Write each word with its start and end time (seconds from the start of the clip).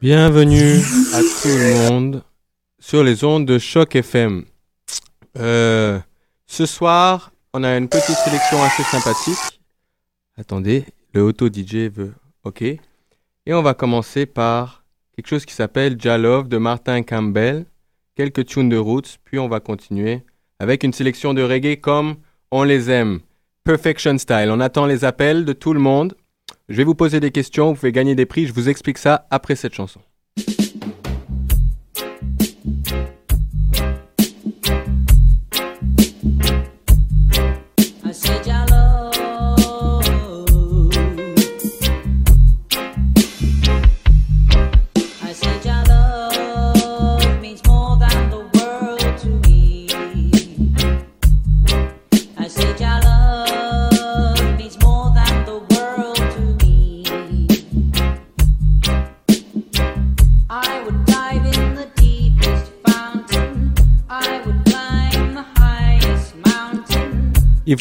Bienvenue 0.00 0.80
à 1.12 1.20
tout 1.20 1.48
le 1.48 1.90
monde 1.90 2.22
sur 2.78 3.04
les 3.04 3.22
ondes 3.22 3.44
de 3.44 3.58
Choc 3.58 3.96
FM. 3.96 4.46
Euh, 5.36 6.00
ce 6.46 6.64
soir, 6.64 7.32
on 7.52 7.62
a 7.62 7.76
une 7.76 7.90
petite 7.90 8.16
sélection 8.16 8.62
assez 8.62 8.82
sympathique. 8.84 9.60
Attendez, 10.38 10.86
le 11.12 11.22
auto 11.22 11.48
DJ 11.48 11.90
veut. 11.92 12.14
Ok. 12.44 12.62
Et 12.62 12.78
on 13.48 13.60
va 13.60 13.74
commencer 13.74 14.24
par 14.24 14.86
quelque 15.14 15.28
chose 15.28 15.44
qui 15.44 15.52
s'appelle 15.52 16.00
Jalove 16.00 16.48
de 16.48 16.56
Martin 16.56 17.02
Campbell, 17.02 17.66
quelques 18.14 18.46
tunes 18.46 18.70
de 18.70 18.78
roots, 18.78 19.18
puis 19.24 19.38
on 19.38 19.48
va 19.48 19.60
continuer 19.60 20.22
avec 20.58 20.82
une 20.84 20.92
sélection 20.92 21.34
de 21.34 21.42
reggae 21.42 21.80
comme 21.80 22.16
on 22.50 22.62
les 22.62 22.90
aime. 22.90 23.20
Perfection 23.64 24.18
Style. 24.18 24.50
On 24.50 24.60
attend 24.60 24.86
les 24.86 25.04
appels 25.04 25.44
de 25.44 25.52
tout 25.52 25.72
le 25.72 25.80
monde. 25.80 26.14
Je 26.68 26.76
vais 26.76 26.84
vous 26.84 26.94
poser 26.94 27.20
des 27.20 27.30
questions, 27.30 27.68
vous 27.68 27.74
pouvez 27.74 27.92
gagner 27.92 28.14
des 28.14 28.26
prix, 28.26 28.46
je 28.46 28.52
vous 28.52 28.68
explique 28.68 28.98
ça 28.98 29.26
après 29.30 29.56
cette 29.56 29.74
chanson. 29.74 30.00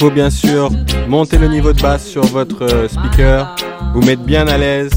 Faut 0.03 0.11
bien 0.11 0.29
sûr 0.29 0.69
monter 1.07 1.37
le 1.37 1.47
niveau 1.47 1.71
de 1.71 1.81
basse 1.81 2.05
sur 2.05 2.25
votre 2.25 2.63
euh, 2.63 2.89
speaker, 2.89 3.55
vous 3.93 4.01
mettre 4.01 4.23
bien 4.23 4.45
à 4.49 4.57
l'aise. 4.57 4.91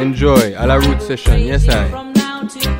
Enjoy 0.00 0.54
à 0.56 0.64
la 0.64 0.76
root 0.76 1.00
session, 1.00 1.34
yes 1.34 1.64
I. 1.64 2.77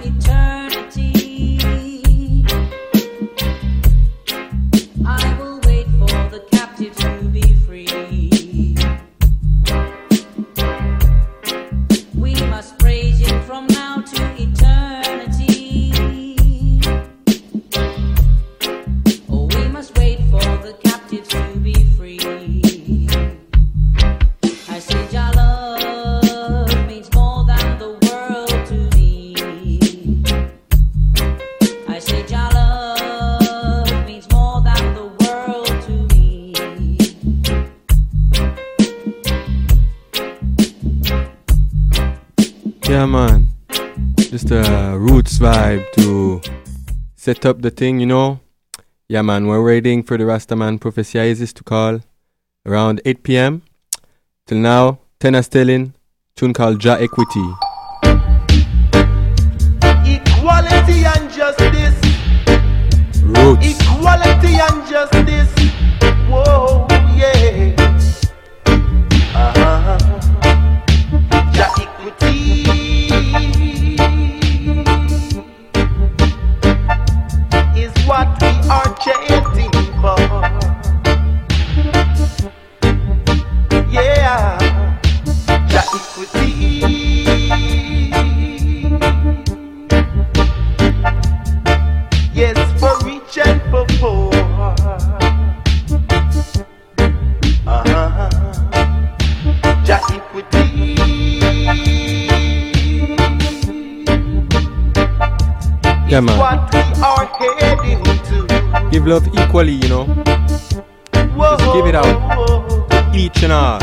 set 47.38 47.46
up 47.46 47.62
the 47.62 47.70
thing, 47.70 48.00
you 48.00 48.06
know. 48.06 48.40
Yeah 49.08 49.22
man, 49.22 49.46
we're 49.46 49.64
waiting 49.64 50.02
for 50.02 50.18
the 50.18 50.24
Rastaman 50.24 50.80
Prophecy 50.80 51.20
Isis 51.20 51.52
to 51.52 51.62
call 51.62 52.00
around 52.66 53.00
8 53.04 53.22
p.m. 53.22 53.62
Till 54.46 54.58
now, 54.58 54.98
Tena 55.20 55.42
Stellin, 55.46 55.92
tune 56.34 56.52
called 56.52 56.84
Ja 56.84 56.94
Equity. 56.94 57.46
Equality 60.16 60.98
and 61.14 61.30
justice. 61.30 61.98
Roots. 63.22 63.66
Equality 63.70 64.54
and 64.66 64.88
justice. 64.90 65.27
are 78.70 78.94
chanting 78.98 79.70
for. 80.00 80.16
Yeah, 83.90 84.58
equity. 85.72 86.60
Yes, 92.34 92.58
for 92.80 92.94
rich 93.04 93.38
and 93.38 93.60
for 93.70 93.86
poor. 93.98 94.34
Uh-huh. 97.66 98.28
Equity. 99.88 100.78
What 106.38 106.72
we 106.72 106.80
are 107.02 107.26
heading 107.58 108.17
Give 108.90 109.06
love 109.06 109.28
equally, 109.34 109.72
you 109.72 109.88
know. 109.88 110.04
Whoa, 110.04 111.56
Just 111.58 111.72
give 111.74 111.86
it 111.86 111.94
out. 111.94 113.14
Each 113.14 113.42
and 113.42 113.52
all. 113.52 113.78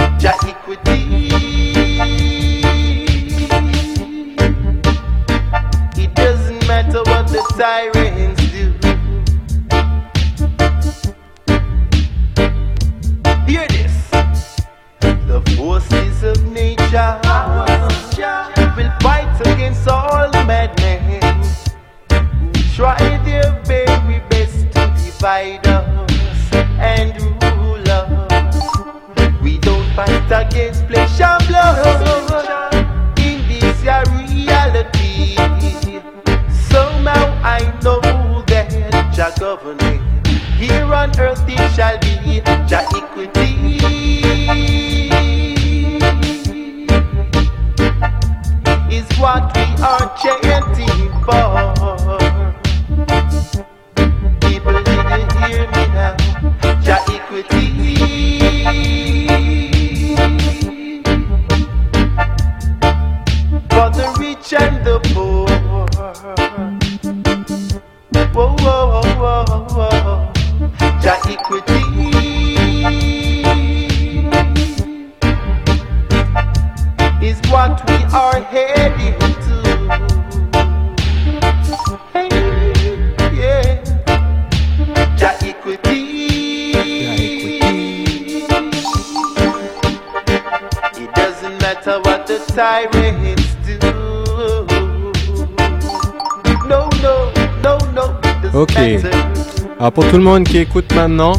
Qui 100.44 100.58
écoute 100.58 100.94
maintenant, 100.94 101.34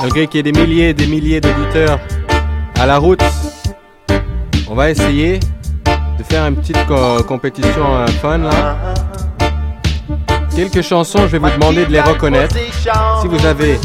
malgré 0.00 0.26
qu'il 0.26 0.36
y 0.36 0.48
ait 0.48 0.52
des 0.52 0.58
milliers 0.60 0.88
et 0.90 0.94
des 0.94 1.06
milliers 1.06 1.40
d'auditeurs 1.40 1.98
à 2.78 2.86
la 2.86 2.98
route, 2.98 3.22
on 4.68 4.74
va 4.74 4.90
essayer 4.90 5.40
de 6.18 6.22
faire 6.22 6.46
une 6.46 6.56
petite 6.56 6.84
co- 6.86 7.22
compétition 7.24 7.96
euh, 7.96 8.06
fun 8.22 8.38
là. 8.38 8.76
Quelques 10.54 10.82
chansons, 10.82 11.20
je 11.22 11.26
vais 11.36 11.38
vous 11.38 11.50
demander 11.50 11.84
de 11.84 11.90
les 11.92 12.00
reconnaître. 12.00 12.56
Si 13.20 13.26
vous 13.26 13.44
avez 13.44 13.78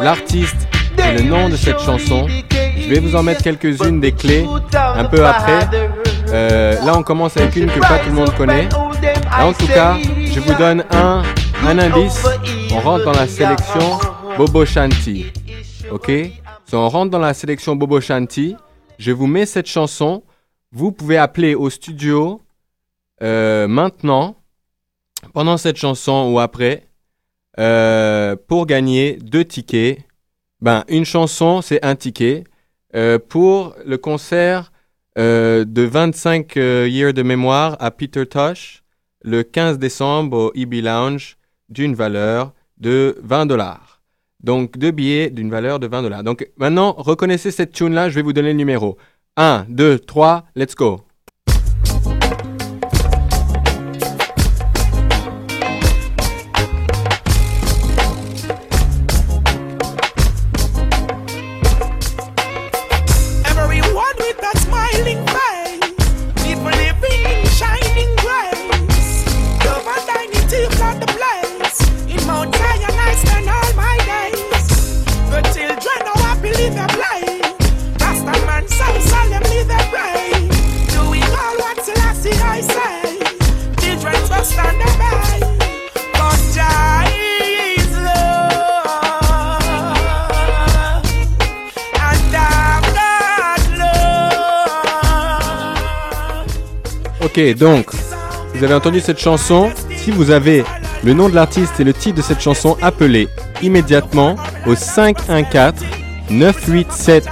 l'artiste 0.00 0.68
et 0.98 1.12
le 1.18 1.22
nom 1.22 1.48
de 1.48 1.56
cette 1.56 1.80
chanson, 1.80 2.26
je 2.76 2.88
vais 2.88 3.00
vous 3.00 3.16
en 3.16 3.22
mettre 3.22 3.42
quelques-unes 3.42 4.00
des 4.00 4.12
clés 4.12 4.46
un 4.96 5.04
peu 5.04 5.24
après. 5.24 5.68
Euh, 6.28 6.74
là, 6.84 6.92
on 6.96 7.02
commence 7.02 7.36
avec 7.36 7.56
une 7.56 7.66
que 7.66 7.80
pas 7.80 7.98
tout 7.98 8.10
le 8.10 8.16
monde 8.16 8.34
connaît. 8.36 8.68
En 9.40 9.52
tout 9.52 9.66
cas, 9.66 9.96
je 10.30 10.40
vous 10.40 10.54
donne 10.54 10.84
un, 10.92 11.22
un 11.66 11.78
indice. 11.78 12.24
On 12.72 12.80
rentre 12.80 13.04
dans 13.04 13.12
la 13.12 13.26
sélection 13.26 13.98
Bobo 14.36 14.64
Shanti. 14.64 15.26
Ok? 15.90 16.10
Si 16.66 16.74
on 16.74 16.88
rentre 16.88 17.10
dans 17.10 17.18
la 17.18 17.34
sélection 17.34 17.76
Bobo 17.76 18.00
Shanti, 18.00 18.56
je 18.98 19.12
vous 19.12 19.26
mets 19.26 19.46
cette 19.46 19.66
chanson. 19.66 20.22
Vous 20.72 20.92
pouvez 20.92 21.16
appeler 21.18 21.54
au 21.54 21.70
studio 21.70 22.40
euh, 23.22 23.68
maintenant, 23.68 24.36
pendant 25.32 25.56
cette 25.56 25.76
chanson 25.76 26.30
ou 26.32 26.40
après, 26.40 26.88
euh, 27.58 28.36
pour 28.48 28.66
gagner 28.66 29.18
deux 29.20 29.44
tickets. 29.44 29.98
Ben, 30.60 30.84
une 30.88 31.04
chanson, 31.04 31.62
c'est 31.62 31.84
un 31.84 31.94
ticket. 31.94 32.44
Euh, 32.94 33.18
pour 33.18 33.74
le 33.86 33.96
concert 33.96 34.70
euh, 35.18 35.64
de 35.64 35.82
25 35.82 36.56
euh, 36.56 36.88
years 36.88 37.14
de 37.14 37.22
mémoire 37.22 37.76
à 37.80 37.90
Peter 37.90 38.26
Tosh, 38.26 38.82
le 39.22 39.42
15 39.42 39.78
décembre 39.78 40.36
au 40.36 40.52
EB 40.54 40.74
Lounge, 40.82 41.36
d'une 41.72 41.94
valeur 41.94 42.52
de 42.78 43.18
20 43.22 43.46
dollars. 43.46 44.02
Donc, 44.42 44.76
deux 44.76 44.90
billets 44.90 45.30
d'une 45.30 45.50
valeur 45.50 45.78
de 45.78 45.86
20 45.86 46.02
dollars. 46.02 46.24
Donc, 46.24 46.48
maintenant, 46.56 46.92
reconnaissez 46.98 47.50
cette 47.50 47.72
tune-là, 47.72 48.08
je 48.10 48.14
vais 48.16 48.22
vous 48.22 48.32
donner 48.32 48.50
le 48.50 48.58
numéro. 48.58 48.98
1, 49.36 49.66
2, 49.68 49.98
3, 49.98 50.44
let's 50.56 50.74
go. 50.74 51.00
Ok, 97.34 97.54
donc, 97.54 97.86
vous 98.54 98.62
avez 98.62 98.74
entendu 98.74 99.00
cette 99.00 99.18
chanson. 99.18 99.70
Si 99.96 100.10
vous 100.10 100.30
avez 100.30 100.64
le 101.02 101.14
nom 101.14 101.30
de 101.30 101.34
l'artiste 101.34 101.80
et 101.80 101.84
le 101.84 101.94
titre 101.94 102.18
de 102.18 102.22
cette 102.22 102.42
chanson, 102.42 102.76
appelez 102.82 103.26
immédiatement 103.62 104.36
au 104.66 104.74
514 104.74 105.82
987 106.28 107.26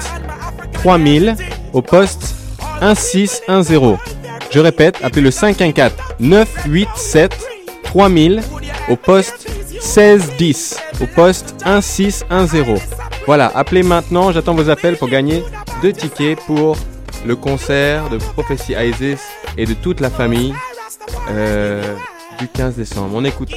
3000 0.73 1.37
au 1.75 1.83
poste 1.83 2.35
1610. 2.81 3.99
Je 4.51 4.59
répète, 4.59 4.97
appelez 5.03 5.21
le 5.21 5.31
514 5.31 5.93
987 6.19 7.39
3000 7.83 8.41
au 8.89 8.97
poste 8.97 9.51
1610 9.71 10.79
au 11.03 11.07
poste 11.09 11.57
1610. 11.67 12.81
Voilà, 13.27 13.53
appelez 13.55 13.83
maintenant, 13.83 14.33
j'attends 14.33 14.55
vos 14.55 14.71
appels 14.71 14.97
pour 14.97 15.11
gagner 15.11 15.45
deux 15.83 15.93
tickets 15.93 16.39
pour 16.47 16.79
le 17.25 17.37
concert 17.37 18.09
de 18.09 18.19
Prophecy 18.19 18.75
Isis 18.75 19.21
et 19.57 19.67
de 19.67 19.75
toute 19.75 20.01
la 20.01 20.11
famille 20.11 20.55
euh, 21.31 21.95
du 22.39 22.49
15 22.49 22.77
décembre. 22.77 23.15
On 23.15 23.25
écoute. 23.25 23.51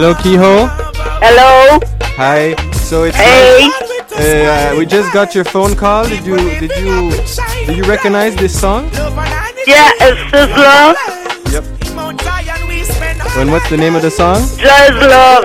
Hello, 0.00 0.14
Kehoe. 0.14 0.64
Hello. 1.20 1.78
Hi. 2.16 2.56
So 2.72 3.04
it's 3.04 3.18
Hey. 3.18 3.68
uh, 4.48 4.74
we 4.74 4.86
just 4.86 5.12
got 5.12 5.34
your 5.34 5.44
phone 5.44 5.76
call. 5.76 6.08
Did 6.08 6.24
you 6.24 6.38
did 6.58 6.72
you 6.80 7.10
did 7.66 7.76
you 7.76 7.84
recognize 7.84 8.34
this 8.34 8.58
song? 8.58 8.88
Yeah, 9.66 9.92
it's 10.00 10.24
just 10.32 10.56
love. 10.56 10.96
Yep. 11.52 11.64
And 13.36 13.52
what's 13.52 13.68
the 13.68 13.76
name 13.76 13.94
of 13.94 14.00
the 14.00 14.10
song? 14.10 14.40
Just 14.56 14.96
love. 15.04 15.44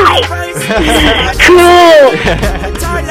Cool. 1.44 2.16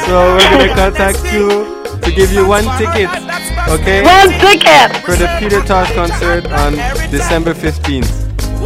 So 0.09 0.41
we're 0.41 0.49
gonna 0.57 0.73
contact 0.73 1.21
you 1.35 1.69
to 2.01 2.11
give 2.17 2.33
you 2.33 2.49
one 2.49 2.65
ticket. 2.81 3.34
Okay. 3.69 4.03
One 4.05 4.29
ticket. 4.41 4.97
For 5.05 5.17
the 5.17 5.29
Peter 5.39 5.63
Tosh 5.63 5.93
concert 5.95 6.47
on 6.53 6.75
December 7.11 7.55
15th. 7.55 8.13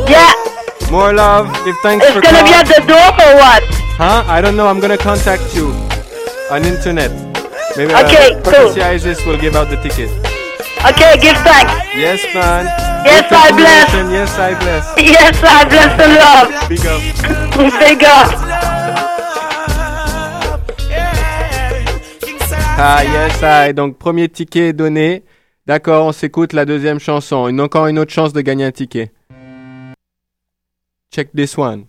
Yeah. 0.09 0.33
More 0.91 1.13
love. 1.13 1.47
Give 1.65 1.77
thanks 1.83 2.05
It's 2.05 2.15
for 2.15 2.19
It's 2.21 2.31
gonna 2.31 2.45
be 2.45 2.53
at 2.55 2.67
the 2.67 2.83
door 2.87 3.09
or 3.15 3.33
what? 3.39 3.63
Huh? 3.95 4.25
I 4.27 4.41
don't 4.41 4.57
know. 4.57 4.67
I'm 4.67 4.81
gonna 4.81 4.99
contact 4.99 5.55
you 5.55 5.71
on 6.51 6.65
internet. 6.65 7.11
Maybe 7.77 7.95
Okay, 7.95 8.35
uh, 8.35 8.43
cool. 8.43 8.83
Isis 8.83 9.25
will 9.25 9.39
give 9.39 9.55
out 9.55 9.71
the 9.71 9.77
ticket. 9.77 10.11
Okay, 10.83 11.19
give 11.21 11.37
thanks. 11.47 11.73
Yes, 11.95 12.23
man. 12.35 12.67
Yes, 13.05 13.31
I 13.31 13.51
bless. 13.53 13.95
Yes, 14.11 14.39
I 14.39 14.51
bless. 14.59 14.85
Yes, 14.99 15.37
I 15.43 15.65
bless 15.69 15.93
the 16.01 16.09
love. 16.19 16.49
Big 16.69 16.87
up. 16.87 17.01
Big 17.81 18.05
up. 18.05 18.48
Ah, 22.81 23.03
yes, 23.03 23.41
I. 23.43 23.75
Donc, 23.75 23.99
premier 23.99 24.29
ticket 24.29 24.69
est 24.69 24.73
donné. 24.73 25.25
D'accord, 25.67 26.07
on 26.07 26.13
s'écoute 26.13 26.53
la 26.53 26.65
deuxième 26.65 27.01
chanson. 27.01 27.49
Une, 27.49 27.61
encore 27.61 27.89
une 27.89 27.99
autre 27.99 28.13
chance 28.13 28.33
de 28.33 28.41
gagner 28.41 28.65
un 28.65 28.71
ticket. 28.71 29.11
Check 31.13 31.33
this 31.33 31.59
one. 31.59 31.87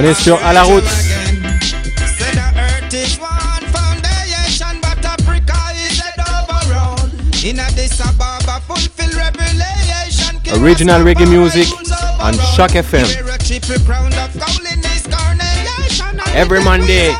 On 0.00 0.04
est 0.04 0.14
sur 0.14 0.38
À 0.46 0.52
la 0.52 0.62
route. 0.62 0.84
Original 10.54 11.02
reggae 11.02 11.26
music 11.26 11.68
on 12.22 12.32
Shock 12.54 12.76
FM. 12.76 13.06
Every 16.36 16.62
Monday. 16.62 17.12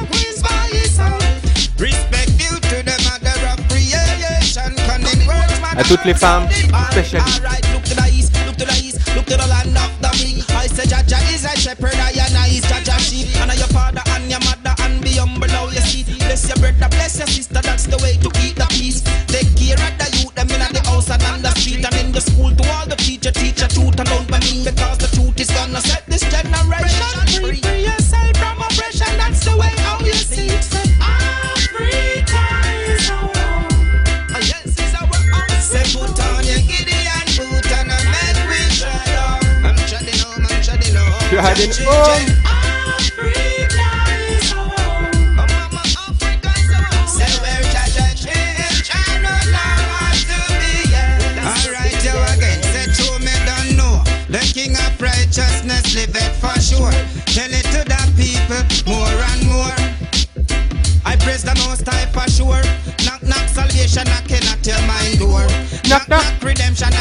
À 5.77 5.83
toutes 5.83 6.05
les 6.05 6.15
femmes. 6.15 6.47
Say 10.79 10.87
Jaja 10.87 11.19
is 11.35 11.45
a 11.45 11.57
shepherd, 11.59 11.95
I 11.95 12.15
and 12.15 12.37
I 12.39 12.47
is 12.55 12.65
Jaja 12.71 12.99
sheep. 13.03 13.27
And 13.43 13.51
your 13.59 13.67
father 13.75 14.03
and 14.15 14.31
your 14.31 14.39
mother 14.41 14.75
and 14.83 15.03
be 15.03 15.19
humble 15.19 15.49
now 15.49 15.67
you 15.67 15.83
see. 15.83 16.05
Bless 16.23 16.47
your 16.47 16.59
brother, 16.59 16.89
bless 16.95 17.19
your 17.19 17.27
sister, 17.27 17.61
that's 17.61 17.87
the 17.87 17.99
way 17.99 18.15
to 18.23 18.31
keep 18.39 18.55
the 18.55 18.67
peace. 18.71 19.03
Take 19.27 19.51
care 19.59 19.75
of 19.75 19.95
the 19.99 20.07
youth, 20.19 20.35
them 20.35 20.51
in 20.55 20.63
the 20.71 20.83
house 20.87 21.11
and 21.11 21.23
on 21.25 21.43
the 21.43 21.51
street 21.59 21.85
and 21.85 21.97
in 21.99 22.13
the 22.13 22.21
school. 22.21 22.55
To 22.55 22.65
all 22.71 22.87
king 54.59 54.75
of 54.75 55.00
righteousness 55.00 55.95
liveth 55.95 56.35
for 56.43 56.59
sure. 56.61 56.90
Tell 57.31 57.50
it 57.50 57.67
to 57.75 57.81
the 57.87 58.02
people 58.19 58.62
more 58.90 59.19
and 59.31 59.43
more. 59.47 59.78
I 61.05 61.14
praise 61.17 61.45
the 61.45 61.55
most 61.62 61.87
high 61.87 62.07
for 62.11 62.26
sure. 62.28 62.62
Knock, 63.07 63.23
knock, 63.23 63.47
salvation 63.49 64.05
knocking 64.11 64.45
at 64.50 64.67
your 64.67 64.83
mind 64.90 65.19
door. 65.21 65.47
Knock, 65.88 66.09
knock, 66.09 66.26
redemption 66.43 66.93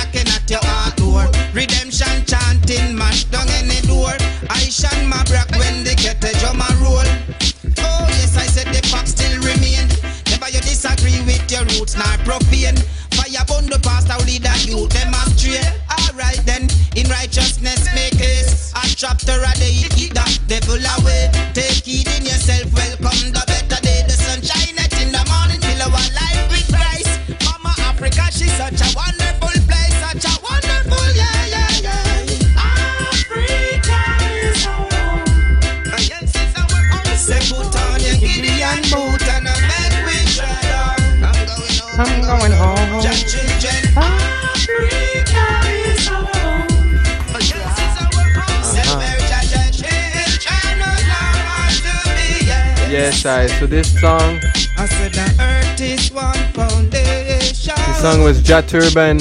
Yes, 52.98 53.28
I. 53.28 53.46
So 53.46 53.68
this 53.68 53.94
song, 54.02 54.40
I 54.76 54.88
said 54.88 55.14
the 55.14 55.30
earth 55.40 55.80
is 55.80 56.12
one 56.12 56.34
foundation. 56.54 57.76
this 57.76 58.02
song 58.02 58.24
was 58.24 58.42
Jat 58.42 58.68
Turban. 58.68 59.20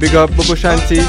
Big 0.00 0.14
up 0.14 0.30
Bobo 0.30 0.56
Shanti. 0.56 1.04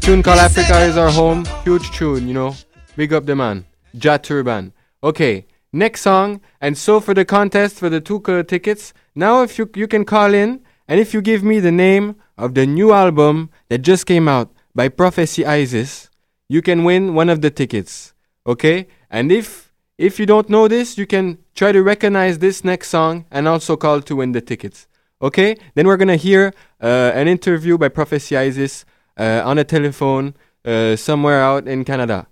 Tune 0.00 0.22
called 0.22 0.38
Africa 0.38 0.78
is 0.82 0.96
our 0.96 1.10
home. 1.10 1.46
Huge 1.64 1.90
tune, 1.90 2.28
you 2.28 2.34
know. 2.34 2.54
Big 2.94 3.12
up 3.12 3.26
the 3.26 3.34
man. 3.34 3.66
Jat 3.98 4.22
Turban. 4.22 4.72
Okay, 5.02 5.46
next 5.72 6.02
song. 6.02 6.40
And 6.60 6.78
so 6.78 7.00
for 7.00 7.12
the 7.12 7.24
contest 7.24 7.80
for 7.80 7.90
the 7.90 8.00
two 8.00 8.22
uh, 8.26 8.44
tickets, 8.44 8.94
now 9.16 9.42
if 9.42 9.58
you 9.58 9.68
you 9.74 9.88
can 9.88 10.04
call 10.04 10.32
in 10.32 10.60
and 10.86 11.00
if 11.00 11.12
you 11.12 11.20
give 11.22 11.42
me 11.42 11.58
the 11.58 11.72
name 11.72 12.14
of 12.38 12.54
the 12.54 12.68
new 12.68 12.92
album 12.92 13.50
that 13.68 13.78
just 13.78 14.06
came 14.06 14.28
out 14.28 14.52
by 14.76 14.88
Prophecy 14.88 15.44
Isis, 15.44 16.08
you 16.48 16.62
can 16.62 16.84
win 16.84 17.14
one 17.14 17.28
of 17.28 17.40
the 17.40 17.50
tickets. 17.50 18.14
Okay? 18.46 18.86
And 19.10 19.32
if 19.32 19.63
if 19.98 20.18
you 20.18 20.26
don't 20.26 20.48
know 20.48 20.68
this, 20.68 20.98
you 20.98 21.06
can 21.06 21.38
try 21.54 21.72
to 21.72 21.82
recognize 21.82 22.38
this 22.38 22.64
next 22.64 22.88
song 22.88 23.26
and 23.30 23.46
also 23.46 23.76
call 23.76 24.00
to 24.02 24.16
win 24.16 24.32
the 24.32 24.40
tickets. 24.40 24.86
Okay? 25.22 25.56
Then 25.74 25.86
we're 25.86 25.96
gonna 25.96 26.16
hear 26.16 26.52
uh, 26.82 27.12
an 27.14 27.28
interview 27.28 27.78
by 27.78 27.88
Prophecy 27.88 28.36
Isis 28.36 28.84
uh, 29.16 29.42
on 29.44 29.58
a 29.58 29.64
telephone 29.64 30.34
uh, 30.64 30.96
somewhere 30.96 31.40
out 31.40 31.68
in 31.68 31.84
Canada. 31.84 32.26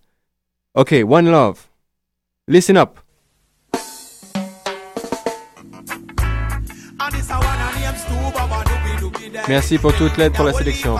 Okay, 0.75 1.04
one 1.04 1.31
love. 1.31 1.69
Listen 2.49 2.76
up. 2.76 2.99
Merci 9.49 9.78
pour 9.78 9.92
toute 9.92 10.16
l'aide 10.16 10.33
pour 10.33 10.45
la 10.45 10.52
sélection. 10.52 10.97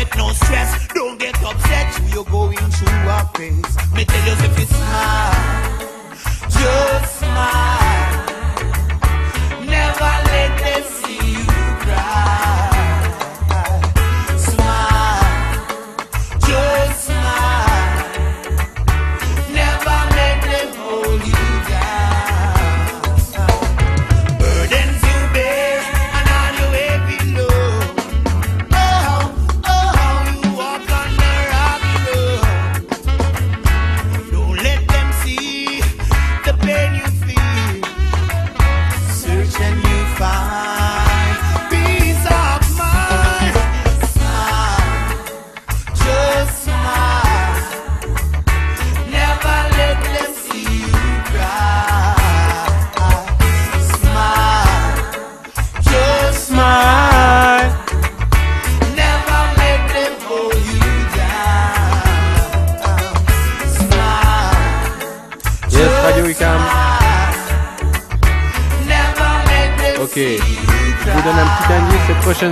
Sweat, 0.00 0.16
no 0.16 0.32
stress. 0.32 0.88
Don't 0.88 1.18
get 1.18 1.42
upset. 1.42 2.12
You're 2.12 2.24
going 2.24 2.56
through 2.56 2.88
a 2.88 3.30
phase. 3.34 3.92
Me 3.94 4.04
tell 4.04 4.26
you 4.26 4.44
if 4.44 4.58
you 4.58 4.66
smile. 4.66 5.78
Just 6.48 7.18
smile. 7.18 7.69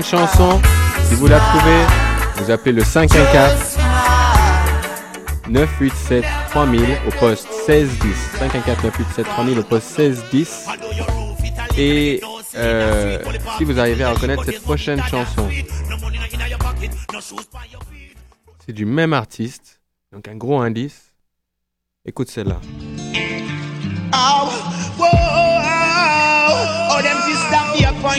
Chanson, 0.03 0.61
si 1.05 1.15
vous 1.15 1.27
la 1.27 1.39
trouvez, 1.39 1.85
vous 2.37 2.51
appelez 2.51 2.73
le 2.73 2.85
514 2.85 3.77
987 5.49 6.25
3000 6.51 6.83
au 7.07 7.11
poste 7.19 7.49
1610. 7.69 8.15
514 8.39 8.85
987 8.85 9.27
3000 9.27 9.59
au 9.59 9.63
poste 9.63 9.99
1610. 9.99 10.67
Et 11.79 12.21
euh, 12.57 13.23
si 13.57 13.65
vous 13.65 13.79
arrivez 13.79 14.05
à 14.05 14.13
reconnaître 14.13 14.45
cette 14.45 14.63
prochaine 14.63 15.03
chanson, 15.05 15.49
c'est 18.67 18.73
du 18.73 18.85
même 18.85 19.13
artiste, 19.13 19.81
donc 20.13 20.29
un 20.29 20.37
gros 20.37 20.61
indice. 20.61 21.15
Écoute 22.05 22.31
celle-là. 22.31 22.61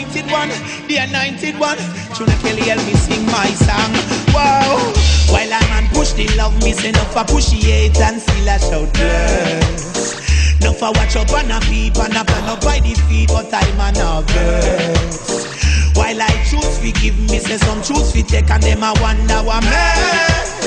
The 0.08 0.24
one, 0.32 0.50
the 0.88 0.98
anointed 0.98 1.60
one. 1.60 1.78
Tuna 2.16 2.36
Kelly 2.40 2.64
help 2.70 2.86
me 2.86 2.94
sing 2.94 3.26
my 3.28 3.50
song. 3.60 3.92
Whoa, 4.32 4.94
while 5.34 5.52
I 5.52 5.60
man 5.70 5.88
push 5.94 6.14
the 6.14 6.28
love, 6.38 6.56
me 6.64 6.74
say 6.74 6.92
no 6.92 7.04
for 7.12 7.22
appreciate 7.22 8.00
and 8.00 8.22
still 8.22 8.50
I 8.50 8.58
shout 8.58 8.94
bless. 8.94 10.62
No 10.62 10.74
for 10.74 10.92
watch 10.94 11.16
up 11.16 11.32
on 11.34 11.52
a 11.52 11.60
peep 11.62 11.98
and 11.98 12.16
a 12.16 12.24
plan 12.24 12.50
up 12.50 12.62
by 12.62 12.80
the 12.80 12.94
feet, 13.08 13.30
but 13.30 13.52
I'm 13.54 13.80
an 13.80 14.26
verse. 14.28 15.96
While 15.96 16.22
I 16.22 16.32
choose 16.46 16.80
we 16.82 16.92
give 16.94 17.18
me 17.20 17.40
say 17.40 17.58
some 17.58 17.82
truth 17.82 18.14
we 18.16 18.24
take 18.24 18.50
and 18.50 18.64
them 18.64 18.84
I 18.84 18.94
wonder 19.02 19.44
what 19.44 19.64
man. 19.64 20.60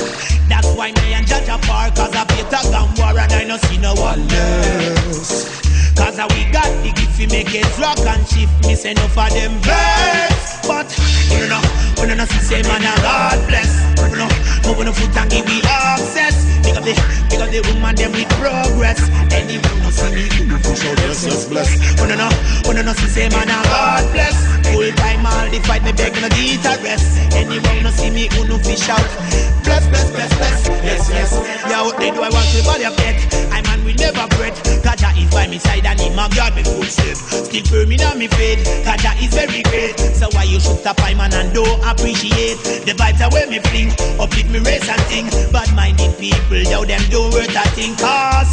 That's 0.49 0.67
why 0.75 0.91
me 0.91 1.13
and 1.13 1.25
Judge 1.25 1.47
apart 1.47 1.95
Cause 1.95 2.13
I 2.15 2.25
beat 2.25 2.47
a 2.47 2.71
gun 2.71 2.89
war 2.97 3.19
and 3.19 3.31
I 3.31 3.43
no 3.43 3.57
see 3.57 3.77
no 3.77 3.93
one 3.95 4.27
less 4.27 5.62
Cause 5.95 6.17
we 6.35 6.49
got 6.51 6.69
the 6.83 6.91
gift 6.95 7.17
we 7.19 7.27
make 7.27 7.53
it 7.53 7.67
rock 7.79 7.99
and 7.99 8.25
shift. 8.27 8.51
Me 8.67 8.75
say 8.75 8.93
no 8.93 9.07
for 9.09 9.29
them 9.29 9.53
birds 9.61 10.67
But, 10.67 10.89
you 11.31 11.47
know, 11.47 11.61
you 12.01 12.15
know, 12.15 12.25
see 12.25 12.41
say 12.43 12.61
man 12.63 12.81
a 12.83 12.93
God 13.01 13.39
bless. 13.47 13.71
You 14.11 14.17
know, 14.17 14.29
move 14.65 14.79
on 14.79 14.85
the 14.87 14.93
foot 14.93 15.15
and 15.17 15.29
give 15.31 15.45
me 15.45 15.61
access. 15.65 16.35
Pick 16.63 16.77
up 16.77 16.83
the, 16.83 16.93
pick 17.29 17.39
up 17.41 17.49
the 17.51 17.61
woman 17.73 17.95
them 17.95 18.11
with 18.13 18.29
progress. 18.41 19.01
Anyone 19.33 19.79
no 19.83 19.89
see 19.91 20.09
me, 20.15 20.23
you 20.37 20.45
know, 20.47 20.57
push 20.59 20.85
out 20.85 20.97
yes, 21.05 21.25
yes, 21.25 21.45
bless. 21.49 21.69
You 21.99 22.15
know, 22.15 22.29
you 22.67 22.83
know, 22.83 22.93
see 22.93 23.07
say 23.07 23.29
man 23.29 23.49
a 23.49 23.57
God 23.69 24.11
bless 24.13 24.62
Full 24.73 24.89
time 24.97 25.25
all 25.25 25.45
the 25.53 25.59
fight 25.69 25.83
me 25.85 25.93
beg 25.93 26.17
no 26.17 26.27
get 26.33 26.65
a 26.65 26.81
rest. 26.81 27.21
Anyone 27.37 27.83
no 27.83 27.91
see 27.91 28.09
me, 28.09 28.27
who 28.33 28.47
no 28.49 28.57
fish 28.57 28.89
out. 28.89 29.05
Bless, 29.63 29.85
bless, 29.87 30.09
bless, 30.09 30.33
bless, 30.33 30.67
yes, 30.81 31.09
yes. 31.13 31.31
Yeah, 31.69 31.83
what 31.83 31.97
they 31.97 32.09
do 32.09 32.21
I 32.21 32.29
want 32.29 32.49
to 32.51 32.63
body 32.65 32.85
of 32.85 32.95
death 32.97 33.21
I 33.53 33.61
man 33.61 33.85
will 33.85 33.95
never 33.95 34.25
fret. 34.35 34.57
Kaja 34.81 35.13
is 35.15 35.29
by 35.31 35.47
my 35.47 35.57
side 35.57 35.85
and 35.85 35.99
him 36.01 36.17
a 36.17 36.27
guard 36.33 36.55
me 36.55 36.63
full 36.63 36.81
footstep 36.81 37.15
Still 37.15 37.63
firm 37.69 37.91
in 37.91 38.01
on 38.01 38.17
me 38.17 38.27
faith. 38.27 38.65
Kaja 38.83 39.13
is 39.21 39.29
very 39.29 39.61
great. 39.69 39.97
So 40.17 40.27
why 40.33 40.43
you 40.43 40.59
should 40.59 40.81
stop 40.81 40.99
I 41.01 41.13
man 41.13 41.33
and 41.33 41.53
don't 41.53 41.79
appreciate 41.85 42.57
The 42.83 42.93
vibes 42.97 43.21
are 43.21 43.29
where 43.31 43.47
me 43.47 43.59
fling. 43.69 43.93
Uplift 44.19 44.49
me 44.49 44.59
race 44.59 44.89
and 44.89 45.01
thing 45.07 45.29
Bad 45.53 45.69
minded 45.75 46.17
people, 46.17 46.57
yo 46.65 46.83
them 46.83 47.01
don't 47.13 47.31
worth 47.31 47.55
a 47.55 47.63
thing. 47.77 47.95
Cause 47.95 48.51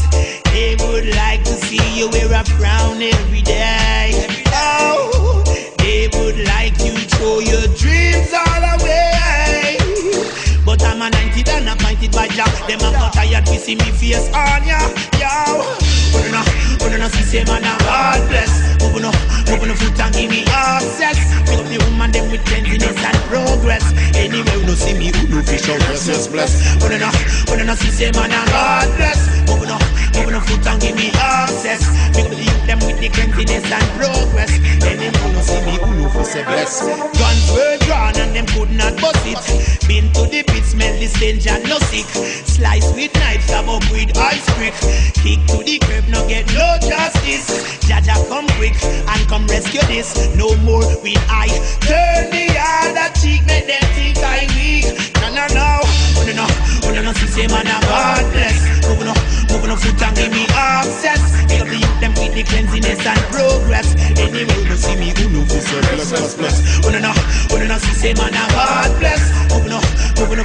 they 0.52 0.76
would 0.84 1.08
like 1.16 1.42
to 1.44 1.54
see 1.66 1.82
you 1.98 2.08
wear 2.10 2.28
a 2.28 2.44
crown 2.56 3.00
every 3.00 3.42
day. 3.42 4.12
Oh, 4.52 5.19
they 5.90 6.06
would 6.14 6.38
like 6.46 6.78
you 6.86 6.94
throw 7.18 7.40
your 7.40 7.66
dreams 7.74 8.30
all 8.32 8.62
away 8.78 9.76
but 10.64 10.82
I'm 10.84 11.02
a 11.02 11.10
90 11.10 11.50
and 11.50 11.68
appointed 11.68 12.12
by 12.12 12.28
Jah. 12.28 12.46
Them 12.68 12.78
a 12.78 12.92
got 12.94 13.12
tired 13.12 13.44
to 13.46 13.56
see 13.58 13.74
me 13.74 13.90
face 13.90 14.28
on 14.30 14.62
ya, 14.62 14.78
yo. 15.18 15.66
But 16.14 16.30
no, 16.30 16.42
but 16.78 16.94
no, 16.94 17.08
see 17.08 17.26
say 17.26 17.44
man 17.44 17.64
a 17.64 17.74
God 17.82 18.22
bless. 18.28 18.52
Open 18.78 19.04
up, 19.04 19.16
open 19.50 19.70
up 19.70 19.76
foot 19.78 19.98
and 19.98 20.14
give 20.14 20.30
me 20.30 20.44
access. 20.46 21.18
Pick 21.48 21.58
up 21.58 21.66
the 21.66 21.78
woman 21.90 22.12
them 22.12 22.30
with 22.30 22.44
cleanliness 22.46 23.02
and 23.02 23.18
progress. 23.26 23.82
Anyway, 24.14 24.46
you 24.46 24.66
no 24.66 24.74
see 24.74 24.94
me, 24.94 25.10
who 25.10 25.26
no 25.26 25.42
fish 25.42 25.68
out, 25.68 25.80
yes, 25.90 26.06
yes, 26.06 26.28
bless. 26.28 26.54
But 26.78 26.94
no, 27.02 27.10
but 27.50 27.64
no, 27.66 27.74
see 27.74 27.90
say 27.90 28.10
man 28.12 28.30
a 28.30 28.40
God 28.46 28.86
bless. 28.94 29.20
Open 29.50 29.70
up, 29.74 29.82
open 30.20 30.34
up 30.34 30.44
foot 30.44 30.66
and 30.66 30.80
give 30.80 30.96
me 30.96 31.10
access. 31.14 31.80
Pick 32.14 32.26
up 32.26 32.30
the 32.30 32.44
youth 32.44 32.66
them 32.66 32.78
with 32.80 32.98
the 33.00 33.08
cleanliness 33.08 33.64
and 33.70 33.86
progress. 33.96 34.52
Anyway, 34.84 35.10
you 35.10 35.32
no 35.32 35.40
see 35.40 35.60
me, 35.64 35.74
who 35.80 36.08
fish 36.10 36.32
say 36.32 36.44
bless. 36.44 36.84
Guns 37.16 37.44
were 37.52 37.76
drawn 37.86 38.16
and 38.16 38.36
them 38.36 38.46
could 38.52 38.70
not 38.70 38.94
bust 39.00 39.24
it. 39.24 39.40
Been 39.88 40.12
to 40.12 40.28
the 40.28 40.42
pit, 40.44 40.64
smell 40.64 40.92
the 40.98 41.06
stench 41.06 41.46
and 41.46 41.64
no 41.68 41.78
sick. 41.90 42.06
Slice 42.46 42.92
with 42.94 43.14
knives, 43.14 43.44
stab 43.44 43.68
up 43.68 43.84
with 43.90 44.16
ice 44.16 44.46
brick. 44.56 44.74
Kick 45.24 45.40
to 45.48 45.64
the 45.64 45.78
curb, 45.80 46.06
no 46.08 46.26
get 46.28 46.46
no 46.52 46.76
justice. 46.84 47.48
Jaja 47.88 48.16
come 48.28 48.48
quick 48.58 48.76
and 48.84 49.22
come 49.28 49.46
rescue 49.46 49.82
this. 49.88 50.34
No 50.36 50.54
more 50.66 50.84
will 51.02 51.24
I 51.28 51.48
turn 51.80 52.30
the 52.30 52.46
other 52.56 53.08
cheek, 53.20 53.44
make 53.46 53.66
them 53.66 53.84
think 53.96 54.18
I 54.18 54.46
weak. 54.56 54.86
No, 55.20 55.28
no, 55.32 55.46
no, 55.54 55.80
oh, 55.82 56.24
no, 56.26 56.32
no, 56.32 56.46
oh, 56.84 56.92
no, 56.94 57.02
no, 57.02 57.12
see, 57.14 57.26
say 57.26 57.46
man, 57.48 57.66
I'm 57.66 57.80
God 57.82 58.32
bless. 58.32 58.49
Moving 58.49 58.49
foot 59.76 60.02
and 60.02 60.16
give 60.16 60.32
me 60.32 60.46
access. 60.54 61.22
Up 61.60 61.68
the 61.68 61.76
youth, 61.76 62.00
them 62.00 62.12
with 62.14 62.34
the 62.34 62.42
cleanliness 62.44 63.04
and 63.06 63.20
progress. 63.32 63.94
Anyway, 64.18 64.58
you 64.68 64.76
see 64.76 64.96
me, 64.96 65.12
who 65.16 65.30
know 65.30 65.44
this 65.44 65.68
bless, 65.70 66.10
bless, 66.10 66.34
bless. 66.36 66.86
Oh, 66.86 66.90
no, 66.90 66.98
no, 67.00 67.12
oh, 67.14 67.56
no, 67.58 67.66
no, 67.66 67.78
see, 67.78 67.94
say 67.94 68.14
man, 68.14 68.32
I'm 68.34 68.48
God 68.50 68.98
bless. 69.00 69.22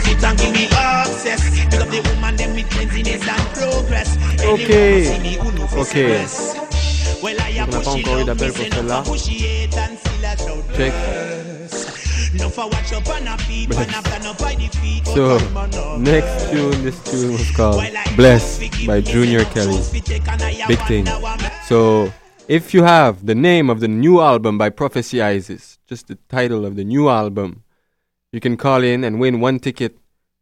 foot 0.05 0.23
and 0.23 0.37
give 0.39 0.53
me 0.53 0.67
access. 0.75 1.41
Pick 1.69 1.81
up 1.81 1.89
the 1.89 2.01
woman, 2.09 2.35
them 2.35 2.53
with 2.55 2.69
cleanliness 2.69 3.27
and 3.27 3.47
progress. 3.55 4.09
See 5.07 5.19
me, 5.19 5.33
who 5.35 5.51
know 5.53 5.67
fi 5.67 5.79
ok. 5.79 5.87
stress. 5.87 6.55
Well, 7.23 7.37
I 7.39 7.59
On 7.59 7.67
n'a 7.67 7.67
pas 7.67 7.87
encore 7.87 8.19
eu 8.19 8.25
d'appel 8.25 8.53
pour 8.53 8.65
celle-là. 8.73 8.99
appreciate 8.99 9.75
and 9.77 9.97
still 9.97 10.25
I 10.25 10.35
shout 10.35 10.63
Check. 10.75 10.93
No 12.37 12.49
for 12.49 12.67
watch 12.69 12.91
up 12.91 13.07
on 13.07 13.27
a 13.27 13.37
feet, 13.39 13.69
Bless. 13.69 13.87
man, 13.87 13.95
after 13.95 14.23
no 14.23 14.33
by 14.33 14.55
the 14.55 14.67
feet. 14.67 15.05
So, 15.07 15.37
next 15.97 16.51
tune, 16.51 16.83
this 16.83 17.01
tune 17.03 17.31
was 17.33 17.49
called 17.51 17.81
Blessed 18.15 18.85
by 18.85 18.99
Junior 19.01 19.45
Kelly. 19.45 19.81
Big 20.67 20.79
thing. 20.87 21.05
So, 21.67 22.11
if 22.47 22.73
you 22.73 22.83
have 22.83 23.25
the 23.25 23.35
name 23.35 23.69
of 23.69 23.79
the 23.79 23.87
new 23.87 24.19
album 24.21 24.57
by 24.57 24.69
Prophecy 24.69 25.21
Isis, 25.21 25.79
just 25.87 26.07
the 26.07 26.17
title 26.27 26.65
of 26.65 26.75
the 26.75 26.83
new 26.83 27.09
album, 27.09 27.63
you 28.31 28.41
can 28.41 28.57
call 28.57 28.83
in 28.83 29.03
and 29.03 29.19
win 29.19 29.39
one 29.39 29.59
ticket 29.59 29.97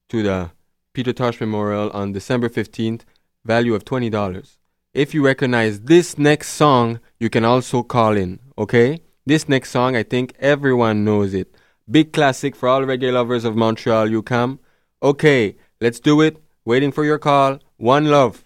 to 0.10 0.24
the 0.24 0.50
Peter 0.94 1.14
Tosh 1.14 1.40
Memorial 1.40 1.92
on 1.92 2.12
December 2.12 2.50
15th, 2.50 3.02
value 3.46 3.76
of 3.76 3.86
$20. 3.86 4.58
If 4.94 5.14
you 5.14 5.24
recognize 5.24 5.82
this 5.82 6.18
next 6.18 6.50
song, 6.50 7.00
you 7.20 7.30
can 7.30 7.46
also 7.46 7.84
call 7.84 8.18
in, 8.18 8.40
okay? 8.58 9.02
This 9.26 9.48
next 9.48 9.70
song, 9.70 9.96
I 9.96 10.04
think 10.04 10.34
everyone 10.40 11.06
knows 11.06 11.34
it. 11.34 11.56
Big 11.90 12.14
classic 12.14 12.56
for 12.56 12.70
all 12.70 12.82
reggae 12.82 13.12
lovers 13.12 13.44
of 13.44 13.56
Montreal, 13.56 14.10
you 14.10 14.22
come. 14.22 14.60
Okay, 15.02 15.58
let's 15.82 16.00
do 16.00 16.22
it. 16.22 16.38
Waiting 16.64 16.94
for 16.94 17.04
your 17.04 17.18
call. 17.20 17.60
One 17.76 18.06
love. 18.06 18.46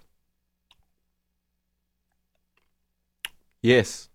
Yes. 3.61 4.09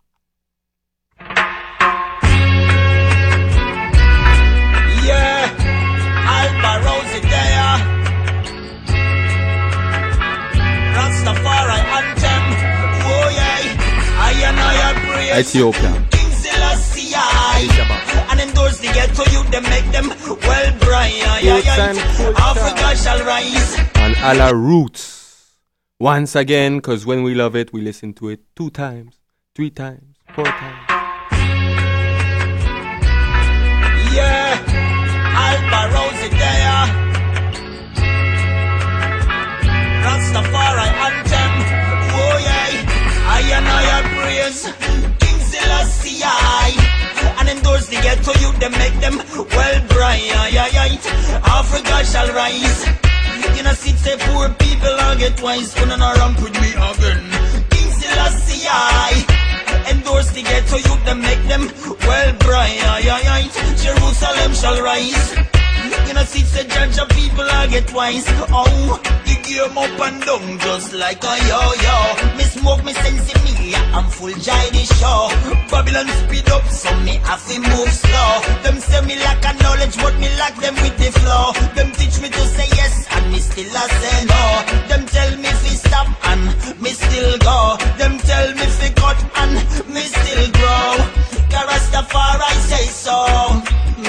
Yeah, 5.06 5.46
Alba 6.36 6.72
Rosie 6.84 7.20
there. 7.30 7.78
Rastafari 10.96 11.80
anthem. 11.98 12.44
Oh 13.06 13.28
yeah, 13.38 13.60
I 14.18 14.32
and 14.48 14.58
I 14.58 14.60
are. 14.88 14.92
Ethiopia. 15.40 16.11
King 18.62 18.70
Selassie 18.70 18.78
I. 18.78 18.78
And 18.78 18.78
endorse 18.78 18.78
the 18.78 18.86
ghetto 18.86 19.24
youth, 19.32 19.50
them 19.50 19.62
make 19.64 19.88
them 19.92 20.08
well 20.42 20.78
bright. 20.78 21.14
Yeah, 21.16 21.38
yeah, 21.40 21.56
Youth 21.56 21.78
and 21.78 21.96
yeah. 21.96 22.16
culture. 22.16 22.40
Africa 22.40 22.96
shall 22.96 23.24
rise. 23.24 23.78
On 23.96 24.14
a 24.22 24.34
la 24.34 24.50
roots. 24.50 25.56
Once 25.98 26.34
again, 26.34 26.76
because 26.76 27.06
when 27.06 27.22
we 27.22 27.34
love 27.34 27.54
it, 27.56 27.72
we 27.72 27.80
listen 27.80 28.12
to 28.14 28.28
it 28.28 28.40
two 28.56 28.70
times, 28.70 29.18
three 29.54 29.70
times, 29.70 30.16
four 30.34 30.44
times. 30.44 30.86
Yeah, 34.12 34.58
Alba 35.46 35.82
there. 36.42 36.86
Rastafari 40.06 40.88
anthem. 41.06 41.52
Oh 42.14 42.36
yeah, 42.48 43.30
I 43.30 43.40
and 43.56 43.68
I 43.68 43.82
are 43.96 44.06
praise. 44.16 44.62
King 45.20 45.38
Selassie 45.50 46.20
I. 46.24 46.92
And 47.38 47.48
endorse 47.48 47.86
the 47.86 47.96
ghetto 47.96 48.32
them 48.62 48.78
make 48.78 48.94
them 49.00 49.16
well 49.56 49.80
bright. 49.88 50.22
Africa 51.58 52.04
shall 52.04 52.32
rise. 52.32 52.86
You 53.56 53.64
know, 53.64 53.72
see, 53.72 53.90
say 53.96 54.16
poor 54.20 54.50
people 54.50 54.94
all 55.02 55.16
get 55.16 55.42
wise. 55.42 55.74
Gonna 55.74 55.96
not 55.96 56.16
ramp 56.18 56.40
with 56.40 56.54
me 56.60 56.70
again. 56.70 57.22
King 57.70 57.90
Selassie. 57.98 58.68
Endorse 59.90 60.30
the 60.30 60.42
ghetto 60.42 60.76
youth, 60.76 61.04
them 61.04 61.20
make 61.22 61.42
them 61.48 61.68
well 62.06 62.32
bright. 62.38 62.78
Jerusalem 63.82 64.52
shall 64.54 64.80
rise. 64.80 65.51
You 66.12 66.18
know, 66.18 66.24
see, 66.24 66.44
say 66.44 66.68
judge 66.68 66.98
of 66.98 67.08
people 67.16 67.40
I 67.40 67.68
get 67.68 67.90
wise. 67.94 68.28
Oh, 68.52 69.00
the 69.24 69.34
game 69.48 69.72
up 69.72 69.96
and 69.96 70.20
down 70.20 70.58
just 70.60 70.92
like 70.92 71.24
a 71.24 71.34
yo-yo. 71.48 72.36
Me 72.36 72.44
smoke 72.44 72.84
me 72.84 72.92
sense 72.92 73.32
in 73.32 73.40
me, 73.48 73.72
I'm 73.96 74.04
full 74.12 74.28
jai 74.36 74.68
the 74.76 74.84
show. 75.00 75.32
Babylon 75.72 76.04
speed 76.20 76.44
up, 76.52 76.68
so 76.68 76.92
me 77.00 77.16
have 77.24 77.40
to 77.48 77.56
move 77.64 77.88
slow. 77.88 78.32
Them 78.60 78.76
say 78.76 79.00
me 79.08 79.16
lack 79.24 79.40
a 79.40 79.56
knowledge, 79.64 79.96
but 80.04 80.12
me 80.20 80.28
lack 80.36 80.52
them 80.60 80.76
with 80.84 80.92
the 81.00 81.08
flow. 81.16 81.56
Them 81.72 81.88
teach 81.96 82.20
me 82.20 82.28
to 82.28 82.44
say 82.60 82.68
yes, 82.76 83.08
and 83.08 83.32
me 83.32 83.38
still 83.40 83.72
a 83.72 83.84
say 83.88 84.18
no. 84.28 84.44
Them 84.92 85.08
tell 85.08 85.32
me 85.40 85.48
fi 85.48 85.72
stop, 85.80 86.08
and 86.28 86.44
me 86.76 86.90
still 86.92 87.38
go. 87.40 87.80
Them 87.96 88.20
tell 88.20 88.52
me 88.52 88.66
fi 88.68 88.92
cut, 89.00 89.16
and 89.40 89.56
me 89.88 90.04
still 90.12 90.44
grow. 90.60 90.92
Rastafari 91.56 92.52
say 92.68 92.84
so. 93.00 93.16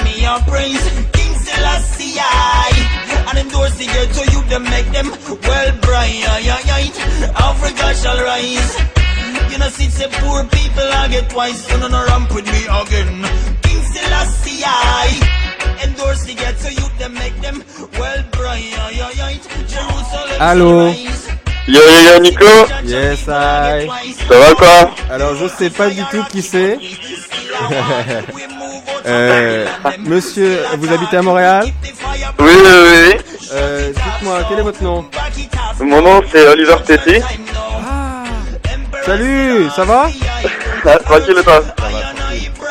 Me 0.04 0.26
a 0.28 0.36
praise 0.44 1.13
Selassie 1.54 2.18
I. 2.18 2.70
And 3.28 3.38
endorse 3.38 3.76
the 3.78 3.86
ghetto 3.86 4.22
youth, 4.32 4.48
them 4.48 4.64
make 4.64 4.90
them 4.90 5.08
well 5.46 5.72
bright. 5.80 6.24
Africa 7.38 7.94
shall 7.94 8.18
rise. 8.22 8.74
You 9.50 9.58
know, 9.58 9.68
see, 9.68 9.88
say 9.88 10.08
poor 10.20 10.44
people 10.44 10.88
I 11.00 11.08
get 11.08 11.32
wise. 11.34 11.64
So 11.66 11.78
no, 11.78 11.88
no 11.88 12.04
ramp 12.06 12.34
with 12.34 12.46
me 12.46 12.66
again. 12.66 13.22
King 13.62 13.82
Selassie 13.92 14.62
I. 14.64 15.44
Endorse 15.82 16.24
the 16.24 16.34
ghetto 16.34 16.68
youth, 16.68 16.98
them 16.98 17.14
make 17.14 17.36
them 17.40 17.62
well 17.98 18.22
bright. 18.32 18.74
Jerusalem 19.68 20.38
rise. 20.40 21.43
Yo 21.66 21.80
yo 21.80 22.12
yo 22.12 22.20
Nico 22.20 22.44
Yes, 22.84 23.22
I. 23.28 23.88
Ça 24.28 24.38
va 24.38 24.54
quoi? 24.54 24.90
Alors, 25.10 25.34
je 25.36 25.46
sais 25.48 25.70
pas 25.70 25.88
du 25.88 26.02
tout 26.10 26.22
qui 26.30 26.42
c'est. 26.42 26.78
Euh, 29.06 29.66
monsieur, 29.98 30.60
vous 30.78 30.90
habitez 30.90 31.18
à 31.18 31.22
Montréal? 31.22 31.66
Oui, 32.38 32.52
oui, 32.54 32.70
oui. 32.86 33.16
Euh, 33.52 33.88
Dites-moi, 33.92 34.40
quel 34.48 34.60
est 34.60 34.62
votre 34.62 34.82
nom? 34.82 35.04
Mon 35.78 36.00
nom 36.00 36.22
c'est 36.32 36.48
Oliver 36.48 36.76
Petty. 36.86 37.20
Salut, 39.04 39.68
ça 39.76 39.84
va? 39.84 40.08
Ah, 40.86 40.98
tranquille 41.04 41.36
toi? 41.44 41.60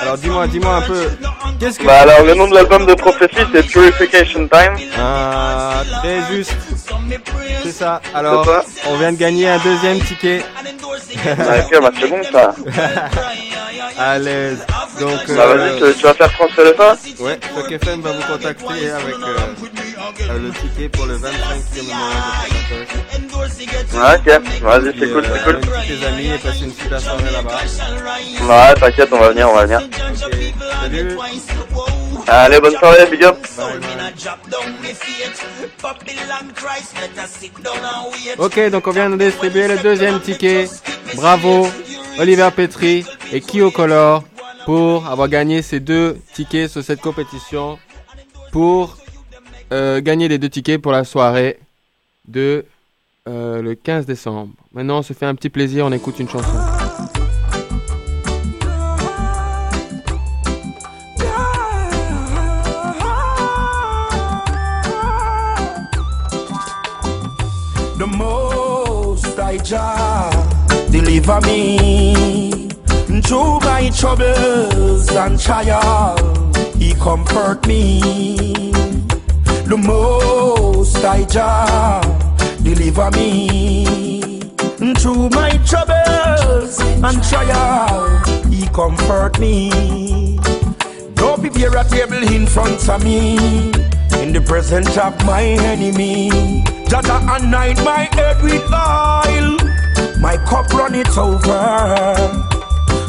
Alors, 0.03 0.17
dis-moi, 0.17 0.47
dis-moi 0.47 0.75
un 0.75 0.81
peu. 0.81 1.09
Qu'est-ce 1.59 1.79
que 1.79 1.85
Bah 1.85 2.01
alors 2.01 2.23
le 2.23 2.33
nom 2.35 2.47
de 2.49 2.53
l'album 2.55 2.85
de 2.85 2.93
Prophecy 2.93 3.37
c'est 3.53 3.63
Purification 3.65 4.49
Time. 4.49 4.75
Ah, 4.99 5.81
très 6.01 6.21
juste. 6.29 6.53
C'est 7.63 7.71
ça. 7.71 8.01
Alors, 8.13 8.45
on 8.89 8.97
vient 8.97 9.13
de 9.13 9.17
gagner 9.17 9.47
un 9.47 9.59
deuxième 9.59 9.99
ticket. 10.01 10.43
Ah, 11.25 11.59
ok, 11.63 11.81
bah 11.81 11.91
c'est 11.99 12.09
bon 12.09 12.21
ça. 12.31 12.53
à 13.97 14.19
l'aise. 14.19 14.65
Donc, 14.99 15.19
Bah 15.27 15.47
vas-y, 15.55 15.79
tu, 15.79 15.97
tu 15.99 16.03
vas 16.03 16.13
faire 16.13 16.31
transférer 16.33 16.73
ça 16.77 16.97
Ouais, 17.19 17.39
Choc 17.55 17.71
FM 17.71 18.01
va 18.01 18.11
vous 18.11 18.21
contacter 18.33 18.89
avec 18.89 19.15
euh, 19.15 19.37
euh, 20.29 20.39
le 20.39 20.51
ticket 20.51 20.89
pour 20.89 21.05
le 21.05 21.15
25e 21.15 21.87
moment 21.87 22.09
de 22.69 23.33
Ouais, 23.97 24.15
ok, 24.15 24.61
vas-y, 24.61 24.99
c'est 24.99 25.11
cool, 25.11 25.23
c'est 25.33 25.43
cool. 25.43 25.59
tes 25.61 26.05
amis 26.05 26.27
et 26.27 26.37
passer 26.37 26.63
une 26.65 26.73
super 26.73 26.99
soirée 26.99 27.31
là-bas. 27.31 27.59
Ouais, 28.41 28.73
t'inquiète, 28.79 29.09
on 29.11 29.19
va 29.19 29.29
venir, 29.29 29.49
on 29.49 29.55
va 29.55 29.65
venir. 29.65 29.81
Salut. 30.81 31.17
Allez, 32.27 32.59
bonne 32.59 32.75
soirée, 32.77 33.09
big 33.09 33.23
up. 33.23 33.37
Ok, 38.37 38.69
donc 38.69 38.87
on 38.87 38.91
vient 38.91 39.09
de 39.09 39.17
distribuer 39.17 39.67
le 39.67 39.77
deuxième 39.77 40.19
ticket. 40.19 40.65
Bravo, 41.15 41.67
Oliver 42.19 42.49
Petri 42.55 43.05
et 43.31 43.41
Kyo 43.41 43.71
Color 43.71 44.23
pour 44.65 45.07
avoir 45.07 45.27
gagné 45.27 45.61
ces 45.61 45.79
deux 45.79 46.17
tickets 46.33 46.69
sur 46.71 46.83
cette 46.83 47.01
compétition 47.01 47.77
pour 48.51 48.97
euh, 49.71 50.01
gagner 50.01 50.27
les 50.27 50.37
deux 50.37 50.49
tickets 50.49 50.81
pour 50.81 50.91
la 50.91 51.03
soirée 51.03 51.59
de 52.27 52.65
euh, 53.27 53.61
le 53.61 53.75
15 53.75 54.05
décembre. 54.05 54.53
Maintenant, 54.73 54.99
on 54.99 55.01
se 55.01 55.13
fait 55.13 55.25
un 55.25 55.35
petit 55.35 55.49
plaisir, 55.49 55.85
on 55.85 55.91
écoute 55.91 56.19
une 56.19 56.29
chanson. 56.29 56.72
Jah 69.63 70.29
deliver 70.91 71.39
me 71.41 72.67
through 73.21 73.59
my 73.61 73.89
troubles 73.97 75.09
and 75.09 75.39
trials. 75.39 76.57
He 76.75 76.93
comfort 76.95 77.65
me. 77.65 78.71
The 79.65 79.77
most 79.77 80.97
I 81.05 81.23
Jah 81.23 82.01
deliver 82.61 83.09
me 83.11 84.41
through 84.97 85.29
my 85.29 85.51
troubles 85.65 86.81
and 86.81 87.23
trials. 87.23 88.27
He 88.53 88.67
comfort 88.67 89.39
me. 89.39 90.39
Don't 91.15 91.39
prepare 91.39 91.77
a 91.77 91.83
table 91.85 92.21
in 92.21 92.45
front 92.47 92.89
of 92.89 93.01
me 93.01 93.71
in 94.23 94.31
the 94.31 94.39
presence 94.39 94.97
of 94.97 95.13
my 95.25 95.43
enemy. 95.43 96.29
Jaja 96.89 97.17
anoint 97.35 97.83
my 97.83 98.07
head 98.15 98.41
with 98.41 98.63
oil, 98.71 99.57
my 100.19 100.37
cup 100.47 100.73
run 100.73 100.95
it 100.95 101.17
over. 101.17 101.59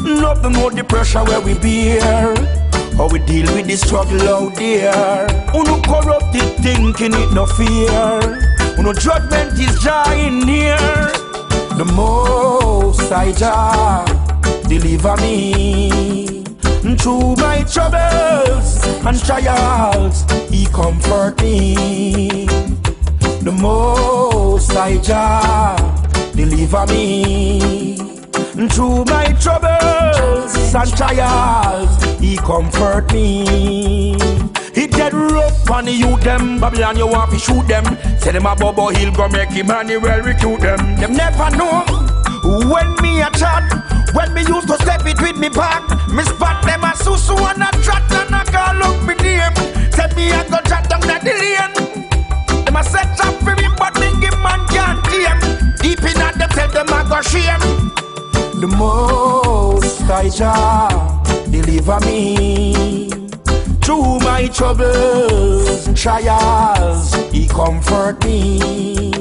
Nothing 0.03 0.53
more 0.53 0.71
the 0.71 0.83
pressure 0.83 1.23
where 1.23 1.39
we 1.39 1.53
bear. 1.53 2.35
How 2.97 3.07
we 3.07 3.19
deal 3.19 3.47
with 3.55 3.67
the 3.67 3.77
struggle 3.77 4.27
out 4.27 4.55
there. 4.55 5.25
Uno 5.55 5.81
corrupted 5.81 6.49
thinking 6.65 7.13
it 7.13 7.31
no 7.33 7.45
fear. 7.45 8.19
Uno 8.77 8.91
judgment 8.91 9.57
is 9.57 9.79
drawing 9.79 10.39
near. 10.39 10.77
The 11.79 11.85
most 11.95 13.09
I 13.11 13.31
Jah 13.31 14.05
deliver 14.67 15.15
me 15.17 16.24
through 16.93 17.35
my 17.37 17.63
troubles 17.63 18.85
and 19.05 19.19
trials. 19.25 20.23
He 20.51 20.67
comfort 20.67 21.41
me. 21.41 22.45
The 23.41 23.51
most 23.51 24.71
I 24.75 24.97
Jah 24.97 25.75
deliver 26.35 26.85
me 26.87 27.97
through 28.69 29.05
my 29.05 29.33
troubles 29.41 30.75
and 30.75 30.95
trials. 30.95 32.19
He 32.19 32.37
comfort 32.37 33.11
me. 33.11 34.17
He 34.75 34.85
dead 34.85 35.13
rough 35.13 35.71
on 35.71 35.87
youth 35.87 36.21
them 36.21 36.59
Babylon 36.59 36.97
you 36.97 37.07
want 37.07 37.31
to 37.31 37.39
shoot 37.39 37.65
them 37.67 37.85
Say 38.19 38.33
them 38.33 38.45
a 38.45 38.55
Bobo 38.55 38.89
Hill 38.89 39.13
go 39.13 39.29
make 39.29 39.49
him 39.49 39.71
and 39.71 39.89
he 39.89 39.95
well 39.95 40.21
recruit 40.21 40.59
them 40.59 40.97
Them 40.97 41.13
never 41.13 41.49
know 41.55 41.85
when 42.69 42.93
me 43.01 43.21
a 43.21 43.29
chat 43.31 43.94
When 44.15 44.33
me 44.33 44.41
used 44.47 44.69
to 44.69 44.75
step 44.75 45.05
it 45.05 45.21
with 45.21 45.37
me 45.37 45.49
back 45.49 45.83
Me 46.09 46.23
spot 46.23 46.63
them 46.63 46.85
a 46.85 46.93
susu 46.95 47.35
and 47.35 47.61
a 47.61 47.69
trot 47.83 48.09
And 48.11 48.33
a 48.33 48.45
call 48.49 48.81
up 48.81 49.03
me 49.03 49.13
name 49.15 49.55
Say 49.91 50.07
me 50.15 50.31
a 50.31 50.41
go 50.49 50.59
chat 50.63 50.89
down 50.89 51.01
the 51.01 51.33
lane. 51.35 52.63
Them 52.63 52.77
a 52.77 52.83
set 52.83 53.17
trap 53.17 53.35
for 53.43 53.55
me 53.59 53.67
but 53.77 53.93
me 53.99 54.09
give 54.21 54.39
man 54.39 54.65
can't 54.67 55.03
tame 55.03 55.75
Deep 55.81 55.99
in 55.99 56.21
at 56.21 56.35
them 56.39 56.49
tell 56.49 56.69
them 56.69 56.87
I 56.89 57.03
go 57.09 57.21
shame. 57.21 57.59
The 58.61 58.67
most 58.77 60.01
I 60.09 60.29
Jah 60.29 61.21
deliver 61.51 61.99
me. 62.05 63.09
Through 63.81 64.19
my 64.19 64.47
troubles 64.47 65.87
and 65.87 65.97
trials, 65.97 67.13
He 67.33 67.47
comfort 67.49 68.23
me. 68.23 69.11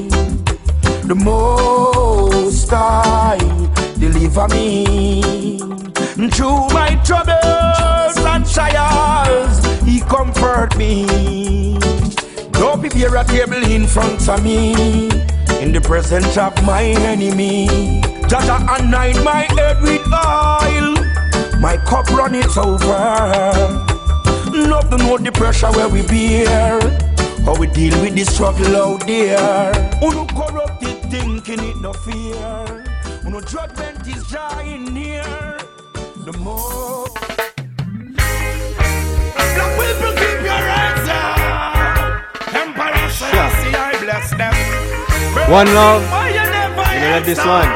The 1.03 1.15
Most 1.15 2.71
High 2.71 3.64
deliver 4.25 4.49
me. 4.55 5.59
Through 6.31 6.69
my 6.73 7.01
troubles 7.05 8.17
and 8.25 8.47
trials, 8.47 9.65
He 9.83 10.01
comfort 10.01 10.77
me. 10.77 11.79
Don't 12.53 12.81
prepare 12.81 13.17
a 13.17 13.25
table 13.25 13.63
in 13.71 13.87
front 13.87 14.29
of 14.29 14.43
me, 14.43 15.05
in 15.61 15.73
the 15.73 15.81
presence 15.83 16.37
of 16.37 16.55
my 16.65 16.83
enemy. 16.83 17.69
Jaja 18.29 18.79
anoint 18.79 19.23
my 19.23 19.43
head 19.57 19.83
with 19.83 20.07
oil, 20.07 20.95
my 21.61 21.77
cup 21.85 22.09
run 22.11 22.35
it 22.35 22.57
over. 22.57 22.95
Love 24.53 24.89
to 24.91 24.97
know 24.99 25.19
the 25.19 25.33
pressure 25.33 25.71
where 25.73 25.89
we 25.89 26.03
bear. 26.07 26.81
How 27.45 27.55
we 27.57 27.67
deal 27.67 28.01
with 28.01 28.15
the 28.15 28.25
struggle 28.25 28.77
out 28.77 29.07
there. 29.07 29.73
Uno 30.03 30.25
corrupted 30.27 31.03
thinking 31.11 31.61
it 31.61 31.77
no 31.77 31.93
fear. 31.93 32.85
Uno 33.27 33.41
judgment 33.41 34.04
is 34.35 34.41
drawing 34.41 34.85
near. 34.95 35.23
The 36.25 36.33
more. 36.39 37.07
Black 39.55 39.73
people 39.79 40.13
keep 40.21 40.41
your 40.49 40.63
hands 40.73 41.09
up. 41.09 41.39
Emperor 42.55 43.09
Selassie, 43.11 43.75
I 43.75 43.93
bless 44.03 44.31
them. 44.31 44.55
One 45.51 45.69
love. 45.75 46.03
You 46.29 46.45
never 46.59 46.85
You 46.95 47.09
know 47.11 47.21
this 47.21 47.43
one. 47.45 47.71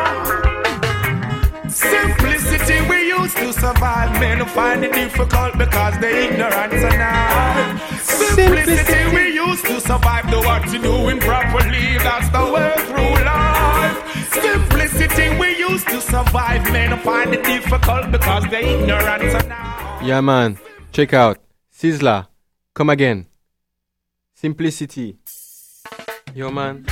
Simplicity 1.71 2.79
we 2.89 3.09
used 3.09 3.37
to 3.37 3.53
survive. 3.53 4.11
Men 4.21 4.39
who 4.39 4.45
find 4.47 4.85
it 4.85 4.93
difficult 4.93 5.59
because 5.59 5.99
they 6.01 6.29
ignorance 6.29 6.83
and 6.89 6.99
now. 6.99 7.79
Simplicity 8.03 9.15
we 9.15 9.35
used 9.35 9.65
to 9.67 9.81
survive. 9.81 10.31
Do 10.31 10.39
what 10.39 10.73
you 10.73 10.81
doing 10.81 11.21
properly. 11.21 11.99
That's 11.99 12.29
the 12.31 12.45
way 12.53 12.75
through 12.89 13.25
life. 13.25 13.48
Simplicity 14.33 15.37
we 15.39 15.57
used 15.59 15.89
to 15.89 16.01
survive. 16.01 16.71
Men 16.73 16.99
find 16.99 17.35
it 17.35 17.45
difficult 17.45 18.11
because 18.11 18.45
they 18.51 18.75
ignorance 18.75 19.35
and 19.35 19.49
now. 19.49 19.99
Yeah, 20.03 20.21
man. 20.21 20.59
Check 20.93 21.15
out. 21.15 21.39
Sizzla. 21.73 22.27
Come 22.75 22.91
again. 22.91 23.27
Simplicity. 24.35 25.17
Yo, 26.35 26.51
man. 26.51 26.85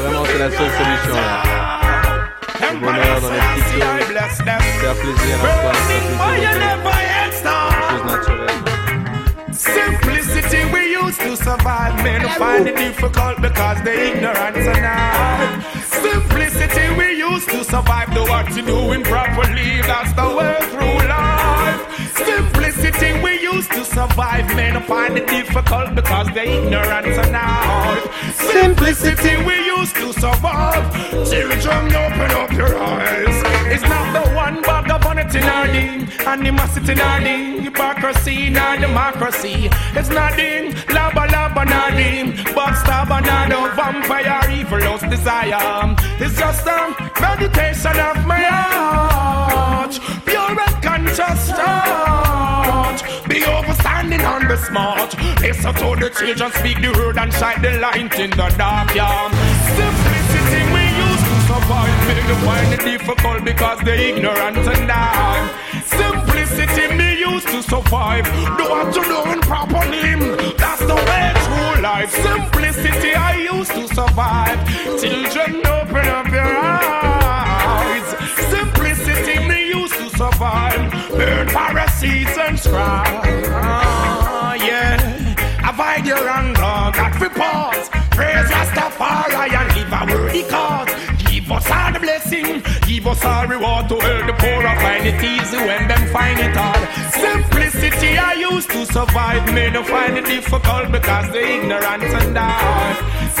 Vraiment, 0.00 0.24
c'est 0.24 0.38
la 0.38 0.50
seule 0.50 0.70
solution, 0.70 1.14
là. 1.14 1.42
Le 2.72 2.78
bonheur 2.78 3.20
dans 3.20 3.30
les 3.30 3.38
petites 3.38 3.72
choses. 3.72 3.82
Faire 4.80 4.94
plaisir 4.94 5.36
à 5.44 5.62
soi, 5.62 5.72
faire 5.72 6.04
plaisir 6.04 7.05
used 11.20 11.38
to 11.38 11.44
survive. 11.44 12.02
Men 12.02 12.28
find 12.38 12.68
it 12.68 12.76
difficult 12.76 13.40
because 13.40 13.82
they 13.82 14.12
ignorance 14.12 14.56
and 14.56 14.82
now. 14.82 15.62
Simplicity 15.84 16.94
we 16.96 17.18
used 17.18 17.48
to 17.48 17.64
survive. 17.64 18.12
Do 18.14 18.22
what 18.22 18.54
you 18.56 18.62
doing 18.62 19.02
properly. 19.02 19.80
That's 19.82 20.12
the 20.12 20.28
way 20.36 20.56
through 20.70 21.08
life. 21.08 21.80
Simplicity 22.16 23.22
we 23.22 23.40
used 23.40 23.70
to 23.72 23.84
survive. 23.84 24.46
Men 24.56 24.82
find 24.82 25.16
it 25.16 25.28
difficult 25.28 25.94
because 25.94 26.28
they 26.34 26.58
ignorance 26.58 27.18
and 27.18 27.32
now. 27.32 28.00
Simplicity 28.34 29.36
we 29.44 29.56
used 29.64 29.94
to 29.96 30.12
survive. 30.12 30.84
Children, 31.30 31.94
open 32.04 32.30
up 32.32 32.52
your 32.52 32.76
eyes. 32.78 33.36
It's 33.72 33.82
not 33.82 34.06
the 34.12 34.30
one 34.34 34.62
bag 34.62 34.90
of 34.90 35.05
vanity 35.26 35.40
nor 35.40 35.66
the 35.66 36.28
animosity 36.28 36.94
nor 36.94 37.20
the 37.20 37.62
hypocrisy 37.62 38.50
nor 38.50 38.76
democracy. 38.76 39.68
It's 39.94 40.08
nothing 40.08 40.74
lava 40.94 41.26
lava 41.32 41.64
nor 41.64 41.90
the 41.90 42.32
backstabber 42.54 43.20
nor 43.48 43.68
the 43.68 43.74
vampire 43.74 44.50
evil 44.50 44.78
lost 44.80 45.08
desire. 45.08 45.96
It's 46.18 46.38
just 46.38 46.66
a 46.66 46.94
meditation 47.20 47.98
of 47.98 48.26
my 48.26 48.42
heart, 48.42 49.98
pure 50.24 50.60
and 50.60 50.82
conscious 50.82 51.50
thought. 51.50 53.02
Be 53.28 53.40
overstanding 53.40 54.24
on 54.24 54.48
the 54.48 54.56
smart. 54.56 55.14
Listen 55.40 55.74
to 55.74 55.96
the 56.00 56.10
children 56.10 56.52
speak 56.52 56.80
the 56.80 56.92
word 56.92 57.18
and 57.18 57.32
shine 57.32 57.62
the 57.62 57.78
light 57.78 58.18
in 58.18 58.30
the 58.30 58.54
dark. 58.56 58.94
Yeah. 58.94 59.30
Simplicity 59.76 60.25
we 60.25 60.25
to 61.66 61.72
survive. 61.72 62.08
Make 62.08 62.26
them 62.26 62.44
find 62.44 62.72
it 62.72 62.80
difficult 62.80 63.44
because 63.44 63.80
they 63.80 64.10
ignorant 64.10 64.56
and 64.56 64.88
die. 64.88 65.50
Simplicity 65.84 66.94
me 66.96 67.18
used 67.18 67.48
to 67.48 67.62
survive. 67.62 68.24
Do 68.56 68.64
what 68.70 68.94
you 68.94 69.04
doing 69.04 69.40
properly. 69.40 70.14
That's 70.56 70.80
the 70.80 70.94
way 70.94 71.32
through 71.44 71.82
life. 71.82 72.10
Simplicity 72.10 73.14
I 73.14 73.48
used 73.52 73.72
to 73.72 73.88
survive. 73.88 74.58
Children, 75.00 75.66
open 75.66 76.06
up 76.08 76.28
your 76.28 76.56
eyes. 76.56 78.06
Simplicity 78.50 79.38
me 79.48 79.68
used 79.68 79.94
to 79.94 80.08
survive. 80.10 80.90
Burn 81.10 81.46
parasites 81.48 82.38
and 82.38 82.58
scribe. 82.58 83.24
Ah, 83.50 84.54
yeah. 84.54 85.68
Avoid 85.68 86.06
your 86.06 86.28
anger, 86.28 87.20
we 87.20 87.28
pause. 87.28 87.88
Praise 88.16 88.48
Rastafari 88.48 89.55
the 92.46 92.86
give 92.86 93.06
us 93.06 93.24
our 93.24 93.46
reward 93.46 93.88
to 93.88 93.96
help 93.96 94.26
the 94.26 94.32
poor 94.34 94.62
and 94.66 94.80
find 94.80 95.06
it 95.06 95.22
easy 95.22 95.56
when 95.58 95.88
them 95.88 96.02
find 96.08 96.38
it 96.38 96.54
hard. 96.54 96.84
Simplicity 97.12 98.18
I 98.18 98.34
used 98.34 98.70
to 98.70 98.86
survive, 98.86 99.52
made 99.52 99.74
them 99.74 99.84
find 99.84 100.16
it 100.18 100.26
difficult 100.26 100.92
because 100.92 101.30
they 101.32 101.58
ignorance 101.58 102.12
and 102.20 102.34
die. 102.34 102.94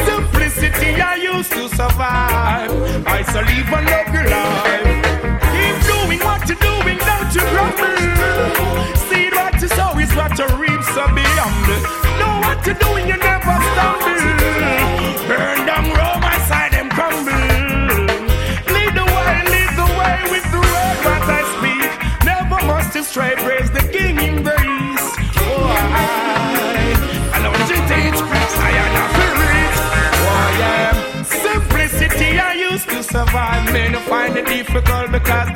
Simplicity 0.04 1.00
I 1.00 1.14
used 1.16 1.52
to 1.52 1.68
survive, 1.68 2.70
I 3.06 3.22
shall 3.30 3.46
live 3.50 3.70
love 3.92 4.10
your 4.16 4.26
life. 4.34 5.06
Keep 5.54 5.76
doing 5.90 6.20
what 6.26 6.42
you're 6.48 6.62
doing, 6.70 6.98
don't 7.08 7.30
you 7.36 7.44
grumble. 7.52 7.96
See 9.08 9.26
what 9.38 9.54
you 9.62 9.68
sow 9.68 9.98
is 9.98 10.12
what 10.14 10.32
you 10.38 10.48
reap, 10.62 10.82
so 10.94 11.02
be 11.14 11.24
humble. 11.40 11.80
Know 12.20 12.34
what 12.46 12.58
you're 12.66 12.74
doing, 12.74 13.08
you 13.08 13.16
never 13.16 13.56
stumble. 13.70 14.95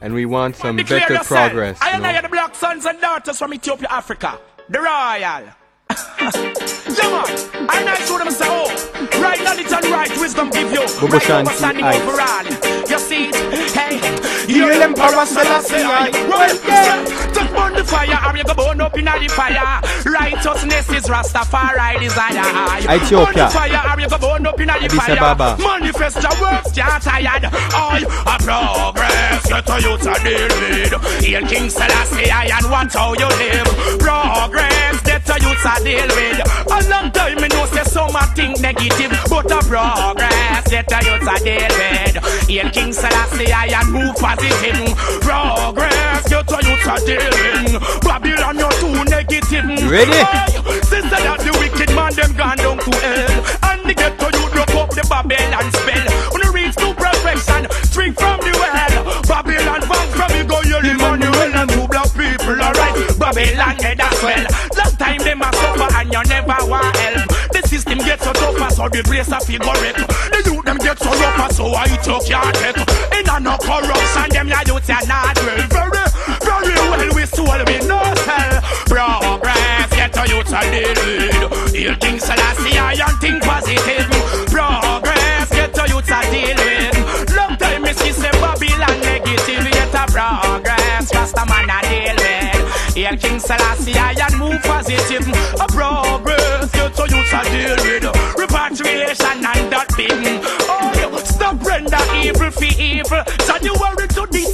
And 0.00 0.14
we 0.14 0.26
want 0.26 0.56
some 0.56 0.76
Declare 0.76 1.00
better 1.00 1.14
yourself. 1.14 1.26
progress. 1.50 1.78
I 1.80 1.90
you 1.90 1.96
and 1.96 2.06
I 2.06 2.18
are 2.18 2.22
the 2.22 2.28
black 2.28 2.54
sons 2.54 2.86
and 2.86 3.00
daughters 3.00 3.38
from 3.38 3.52
Ethiopia, 3.54 3.88
Africa. 3.90 4.38
The 4.68 4.80
royal. 4.80 5.44
Yeah, 6.98 7.10
man. 7.10 7.68
I 7.70 7.84
nice 7.84 8.08
to 8.08 8.18
them 8.18 8.30
say, 8.30 8.44
oh, 8.48 9.20
right 9.22 9.40
knowledge 9.44 9.70
and 9.70 9.84
right 9.86 10.10
wisdom 10.18 10.50
give 10.50 10.72
you. 10.72 10.80
Bobo 11.00 11.12
right 11.12 11.22
Shanti, 11.22 11.38
understanding 11.38 11.84
aye. 11.84 11.96
overall. 11.96 12.44
You 12.90 12.98
see 12.98 13.28
it? 13.28 13.36
Hey, 13.70 14.52
you're 14.52 14.74
the 14.74 14.82
emperor 14.84 15.24
Selassie. 15.26 15.76
aye. 15.76 16.10
Well, 16.28 16.56
yeah. 16.66 17.27
Burn 17.54 17.74
the 17.74 17.84
fire, 17.84 18.18
or 18.26 18.36
you 18.36 18.44
go 18.44 18.54
burn 18.54 18.80
up 18.80 18.96
in 18.98 19.04
the 19.04 19.28
fire. 19.30 19.80
Righteousness 20.04 20.88
is 20.90 21.04
Rastafari 21.06 22.00
desire. 22.00 22.44
Ethiopia. 22.88 23.24
Burn 23.24 23.34
the 23.34 23.50
fire, 23.50 23.82
or 23.92 24.00
you 24.00 24.08
go 24.08 24.18
burn 24.18 24.46
up 24.46 24.60
in 24.60 24.66
the 24.68 24.88
fire. 24.90 25.16
Ababa. 25.16 25.56
Manifest 25.62 26.22
your 26.22 26.36
works, 26.40 26.76
you're 26.76 27.00
tired. 27.00 27.44
I 27.44 28.04
a 28.04 28.36
progress, 28.42 29.46
get 29.48 29.68
a 29.68 29.76
youth 29.80 30.06
a 30.06 30.14
deal 30.22 30.52
with. 30.60 30.92
Hail 31.24 31.46
King 31.48 31.70
Selassie, 31.70 32.30
I 32.30 32.50
and 32.56 32.70
watch 32.70 32.94
how 32.94 33.12
you 33.14 33.28
live. 33.28 33.98
Progress, 33.98 35.02
a 35.28 35.36
youth 35.40 35.64
a 35.64 35.74
deal 35.84 36.08
with. 36.08 36.40
A 36.68 36.78
long 36.88 37.10
time 37.12 37.36
me 37.40 37.48
know 37.48 37.66
say 37.66 37.84
some 37.84 38.14
a 38.14 38.26
think 38.34 38.60
negative, 38.60 39.12
but 39.28 39.50
a 39.50 39.58
progress, 39.68 40.66
a 40.92 40.98
youth 41.04 41.28
a 41.28 41.36
deal 41.44 41.72
with. 41.78 42.16
Hail 42.48 42.70
King 42.70 42.92
Selassie, 42.92 43.52
I 43.52 43.66
and 43.68 43.92
move 43.92 44.16
positive. 44.16 44.96
Progress, 45.20 46.28
get 46.28 46.50
a 46.50 46.58
youth 46.64 46.86
a 46.86 46.96
deal 47.06 47.37
with. 47.38 48.02
Babylon, 48.02 48.58
you're 48.58 48.76
too 48.82 49.04
negative. 49.04 49.66
Ready? 49.90 50.12
Aye, 50.12 50.50
Sister 50.88 51.20
that 51.22 51.40
the 51.40 51.52
wicked 51.60 51.90
man 51.94 52.12
them 52.14 52.32
gone 52.36 52.56
down 52.58 52.78
to 52.78 52.90
hell. 52.98 53.32
And 53.70 53.80
the 53.88 53.94
ghetto 53.94 54.26
you 54.34 54.46
broke 54.50 54.74
up 54.76 54.90
the 54.90 55.04
Babylon 55.08 55.66
spell. 55.72 56.06
When 56.32 56.40
you 56.44 56.52
reach 56.52 56.76
to 56.76 56.88
perfection, 56.94 57.62
drink 57.92 58.18
from 58.18 58.40
the 58.40 58.52
well. 58.56 59.22
Babylon 59.28 59.82
bank 59.88 60.08
from 60.16 60.30
you 60.36 60.44
go 60.44 60.58
yell 60.66 60.84
Emmanuel 60.84 61.52
and 61.54 61.70
two 61.70 61.86
black 61.88 62.10
people 62.12 62.58
alright? 62.58 62.94
Babylon 63.18 63.76
head 63.82 64.00
as 64.00 64.22
well. 64.22 64.44
Last 64.76 64.98
time 64.98 65.18
them 65.22 65.42
a 65.42 65.48
suffer 65.52 65.88
and 65.96 66.12
you 66.12 66.22
never 66.28 66.58
want 66.66 66.96
help. 66.96 67.28
The 67.52 67.62
system 67.66 67.98
gets 67.98 68.24
so 68.24 68.32
tougher 68.32 68.70
so 68.74 68.88
the 68.88 69.02
place 69.02 69.28
a 69.32 69.40
figure 69.40 69.82
it 69.88 69.96
The 69.96 70.38
youth 70.46 70.64
them 70.64 70.76
get 70.78 70.98
so 70.98 71.10
rougher 71.10 71.54
so 71.54 71.64
I 71.74 71.88
took 72.04 72.28
your 72.28 72.44
take 72.60 72.76
In 73.18 73.26
a 73.28 73.40
no 73.40 73.56
corruption 73.58 74.28
them 74.30 74.48
ya 74.48 74.60
youth 74.66 74.88
ya 74.88 75.00
not 75.08 75.34
well 75.42 75.64
Very, 75.66 76.04
very 76.48 76.74
well 76.88 77.14
we 77.14 77.24
soul 77.26 77.60
we 77.68 77.76
no 77.86 78.00
sell 78.24 78.54
Progress 78.88 79.90
get 79.92 80.16
a 80.16 80.22
youth 80.32 80.52
a 80.52 80.60
deal 80.72 81.28
Heal 81.74 81.96
King 81.96 82.18
Selassie 82.18 82.78
I 82.78 82.96
and 83.06 83.18
think 83.20 83.42
positive. 83.42 84.08
Progress 84.50 85.50
get 85.50 85.78
a 85.78 85.84
youth 85.88 86.10
a 86.10 86.20
deal 86.32 86.58
with 86.58 87.36
Long 87.36 87.56
time 87.56 87.82
me 87.82 87.92
see 87.92 88.12
say 88.12 88.30
Babylon 88.40 88.98
negative. 89.00 89.66
Yet 89.76 89.94
a 89.94 90.04
progress 90.10 91.14
Rasta 91.14 91.44
man 91.46 91.70
a 91.70 91.78
deal 91.86 92.18
with. 92.18 92.94
Heal 92.96 93.16
King 93.16 93.38
Selassie 93.38 93.94
I 93.94 94.16
and 94.26 94.38
move 94.38 94.60
positive. 94.62 95.28
A 95.60 95.66
progress 95.68 96.70
get 96.72 96.98
a 96.98 97.04
youth 97.14 97.32
a 97.32 97.40
deal 97.52 97.76
with 97.84 98.38
Repatriation 98.38 99.44
and 99.44 99.70
that 99.70 99.88
thing 99.94 100.40
Oh 100.66 100.90
you 100.98 101.18
stop 101.20 101.62
render 101.64 102.04
evil 102.22 102.50
for 102.50 102.64
evil. 102.80 103.22
January 103.46 103.68
to 103.68 103.97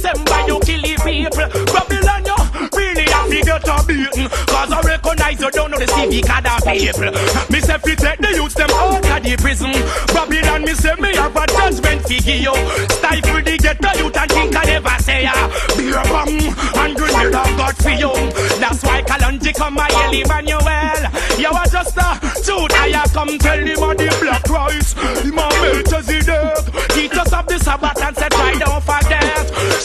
December 0.05 0.41
you 0.45 0.59
kill 0.61 0.81
the 0.85 0.93
people. 1.01 1.49
Babylon 1.73 2.21
you 2.29 2.37
really 2.77 3.09
have 3.09 3.25
to 3.25 3.41
get 3.41 3.65
a 3.65 3.77
beaten. 3.89 4.29
Cause 4.45 4.71
I 4.71 4.81
recognize 4.85 5.41
you 5.41 5.49
don't 5.49 5.71
know 5.71 5.79
the 5.81 5.87
civic 5.89 6.29
of 6.29 6.61
people. 6.61 7.09
Me 7.49 7.59
say 7.59 7.77
fi 7.81 7.95
take 7.97 8.19
the 8.21 8.29
youths 8.37 8.53
them 8.53 8.69
out 8.69 9.01
of 9.01 9.23
the 9.25 9.33
prison. 9.41 9.73
Babylon 10.13 10.61
me 10.61 10.73
say 10.77 10.93
me 11.01 11.09
have 11.17 11.35
a 11.35 11.43
judgment 11.49 12.05
fi 12.05 12.21
give 12.21 12.37
you. 12.45 12.53
Stifle 12.93 13.41
the 13.41 13.57
ghetto 13.57 13.91
youth 13.97 14.17
and 14.17 14.29
think 14.29 14.55
I 14.55 14.63
never 14.77 14.97
say 15.01 15.23
ya. 15.25 15.33
Beer 15.73 16.03
bomb 16.05 16.37
and 16.85 16.93
grenade 16.93 17.33
of 17.33 17.49
God 17.57 17.75
for 17.81 17.89
you. 17.97 18.13
That's 18.61 18.83
why 18.83 19.01
Kalonji 19.01 19.55
come 19.55 19.73
my 19.73 19.89
Eli 19.89 20.23
Manuel 20.27 21.11
You 21.37 21.49
are 21.49 21.67
just 21.67 21.97
a 21.97 22.19
truth 22.45 22.71
I 22.73 22.93
come 23.13 23.37
tell 23.37 23.59
him 23.59 23.83
of 23.83 23.97
the 23.97 24.17
black 24.21 24.43
Christ 24.43 24.97
Him 24.97 25.37
a 25.37 25.49
Melchizedek 25.61 26.89
Teach 26.93 27.17
us 27.17 27.33
of 27.33 27.45
the 27.47 27.59
Sabbath 27.59 28.01
and 28.01 28.15
say 28.15 28.29
try 28.29 28.53
don't 28.53 28.83
forget 28.83 29.14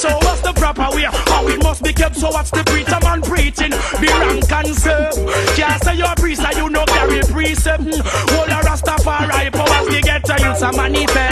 So 0.01 0.09
what's 0.09 0.41
the 0.41 0.55
proper 0.55 0.97
way? 0.97 1.05
How 1.05 1.47
it 1.47 1.63
must 1.63 1.83
be 1.83 1.93
kept 1.93 2.17
So 2.17 2.31
what's 2.31 2.51
the 2.51 2.65
preacher 2.65 2.99
man 3.03 3.21
preaching? 3.21 3.73
Be 4.01 4.09
rank 4.09 4.51
and 4.51 4.75
serve 4.75 5.13
Can't 5.55 5.83
say 5.85 5.97
you're 5.97 6.07
a 6.07 6.15
priest 6.15 6.41
you 6.57 6.71
no 6.71 6.87
carry 6.87 7.21
precept 7.21 7.83
Hold 7.83 8.49
a 8.49 8.61
Rastafari 8.65 9.53
powers 9.53 9.89
We 9.91 10.01
get 10.01 10.25
to 10.25 10.33
you 10.33 10.59
to 10.59 10.73
manifest 10.75 11.30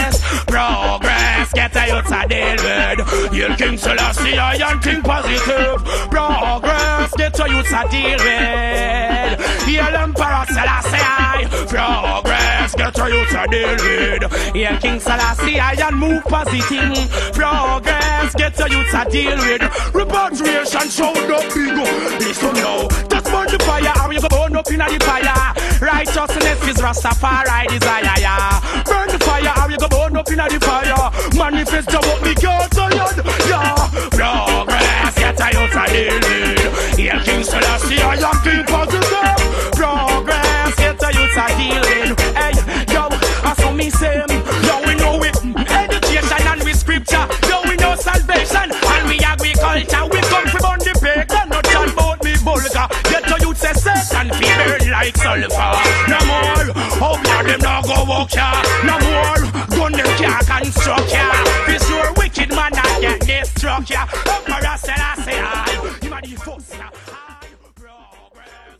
To 2.09 2.15
you 2.15 2.27
deal 2.27 2.57
with 2.63 3.33
You'll 3.33 3.55
King 3.55 3.77
Selassie 3.77 4.37
I 4.37 4.71
and 4.71 4.81
think 4.81 5.03
positive. 5.03 5.83
Progress 6.09 7.13
Get 7.15 7.33
to 7.35 7.43
you 7.49 7.61
to 7.61 7.87
deal 7.91 8.17
with. 8.17 9.39
Hail 9.69 9.95
Emperor 9.95 10.45
Selassie 10.47 11.67
Progress 11.67 12.73
Get 12.75 12.95
to 12.95 13.05
you 13.13 13.25
to 13.25 13.47
deal 13.51 13.69
with. 13.77 14.55
Hail 14.55 14.79
King 14.79 14.99
Selassie 14.99 15.59
I 15.59 15.73
and 15.73 15.97
move 15.99 16.23
positive. 16.23 17.11
Progress 17.33 18.33
Get 18.33 18.55
to 18.55 18.69
you 18.69 18.83
to 18.89 19.05
deal 19.11 19.37
with. 19.37 19.93
Repatriation 19.93 20.89
show 20.89 21.13
up 21.13 21.45
big 21.53 21.77
Listen 22.25 22.53
now. 22.55 22.87
Just 23.09 23.25
burn 23.25 23.47
the 23.47 23.59
fire 23.65 23.93
Or 24.03 24.13
you 24.13 24.21
go 24.21 24.29
burn 24.29 24.55
up 24.55 24.67
in 24.71 24.79
the 24.79 24.99
fire. 25.05 25.53
Righteousness 25.79 26.67
is 26.67 26.77
Rastafari 26.77 27.67
desire 27.69 28.19
yeah. 28.19 28.83
Burn 28.83 29.07
the 29.09 29.19
fire 29.23 29.53
Or 29.61 29.71
you 29.71 29.77
go 29.77 29.87
burn 29.87 30.17
up 30.17 30.29
in 30.29 30.37
the 30.37 30.59
fire. 30.59 31.11
Manifest 31.37 31.98
your 32.01 32.09
what 32.09 32.21
me 32.23 32.33
can't 32.35 32.71
tired 32.71 33.17
Yeah. 33.47 33.75
Progress 34.11 35.15
Get 35.15 35.39
a 35.39 35.47
youth 35.55 35.75
a 35.75 35.85
deal 35.91 36.15
with 36.19 36.97
Hail 36.97 37.19
King 37.23 37.43
Selassie 37.43 37.99
I 37.99 38.15
am 38.15 38.37
King 38.43 38.63
Positive. 38.65 39.39
Progress 39.75 40.75
Get 40.75 41.03
a 41.03 41.09
youth 41.13 41.37
a 41.37 41.45
deal 41.57 41.81
with 41.81 42.19
Hey 42.35 42.53
yo 42.93 43.07
I 43.43 43.53
saw 43.57 43.71
me 43.71 43.89
say 43.89 44.23
Yo 44.67 44.75
we 44.85 44.95
know 44.95 45.23
it. 45.23 45.35
Education 45.69 46.47
and 46.47 46.63
we 46.63 46.73
scripture. 46.73 47.25
Yo 47.47 47.61
we 47.67 47.75
know 47.77 47.95
salvation. 47.95 48.71
And 48.71 49.03
we 49.09 49.19
agriculture. 49.19 50.05
We 50.11 50.19
come 50.21 50.47
from 50.47 50.65
on 50.65 50.79
the 50.79 50.93
pagan 51.01 51.49
Not 51.49 51.65
John 51.69 51.89
bout 51.95 52.23
me 52.23 52.33
vulgar 52.35 52.87
Get 53.09 53.31
a 53.31 53.37
youth 53.41 53.57
say 53.57 53.73
Satan 53.73 54.27
Be 54.39 54.47
burn 54.57 54.91
like 54.91 55.17
sulfur. 55.17 55.73
No 56.07 56.19
more. 56.27 56.65
Oh, 57.01 57.15
Hope 57.15 57.27
ya 57.27 57.43
them 57.43 57.59
now 57.61 57.81
go 57.81 58.03
walk 58.05 58.33
ya 58.33 58.51
No 58.83 58.95
more. 58.99 59.51
Gun 59.75 59.91
them 59.93 60.07
can't 60.17 60.45
construct 60.47 61.11
ya 61.11 61.68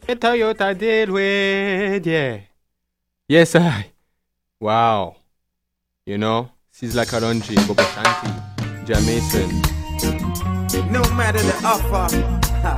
A 0.10 0.16
Toyota 0.16 0.78
deal 0.78 1.14
with, 1.14 2.06
yeah. 2.06 2.40
Yes, 3.28 3.56
I. 3.56 3.92
Wow. 4.60 5.16
You 6.06 6.18
know, 6.18 6.52
Sizzla 6.74 7.06
Kalonji, 7.06 7.56
Bobo 7.68 7.84
Shanti, 7.84 8.32
Jamason. 8.86 9.50
No 10.92 11.02
matter 11.14 11.40
the 11.40 11.56
offer, 11.64 12.10
ha, 12.64 12.76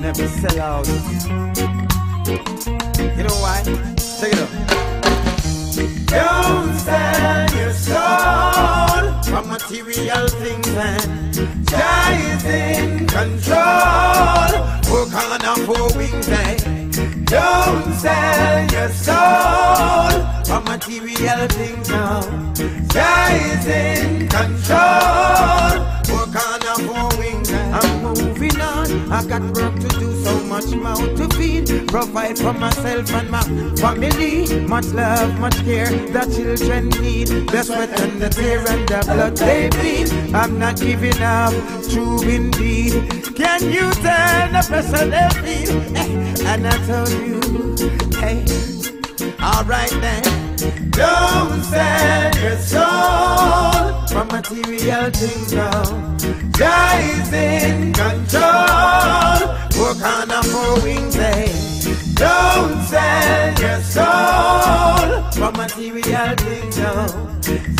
never 0.00 0.26
sell 0.26 0.60
out. 0.60 0.88
You 3.16 3.22
know 3.22 3.36
why? 3.42 3.62
Check 4.18 4.32
it 4.32 4.38
out. 4.38 4.95
Don't 5.76 6.72
sell 6.78 7.50
your 7.54 7.72
soul 7.72 9.12
for 9.24 9.42
material 9.46 10.26
things 10.28 10.68
and 10.68 11.68
Jah 11.68 12.16
is 12.32 12.44
in 12.46 13.06
control. 13.06 14.48
Work 14.90 15.12
on 15.14 15.44
our 15.44 15.56
four 15.66 15.88
wings 15.98 16.28
and 16.28 17.26
don't 17.26 17.92
sell 17.92 18.66
your 18.72 18.88
soul 18.88 20.10
for 20.46 20.60
material 20.62 21.46
things 21.48 21.90
now. 21.90 22.22
Jah 22.88 23.28
is 23.34 23.66
in 23.66 24.28
control. 24.28 25.76
Work 26.08 26.36
on 26.42 26.62
our 26.68 26.78
four 26.88 27.15
I 29.10 29.24
got 29.26 29.42
work 29.56 29.74
to 29.78 29.88
do, 30.00 30.12
so 30.24 30.34
much 30.44 30.66
mouth 30.74 31.16
to 31.16 31.28
feed. 31.36 31.88
Provide 31.88 32.38
for 32.38 32.52
myself 32.52 33.12
and 33.12 33.30
my 33.30 33.42
family. 33.76 34.60
Much 34.66 34.86
love, 34.86 35.38
much 35.40 35.56
care 35.64 35.86
the 35.88 36.22
children 36.34 36.88
need. 37.00 37.28
The 37.48 37.62
sweat 37.62 38.00
and 38.00 38.20
the 38.20 38.28
tear 38.28 38.60
and 38.68 38.88
the 38.88 39.00
blood 39.06 39.36
they 39.36 39.68
bleed. 39.70 40.34
I'm 40.34 40.58
not 40.58 40.76
giving 40.80 41.20
up, 41.22 41.52
true 41.90 42.20
indeed. 42.22 42.92
Can 43.36 43.62
you 43.72 43.90
tell 43.92 44.50
the 44.52 44.64
pressure 44.66 45.06
they 45.06 45.28
feel? 45.64 45.96
Eh, 45.96 46.52
And 46.52 46.66
I 46.66 46.76
told 46.86 47.10
you, 47.10 47.40
hey, 48.18 48.44
alright 49.42 49.90
then. 50.00 50.45
Don't 50.56 51.62
sell 51.64 52.34
your 52.40 52.56
soul 52.56 54.06
for 54.08 54.24
material 54.24 55.10
things 55.10 55.52
now. 55.52 55.82
Jah 56.56 56.96
is 56.98 57.30
in 57.32 57.92
control. 57.92 59.36
Work 59.78 60.02
on 60.02 60.30
a 60.30 60.42
four 60.44 60.82
wings, 60.82 61.16
eh? 61.16 61.46
Don't 62.14 62.82
sell 62.84 63.54
your 63.60 63.82
soul 63.82 65.30
for 65.32 65.52
material 65.52 66.34
things, 66.36 66.78
no. 66.78 67.06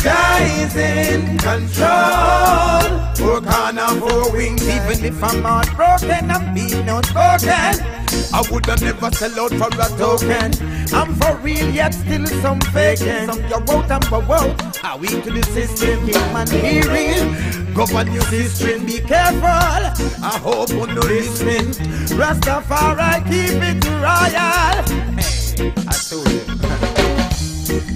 Jah 0.03 0.37
is 0.61 0.75
in 0.75 1.37
control. 1.39 3.27
Work 3.27 3.47
on 3.57 3.79
a 3.79 3.87
four 3.99 4.31
wings, 4.33 4.67
even 4.67 5.03
if 5.03 5.23
I'm 5.23 5.41
not 5.41 5.75
broken, 5.75 6.29
I'm 6.29 6.53
being 6.53 6.87
outspoken. 6.87 8.06
I 8.33 8.43
woulda 8.49 8.75
never 8.81 9.11
sell 9.11 9.39
out 9.39 9.51
for 9.51 9.67
a 9.67 9.87
token. 9.97 10.51
I'm 10.93 11.15
for 11.15 11.35
real, 11.37 11.69
yet 11.69 11.93
still 11.93 12.25
some 12.41 12.59
faking. 12.73 13.27
Some 13.27 13.43
you 13.47 13.55
out 13.55 13.91
and 13.91 14.09
go 14.09 14.21
out. 14.21 14.75
How 14.77 14.97
we 14.97 15.07
to 15.07 15.31
the 15.31 15.43
system, 15.43 16.07
human 16.07 16.47
hearing. 16.49 17.73
Govern 17.73 18.11
your 18.11 18.23
system, 18.23 18.85
be 18.85 18.99
careful. 18.99 19.43
I 19.43 20.39
hope 20.41 20.69
you 20.69 20.87
no 20.87 21.01
listening. 21.01 21.71
Rastafari, 22.17 23.23
keep 23.25 23.61
it 23.61 23.85
royal. 23.85 24.83
Hey, 25.17 25.73
I 25.87 25.93
told 25.93 26.27
you. 26.31 26.46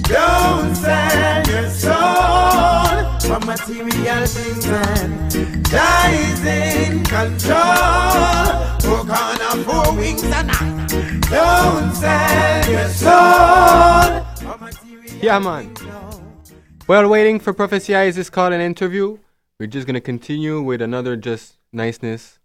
Don't 0.03 0.75
sell 0.75 1.43
your 1.47 1.69
soul 1.69 3.19
for 3.21 3.39
material 3.45 4.25
things 4.25 4.65
and 4.67 5.31
Jah 5.67 6.09
in 6.45 7.03
control. 7.03 8.51
Work 8.91 9.09
on 9.09 9.41
a 9.41 9.63
four 9.63 9.95
wings 9.95 10.23
and 10.23 10.49
a- 10.49 11.19
Don't 11.29 11.93
sell 11.95 12.69
your 12.71 12.89
soul. 12.89 14.25
Yeah, 15.21 15.39
man. 15.39 15.73
While 16.87 17.07
waiting 17.07 17.39
for 17.39 17.53
Prophecy 17.53 17.95
Isis 17.95 18.29
called 18.29 18.53
an 18.53 18.61
interview, 18.61 19.17
we're 19.59 19.67
just 19.67 19.85
gonna 19.87 20.01
continue 20.01 20.61
with 20.61 20.81
another 20.81 21.15
just 21.15 21.57
niceness 21.71 22.39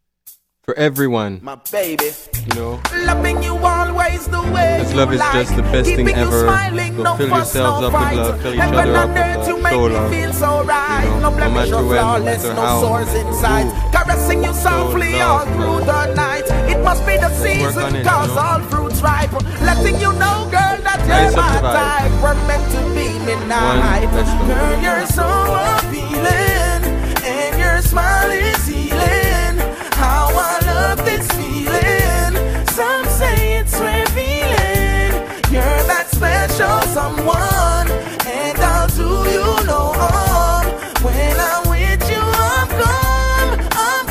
for 0.67 0.75
everyone. 0.77 1.39
My 1.45 1.55
baby. 1.71 2.11
You 2.51 2.55
know, 2.59 2.81
Loving 3.07 3.41
you 3.41 3.57
always 3.57 4.27
the 4.27 4.43
way 4.51 4.79
Because 4.83 4.95
love 4.95 5.13
is 5.13 5.21
like. 5.21 5.33
just 5.33 5.55
the 5.55 5.63
best 5.63 5.87
thing 5.87 6.07
Keeping 6.07 6.17
you 6.19 6.27
ever. 6.27 6.41
smiling, 6.43 6.97
So 6.97 7.03
no 7.03 7.17
fill 7.17 7.29
fuss, 7.29 7.55
yourselves 7.55 7.81
no 7.83 7.87
up 7.87 7.93
with 7.95 8.19
love, 8.19 8.43
fill 8.43 8.55
each 8.55 8.61
other 8.61 8.75
up 8.75 8.85
with 8.87 8.95
love, 8.95 9.47
show 9.47 9.87
love. 9.87 10.11
feel 10.11 10.33
so 10.33 10.65
right. 10.65 11.05
You 11.05 11.11
know, 11.11 11.31
no 11.31 11.39
no 11.39 11.51
matter 11.55 11.71
no 11.71 11.87
when, 11.87 11.97
no 12.03 12.25
matter 12.25 12.55
no 12.55 12.63
how, 12.67 12.81
sores 12.83 13.15
inside. 13.15 13.67
ooh. 13.67 13.91
Caressing 13.95 14.43
you 14.43 14.53
softly 14.55 15.13
love, 15.15 15.47
all 15.47 15.55
through 15.55 15.87
the 15.87 16.15
night. 16.15 16.47
It 16.71 16.83
must 16.83 17.07
be 17.07 17.15
the 17.17 17.31
season, 17.31 17.83
on 17.83 17.95
it, 17.95 17.99
you 17.99 18.05
know. 18.05 18.35
all 18.43 18.61
fruits 18.67 19.01
ripe. 19.03 19.31
Letting 19.63 20.01
you 20.03 20.11
know, 20.19 20.51
girl, 20.51 20.77
that 20.83 20.99
Nice 21.07 21.31
you're 21.31 21.43
my 21.47 21.63
type. 21.63 22.11
We're 22.23 22.35
meant 22.51 22.67
to 22.75 22.83
be 22.91 23.07
midnight. 23.23 24.11
Girl, 24.51 24.83
you're 24.83 25.07
so 25.15 25.27
appealing, 25.79 26.83
and 27.23 27.55
your 27.55 27.79
smile 27.83 28.31
is 28.35 28.67
healing. 28.67 29.26
This 31.05 31.27
feeling. 31.33 32.35
Some 32.69 33.05
say 33.07 33.59
it's 33.59 33.75
revealing. 33.75 35.13
You're 35.53 35.83
that 35.91 36.07
special 36.11 36.81
someone, 36.93 37.89
and 38.27 38.59
I'll 38.59 38.89
do 38.89 39.09
you 39.31 39.47
no 39.67 39.93
harm. 39.95 40.67
When 41.05 41.37
I'm 41.39 41.69
with 41.71 42.11
you, 42.11 42.21
I'm 42.21 42.69
gone, 42.69 43.59
I'm! 43.73 44.07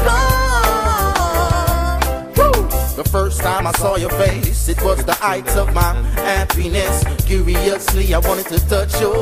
The 2.95 3.03
first 3.09 3.41
time 3.41 3.67
I 3.67 3.71
saw 3.73 3.95
your 3.97 4.11
face, 4.11 4.69
it 4.69 4.81
was 4.81 5.03
the 5.05 5.13
height 5.13 5.49
of 5.57 5.73
my 5.73 5.93
happiness. 6.15 7.03
Curiously, 7.25 8.13
I 8.13 8.19
wanted 8.19 8.47
to 8.47 8.59
touch 8.69 9.01
you. 9.01 9.13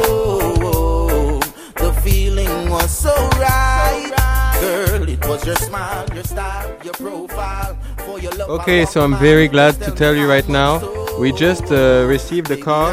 The 1.75 1.91
feeling 2.03 2.69
was 2.69 2.89
so 2.95 3.13
right. 3.39 4.32
Girl, 4.63 5.09
it 5.09 5.19
was 5.27 5.45
your 5.45 5.57
smile, 5.57 6.07
your 6.13 6.23
style, 6.23 6.73
your 6.85 6.93
profile. 6.93 7.75
For 8.05 8.17
your 8.17 8.31
love, 8.31 8.61
Okay, 8.61 8.85
so 8.85 9.03
I'm 9.03 9.17
very 9.17 9.49
glad 9.49 9.73
to 9.81 9.91
tell 9.91 10.15
you 10.15 10.25
right 10.25 10.47
now, 10.47 10.79
we 11.19 11.33
just 11.33 11.69
uh, 11.69 12.05
received 12.07 12.49
a 12.49 12.55
call 12.55 12.91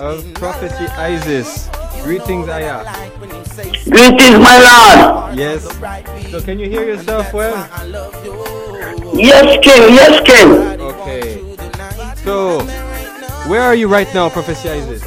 of 0.00 0.34
Prophecy 0.34 0.86
Isis. 0.98 1.68
Greetings, 2.02 2.48
Aya. 2.48 2.82
Greetings, 3.94 4.38
my 4.42 4.58
lord. 4.68 5.38
Yes. 5.38 5.62
So 6.32 6.40
can 6.42 6.58
you 6.58 6.68
hear 6.68 6.84
yourself 6.84 7.32
well? 7.32 7.54
Yes, 9.14 9.46
King. 9.62 9.82
Yes, 10.00 10.14
King. 10.26 10.50
Okay. 10.80 11.26
So, 12.24 12.58
where 13.48 13.62
are 13.62 13.76
you 13.76 13.86
right 13.86 14.12
now, 14.12 14.28
Prophecy 14.30 14.68
Isis? 14.68 15.04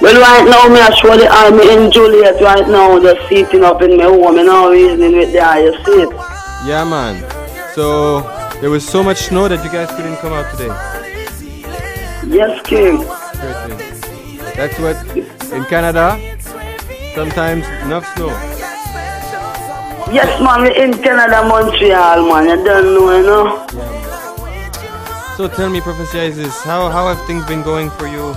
Well, 0.00 0.14
right 0.20 0.48
now, 0.48 0.72
me 0.72 0.78
actually 0.78 1.26
I'm 1.26 1.54
in 1.54 1.90
Joliette 1.90 2.40
right 2.40 2.68
now, 2.68 3.00
just 3.00 3.28
sitting 3.28 3.64
up 3.64 3.82
in 3.82 3.96
my 3.96 4.04
home, 4.04 4.36
you 4.36 4.44
know, 4.44 4.70
reasoning 4.70 5.16
with 5.16 5.32
the 5.32 5.42
you 5.58 5.74
see 5.84 6.02
it? 6.02 6.10
Yeah, 6.64 6.84
man. 6.84 7.18
So, 7.74 8.20
there 8.60 8.70
was 8.70 8.86
so 8.86 9.02
much 9.02 9.18
snow 9.18 9.48
that 9.48 9.64
you 9.64 9.72
guys 9.72 9.90
couldn't 9.90 10.18
come 10.18 10.32
out 10.32 10.48
today. 10.52 10.68
Yes, 12.28 12.62
King. 12.64 12.98
That's 14.54 14.78
what, 14.78 14.96
in 15.52 15.64
Canada, 15.64 16.14
sometimes 17.16 17.66
enough 17.84 18.06
snow. 18.14 18.28
Yes, 20.14 20.40
man, 20.40 20.62
we 20.62 20.80
in 20.80 20.92
Canada, 21.02 21.42
Montreal, 21.42 22.28
man, 22.28 22.56
you 22.56 22.64
don't 22.64 22.94
know, 22.94 23.16
you 23.16 23.26
know? 23.26 23.66
So 25.36 25.48
tell 25.48 25.68
me, 25.68 25.80
Prophecy 25.80 26.20
Isis, 26.20 26.62
how, 26.62 26.88
how 26.88 27.12
have 27.12 27.26
things 27.26 27.44
been 27.46 27.64
going 27.64 27.90
for 27.90 28.06
you 28.06 28.36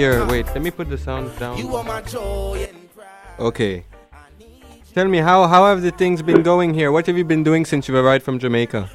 here? 0.00 0.26
Wait, 0.32 0.46
let 0.54 0.62
me 0.66 0.70
put 0.70 0.88
the 0.88 1.00
sound 1.06 1.26
down. 1.38 1.54
Okay. 3.50 3.84
Tell 4.94 5.08
me, 5.14 5.18
how, 5.18 5.38
how 5.46 5.62
have 5.70 5.82
the 5.82 5.92
things 6.02 6.22
been 6.30 6.42
going 6.42 6.74
here? 6.74 6.90
What 6.90 7.06
have 7.08 7.16
you 7.16 7.24
been 7.24 7.44
doing 7.44 7.64
since 7.64 7.88
you 7.88 7.96
arrived 7.96 8.24
from 8.24 8.38
Jamaica? 8.44 8.88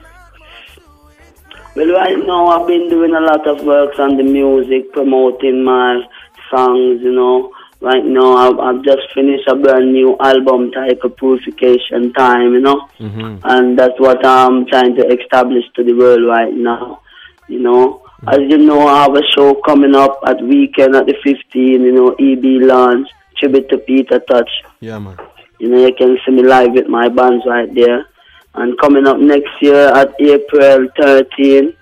Well, 1.75 1.91
right 1.93 2.19
now 2.31 2.41
I've 2.47 2.67
been 2.67 2.89
doing 2.89 3.13
a 3.13 3.23
lot 3.31 3.47
of 3.47 3.63
works 3.65 3.99
on 3.99 4.17
the 4.17 4.23
music, 4.23 4.91
promoting 4.93 5.63
my 5.63 6.01
songs, 6.49 7.01
you 7.01 7.13
know. 7.19 7.51
Right 7.81 8.05
now 8.05 8.29
I've, 8.43 8.59
I've 8.67 8.81
just 8.83 9.03
finished 9.13 9.47
a 9.47 9.55
brand 9.55 9.91
new 9.93 10.15
album 10.19 10.71
titled 10.71 11.17
Purification 11.17 12.13
Time, 12.13 12.53
you 12.53 12.61
know. 12.61 12.79
Mm-hmm. 12.99 13.31
And 13.43 13.77
that's 13.77 13.99
what 13.99 14.25
I'm 14.25 14.65
trying 14.67 14.95
to 14.95 15.03
establish 15.17 15.65
to 15.75 15.83
the 15.83 15.93
world 15.93 16.25
right 16.25 16.53
now, 16.53 17.01
you 17.47 17.59
know. 17.59 18.04
As 18.27 18.39
you 18.39 18.57
know, 18.57 18.87
I 18.87 19.03
have 19.03 19.15
a 19.15 19.21
show 19.35 19.53
coming 19.61 19.93
up 19.93 20.19
at 20.25 20.41
weekend 20.41 20.95
at 20.95 21.05
the 21.05 21.15
15, 21.23 21.81
you 21.81 21.91
know, 21.91 22.11
EB 22.13 22.67
launch, 22.67 23.07
tribute 23.37 23.69
to 23.69 23.77
Peter 23.77 24.19
Tosh. 24.19 24.63
Yeah, 24.79 24.97
man. 24.97 25.17
You 25.59 25.69
know, 25.69 25.85
you 25.85 25.93
can 25.93 26.17
see 26.25 26.31
me 26.31 26.41
live 26.41 26.71
with 26.73 26.87
my 26.87 27.07
bands 27.07 27.45
right 27.45 27.71
there. 27.73 28.07
And 28.55 28.79
coming 28.79 29.05
up 29.05 29.19
next 29.19 29.51
year 29.61 29.89
at 29.89 30.15
April 30.19 30.87
13, 30.99 31.73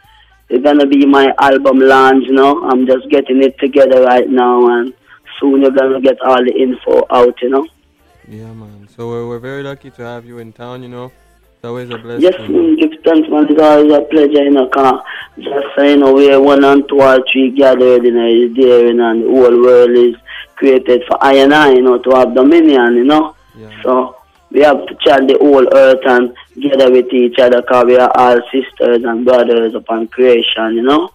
it's 0.49 0.63
gonna 0.63 0.85
be 0.85 1.05
my 1.05 1.33
album 1.39 1.79
launch. 1.79 2.25
You 2.25 2.33
know, 2.33 2.63
I'm 2.69 2.85
just 2.85 3.09
getting 3.09 3.41
it 3.41 3.57
together 3.59 4.01
right 4.03 4.29
now, 4.29 4.67
and 4.67 4.93
soon 5.39 5.61
you're 5.61 5.71
gonna 5.71 6.01
get 6.01 6.21
all 6.21 6.43
the 6.43 6.53
info 6.53 7.05
out. 7.09 7.41
You 7.41 7.49
know. 7.51 7.67
Yeah, 8.27 8.51
man. 8.53 8.89
So 8.95 9.07
we're, 9.07 9.27
we're 9.27 9.39
very 9.39 9.63
lucky 9.63 9.91
to 9.91 10.01
have 10.03 10.25
you 10.25 10.39
in 10.39 10.51
town, 10.51 10.83
you 10.83 10.89
know. 10.89 11.11
It's 11.63 11.69
always 11.69 11.89
a 11.91 11.97
blessing. 11.97 12.23
Yes, 12.23 12.33
mm, 12.41 12.77
give 12.77 12.91
thanks, 13.05 13.29
man. 13.29 13.47
It's 13.49 13.61
always 13.61 13.93
a 13.93 14.01
pleasure, 14.01 14.43
you 14.43 14.49
know. 14.49 14.67
Cause 14.67 15.01
just 15.37 15.77
you 15.77 15.95
know, 15.95 16.13
we're 16.13 16.41
one 16.41 16.61
and 16.65 16.85
two 16.89 16.99
or 16.99 17.23
three 17.31 17.51
gathered, 17.51 18.03
you 18.03 18.11
know, 18.11 18.27
is 18.27 18.53
there, 18.53 18.87
you 18.87 18.93
know, 18.93 19.11
and 19.11 19.23
the 19.23 19.29
whole 19.29 19.63
world 19.63 19.91
is 19.91 20.13
created 20.57 21.03
for 21.07 21.23
I 21.23 21.35
and 21.35 21.53
I, 21.53 21.71
you 21.71 21.81
know, 21.81 21.99
to 21.99 22.09
have 22.17 22.35
dominion, 22.35 22.95
you 22.95 23.05
know. 23.05 23.37
So 23.81 24.17
we 24.51 24.59
have 24.59 24.85
to 24.87 24.97
chant 25.05 25.29
the 25.29 25.37
whole 25.37 25.65
earth 25.73 26.01
and 26.05 26.35
gather 26.59 26.91
with 26.91 27.13
each 27.13 27.39
other 27.39 27.61
because 27.61 27.85
we 27.85 27.95
are 27.95 28.11
all 28.13 28.41
sisters 28.51 29.05
and 29.05 29.23
brothers 29.23 29.73
upon 29.73 30.09
creation, 30.09 30.75
you 30.75 30.81
know? 30.81 31.11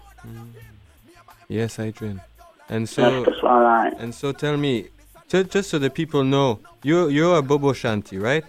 Yes, 1.47 1.79
Adrian. 1.79 2.23
And 2.71 2.89
so, 2.89 3.25
that's 3.25 3.43
all 3.43 3.61
right. 3.61 3.93
and 3.99 4.15
so, 4.15 4.33
tell 4.33 4.57
me, 4.57 4.89
just, 5.29 5.51
just 5.51 5.69
so 5.69 5.79
the 5.79 5.91
people 5.91 6.25
know, 6.25 6.61
you 6.83 7.09
you're 7.09 7.37
a 7.37 7.43
Bobo 7.43 7.73
Shanti, 7.73 8.19
right? 8.19 8.45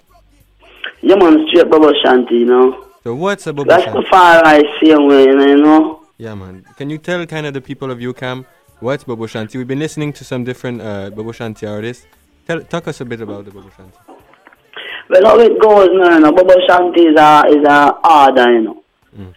Yeah, 1.01 1.15
man, 1.15 1.45
straight 1.47 2.31
you 2.31 2.45
know? 2.45 2.85
So 3.03 3.15
what's 3.15 3.47
a 3.47 3.53
Bobo 3.53 3.69
That's 3.69 3.85
Shanti? 3.85 3.93
the 3.93 4.07
far 4.09 4.41
right 4.41 4.65
same 4.83 5.07
way, 5.07 5.23
you 5.23 5.57
know? 5.57 6.05
Yeah, 6.17 6.35
man. 6.35 6.65
Can 6.77 6.89
you 6.89 6.97
tell 6.97 7.25
kind 7.25 7.45
of 7.45 7.53
the 7.53 7.61
people 7.61 7.89
of 7.91 7.99
UQAM 7.99 8.45
what's 8.81 9.05
Bobo 9.05 9.25
Shanti? 9.25 9.55
We've 9.55 9.67
been 9.67 9.79
listening 9.79 10.11
to 10.13 10.23
some 10.25 10.43
different 10.43 10.81
uh, 10.81 11.09
Bobo 11.09 11.31
Shanti 11.31 11.69
artists. 11.69 12.05
Tell, 12.45 12.61
talk 12.61 12.87
us 12.87 12.99
a 12.99 13.05
bit 13.05 13.21
about 13.21 13.45
the 13.45 13.51
Bobo 13.51 13.69
Shanti. 13.69 14.15
Well, 15.09 15.25
how 15.25 15.39
it 15.39 15.59
goes 15.61 15.89
now, 15.93 16.15
you 16.15 16.19
know, 16.19 16.31
Bobo 16.33 16.55
Shanti 16.67 17.11
is 17.11 17.19
a, 17.19 17.43
is 17.47 17.65
a 17.65 17.97
order, 18.03 18.53
you 18.53 18.61
know? 18.61 18.83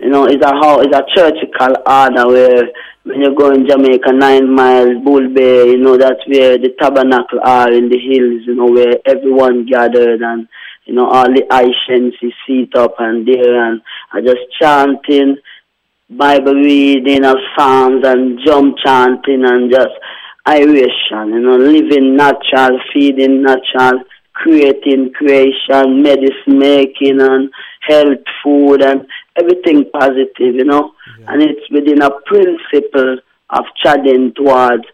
You 0.01 0.11
know, 0.11 0.27
it's 0.27 0.45
a 0.45 0.49
how 0.49 0.81
it's 0.81 0.95
a 0.95 1.03
churchical 1.15 1.75
order 1.87 2.29
where 2.29 2.69
when 3.05 3.21
you 3.21 3.35
go 3.35 3.51
in 3.53 3.67
Jamaica, 3.67 4.13
nine 4.13 4.53
miles, 4.55 5.03
Bull 5.03 5.33
Bay, 5.33 5.71
you 5.71 5.79
know, 5.79 5.97
that's 5.97 6.21
where 6.29 6.59
the 6.59 6.75
tabernacle 6.79 7.41
are 7.43 7.73
in 7.73 7.89
the 7.89 7.99
hills, 7.99 8.43
you 8.47 8.55
know, 8.55 8.67
where 8.67 8.97
everyone 9.07 9.65
gathered 9.67 10.21
and, 10.21 10.47
you 10.85 10.95
know, 10.95 11.07
all 11.07 11.27
the 11.27 11.47
Haitians 11.51 12.15
is 12.23 12.33
seat 12.47 12.75
up 12.75 12.97
and 12.99 13.27
there 13.27 13.65
and 13.65 13.83
are 14.13 14.21
just 14.21 14.41
chanting, 14.61 15.37
Bible 16.11 16.55
reading 16.55 17.25
of 17.25 17.37
Psalms 17.57 18.07
and 18.07 18.39
jump 18.45 18.77
chanting 18.85 19.45
and 19.45 19.71
just 19.71 19.93
iration, 20.45 21.29
you 21.29 21.41
know, 21.41 21.57
living 21.57 22.17
natural, 22.17 22.79
feeding 22.93 23.43
natural, 23.43 24.03
creating 24.33 25.13
creation, 25.13 26.03
medicine 26.03 26.59
making 26.59 27.21
and 27.21 27.51
health, 27.81 28.19
food, 28.43 28.83
and 28.83 29.07
everything 29.37 29.85
positive, 29.93 30.55
you 30.55 30.65
know. 30.65 30.93
And 31.29 31.43
it's 31.43 31.71
within 31.71 32.03
a 32.03 32.11
principle 32.27 33.19
of 33.51 33.65
treading 33.81 34.33
towards 34.35 34.85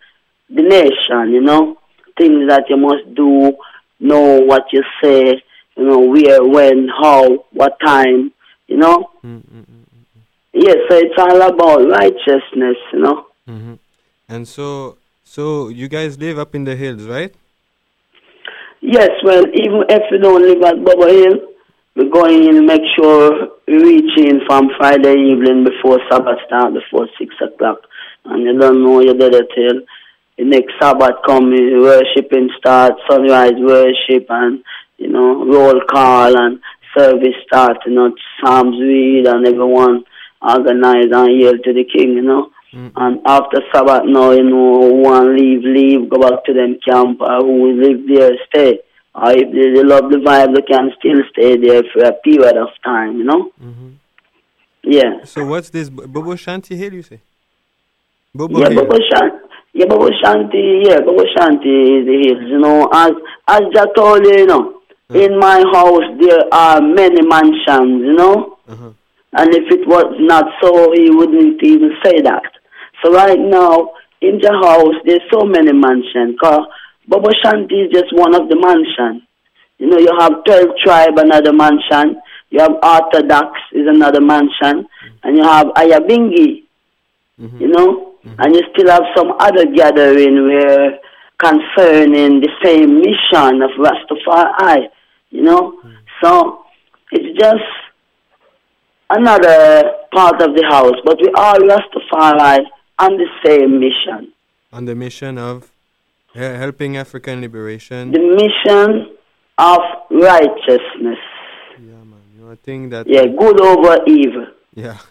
the 0.50 0.62
nation, 0.62 1.32
you 1.32 1.40
know. 1.40 1.78
Things 2.18 2.48
that 2.48 2.64
you 2.68 2.76
must 2.76 3.14
do, 3.14 3.52
know 4.00 4.40
what 4.40 4.64
you 4.72 4.82
say, 5.02 5.42
you 5.78 5.84
know, 5.84 6.00
where, 6.00 6.44
when, 6.44 6.88
how, 7.00 7.44
what 7.52 7.78
time, 7.84 8.32
you 8.66 8.76
know. 8.76 9.10
Yes, 10.52 10.76
so 10.90 10.96
it's 10.96 11.14
all 11.18 11.40
about 11.42 11.88
righteousness, 11.88 12.76
you 12.92 12.98
know. 12.98 13.26
hmm 13.46 13.74
And 14.28 14.46
so, 14.46 14.98
so 15.24 15.68
you 15.68 15.88
guys 15.88 16.18
live 16.18 16.38
up 16.38 16.54
in 16.54 16.64
the 16.64 16.74
hills, 16.74 17.04
right? 17.04 17.32
Yes, 18.80 19.10
well, 19.24 19.44
even 19.54 19.84
if 19.88 20.02
we 20.10 20.18
don't 20.18 20.42
live 20.42 20.62
at 20.62 20.84
Bobo 20.84 21.06
Hill, 21.06 21.36
we're 21.96 22.10
going 22.10 22.44
in 22.44 22.54
to 22.54 22.62
make 22.62 22.82
sure 22.96 23.48
we 23.66 23.74
reach 23.74 24.18
in 24.18 24.40
from 24.46 24.70
Friday 24.78 25.14
evening 25.14 25.64
before 25.64 25.98
Sabbath 26.10 26.38
start, 26.46 26.74
before 26.74 27.08
6 27.18 27.34
o'clock. 27.42 27.78
And 28.24 28.42
you 28.44 28.58
don't 28.58 28.84
know 28.84 29.00
you're 29.00 29.14
there 29.14 29.30
till 29.30 29.80
the 30.38 30.44
next 30.44 30.74
Sabbath 30.80 31.16
come, 31.26 31.52
uh, 31.52 31.82
worshiping 31.82 32.50
start, 32.58 32.94
sunrise 33.10 33.58
worship, 33.58 34.26
and, 34.30 34.62
you 34.98 35.08
know, 35.08 35.44
roll 35.46 35.80
call 35.88 36.36
and 36.36 36.60
service 36.96 37.36
start, 37.46 37.78
you 37.86 37.94
know, 37.94 38.12
Psalms 38.40 38.76
read, 38.80 39.26
and 39.26 39.46
everyone 39.46 40.04
organize 40.42 41.10
and 41.10 41.40
yield 41.40 41.62
to 41.64 41.72
the 41.72 41.84
King, 41.84 42.14
you 42.14 42.22
know. 42.22 42.50
Mm. 42.72 42.92
And 42.96 43.20
after 43.24 43.62
Sabbath 43.72 44.02
now, 44.04 44.32
you 44.32 44.44
know, 44.44 44.80
who 44.82 44.94
want 45.02 45.34
leave, 45.34 45.62
leave, 45.62 46.10
go 46.10 46.18
back 46.18 46.44
to 46.44 46.52
them 46.52 46.78
camp, 46.86 47.20
or 47.20 47.40
who 47.40 47.72
live 47.80 48.06
there, 48.06 48.32
stay. 48.48 48.80
Or 49.14 49.30
if 49.30 49.50
they, 49.52 49.72
they 49.74 49.82
love 49.82 50.10
the 50.10 50.18
vibe, 50.18 50.54
they 50.54 50.62
can 50.62 50.90
still 50.98 51.22
stay 51.32 51.56
there 51.56 51.82
for 51.92 52.04
a 52.04 52.12
period 52.12 52.56
of 52.56 52.68
time, 52.84 53.18
you 53.18 53.24
know? 53.24 53.50
Mm-hmm. 53.62 53.88
Yeah. 54.82 55.24
So 55.24 55.44
what's 55.46 55.70
this 55.70 55.88
Bobo 55.88 56.34
Shanti 56.34 56.76
Hill? 56.76 56.94
You 56.94 57.02
say? 57.02 57.20
Bobo 58.34 58.60
Yeah, 58.60 58.70
Hill. 58.70 58.84
Bobo 58.84 58.98
Shanti. 59.10 59.38
Yeah, 59.74 59.86
Bobo 59.86 60.08
Shanti, 60.10 60.86
yeah, 60.86 61.00
Bobo 61.00 61.24
Shanti 61.36 62.00
is 62.00 62.06
the 62.06 62.22
hills, 62.24 62.48
you 62.48 62.58
know. 62.58 62.88
As, 62.92 63.12
as 63.48 63.62
I 63.76 63.86
told 63.94 64.24
you, 64.24 64.38
you 64.38 64.46
know, 65.10 65.20
in 65.20 65.38
my 65.38 65.62
house 65.72 66.04
there 66.20 66.42
are 66.52 66.80
many 66.80 67.22
mansions, 67.22 68.02
you 68.04 68.14
know. 68.14 68.58
Uh-huh. 68.68 68.90
And 69.32 69.54
if 69.54 69.70
it 69.70 69.86
was 69.86 70.14
not 70.20 70.46
so, 70.62 70.92
he 70.94 71.10
wouldn't 71.10 71.62
even 71.62 71.92
say 72.04 72.20
that. 72.22 72.42
So 73.02 73.12
right 73.12 73.38
now, 73.38 73.90
in 74.20 74.38
the 74.38 74.52
house, 74.52 74.94
there's 75.04 75.22
so 75.32 75.44
many 75.44 75.72
mansions. 75.72 76.38
Cause 76.40 76.66
Bobo 77.06 77.30
Shanti 77.44 77.86
is 77.86 77.92
just 77.92 78.12
one 78.12 78.34
of 78.34 78.48
the 78.48 78.56
mansions. 78.56 79.22
You 79.78 79.88
know, 79.88 79.98
you 79.98 80.10
have 80.18 80.44
12 80.44 80.66
tribe, 80.84 81.18
another 81.18 81.52
mansion. 81.52 82.20
You 82.50 82.60
have 82.60 82.72
Orthodox 82.82 83.60
is 83.72 83.86
another 83.86 84.20
mansion. 84.20 84.88
Mm-hmm. 84.88 85.16
And 85.22 85.36
you 85.36 85.44
have 85.44 85.66
Nyabinghi, 85.68 86.64
mm-hmm. 87.40 87.60
you 87.60 87.68
know. 87.68 88.14
Mm-hmm. 88.24 88.40
And 88.40 88.54
you 88.54 88.62
still 88.72 88.90
have 88.90 89.04
some 89.16 89.32
other 89.38 89.66
gathering 89.66 90.48
where 90.48 90.98
concerning 91.38 92.40
the 92.40 92.50
same 92.64 92.98
mission 92.98 93.62
of 93.62 93.70
Rastafari, 93.78 94.88
you 95.30 95.42
know. 95.42 95.80
So 96.22 96.64
it's 97.12 97.38
just 97.38 97.64
another 99.10 99.92
part 100.12 100.40
of 100.42 100.54
the 100.54 100.64
house, 100.68 100.96
but 101.04 101.18
we 101.20 101.30
all 101.36 101.58
Rastafari 101.58 102.64
on 102.98 103.16
the 103.16 103.26
same 103.44 103.78
mission. 103.80 104.32
On 104.72 104.84
the 104.84 104.94
mission 104.94 105.38
of 105.38 105.70
helping 106.34 106.96
African 106.96 107.40
liberation. 107.40 108.12
The 108.12 108.20
mission 108.20 109.16
of 109.58 109.80
righteousness. 110.10 111.18
Yeah, 111.78 112.02
man. 112.04 112.20
You 112.36 112.44
know, 112.44 112.52
I 112.52 112.56
think 112.56 112.90
that. 112.90 113.06
Yeah, 113.08 113.26
good 113.26 113.60
over 113.60 113.98
evil. 114.06 114.46
Yeah. 114.74 114.98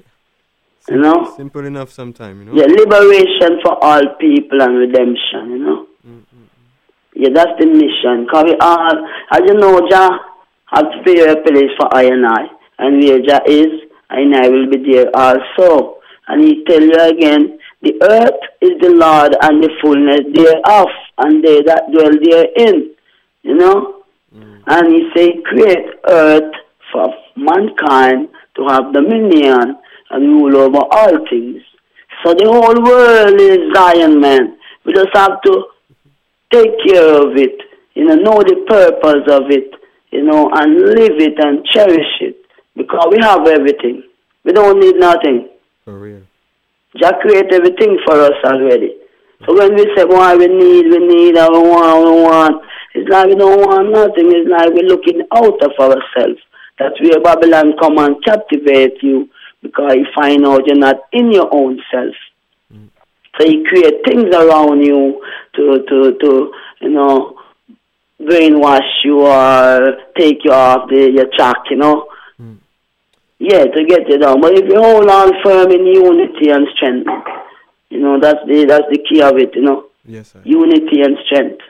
You 0.89 1.01
know? 1.01 1.33
Simple 1.35 1.65
enough 1.65 1.91
sometime, 1.91 2.39
you 2.39 2.45
know. 2.45 2.53
Yeah, 2.53 2.63
liberation 2.63 3.59
for 3.61 3.83
all 3.83 4.01
people 4.21 4.61
and 4.61 4.77
redemption, 4.77 5.51
you 5.51 5.57
know? 5.57 5.85
Yeah, 7.19 7.29
that's 7.33 7.57
the 7.59 7.65
mission. 7.65 8.25
Because 8.25 8.43
we 8.45 8.55
all, 8.61 8.93
as 9.31 9.41
you 9.47 9.55
know, 9.55 9.81
Jah 9.89 10.19
have 10.67 10.91
to 10.91 11.01
prepare 11.01 11.31
a 11.31 11.41
place 11.41 11.73
for 11.75 11.89
I 11.91 12.03
and 12.03 12.23
I. 12.27 12.45
And 12.77 13.01
where 13.03 13.19
Jah 13.21 13.41
is, 13.47 13.89
I 14.11 14.19
and 14.19 14.35
I 14.35 14.47
will 14.49 14.69
be 14.69 14.91
there 14.91 15.09
also. 15.15 15.97
And 16.27 16.43
he 16.43 16.63
tell 16.65 16.81
you 16.81 16.93
again, 16.93 17.57
the 17.81 17.97
earth 18.03 18.39
is 18.61 18.79
the 18.81 18.89
Lord 18.89 19.35
and 19.41 19.63
the 19.63 19.69
fullness 19.81 20.21
thereof, 20.31 20.89
and 21.17 21.43
they 21.43 21.63
that 21.63 21.89
dwell 21.91 22.13
therein. 22.21 22.93
You 23.41 23.55
know? 23.55 24.03
Mm. 24.35 24.61
And 24.67 24.93
he 24.93 25.09
say, 25.15 25.41
create 25.41 25.87
earth 26.07 26.53
for 26.91 27.07
mankind 27.35 28.29
to 28.57 28.67
have 28.67 28.93
dominion 28.93 29.75
and 30.11 30.23
rule 30.23 30.55
over 30.57 30.83
all 30.91 31.17
things. 31.29 31.63
So 32.23 32.33
the 32.35 32.45
whole 32.45 32.83
world 32.83 33.41
is 33.41 33.73
Zion, 33.73 34.19
man. 34.19 34.57
We 34.85 34.93
just 34.93 35.09
have 35.13 35.41
to 35.41 35.65
take 36.51 36.71
care 36.85 37.21
of 37.21 37.35
it, 37.35 37.57
you 37.93 38.05
know, 38.05 38.15
know 38.15 38.37
the 38.39 38.63
purpose 38.67 39.25
of 39.31 39.49
it, 39.49 39.73
you 40.11 40.23
know, 40.23 40.49
and 40.53 40.75
live 40.75 41.19
it 41.19 41.37
and 41.39 41.65
cherish 41.65 42.21
it. 42.21 42.37
Because 42.75 43.07
we 43.11 43.17
have 43.21 43.47
everything. 43.47 44.03
We 44.43 44.53
don't 44.53 44.79
need 44.79 44.95
nothing. 44.95 45.49
For 45.83 45.97
real. 45.97 46.21
Jah 46.95 47.13
create 47.21 47.51
everything 47.51 47.99
for 48.05 48.19
us 48.21 48.37
already. 48.45 48.95
So 49.45 49.55
when 49.55 49.75
we 49.75 49.83
say, 49.95 50.05
why 50.05 50.35
we 50.35 50.47
need, 50.47 50.85
we 50.87 50.99
need, 50.99 51.37
and 51.37 51.53
we 51.53 51.59
want, 51.59 52.05
we 52.05 52.21
want, 52.21 52.63
it's 52.95 53.09
like 53.09 53.27
we 53.27 53.35
don't 53.35 53.59
want 53.59 53.91
nothing. 53.91 54.31
It's 54.33 54.49
like 54.49 54.73
we're 54.73 54.89
looking 54.89 55.21
out 55.35 55.61
of 55.61 55.71
ourselves. 55.79 56.41
That's 56.79 56.99
where 57.01 57.21
Babylon 57.21 57.73
come 57.79 57.97
and 57.99 58.23
captivate 58.23 59.01
you 59.03 59.29
because 59.61 59.93
you 59.95 60.05
find 60.15 60.45
out 60.45 60.65
you're 60.65 60.77
not 60.77 61.01
in 61.11 61.31
your 61.31 61.53
own 61.53 61.79
self. 61.91 62.15
Mm. 62.73 62.89
So 63.37 63.47
you 63.47 63.63
create 63.65 64.01
things 64.05 64.33
around 64.33 64.83
you 64.83 65.21
to, 65.57 65.83
to, 65.89 66.17
to, 66.19 66.53
you 66.81 66.89
know, 66.89 67.37
brainwash 68.21 68.89
you 69.03 69.21
or 69.21 69.97
take 70.17 70.45
you 70.45 70.51
off 70.51 70.89
the, 70.89 71.11
your 71.11 71.27
track, 71.35 71.57
you 71.69 71.77
know. 71.77 72.07
Hmm. 72.37 72.55
Yeah, 73.39 73.65
to 73.65 73.85
get 73.85 74.09
you 74.09 74.17
down. 74.17 74.41
But 74.41 74.53
if 74.57 74.65
you 74.67 74.81
hold 74.81 75.09
on 75.09 75.31
firm 75.43 75.71
in 75.71 75.85
unity 75.85 76.49
and 76.49 76.67
strength, 76.75 77.09
you 77.89 77.99
know, 77.99 78.19
that's 78.19 78.39
the 78.47 78.65
that's 78.65 78.85
the 78.89 78.99
key 79.07 79.21
of 79.21 79.37
it, 79.37 79.55
you 79.55 79.61
know. 79.61 79.85
Yes, 80.05 80.31
sir. 80.31 80.41
Unity 80.43 81.01
and 81.01 81.17
strength. 81.25 81.61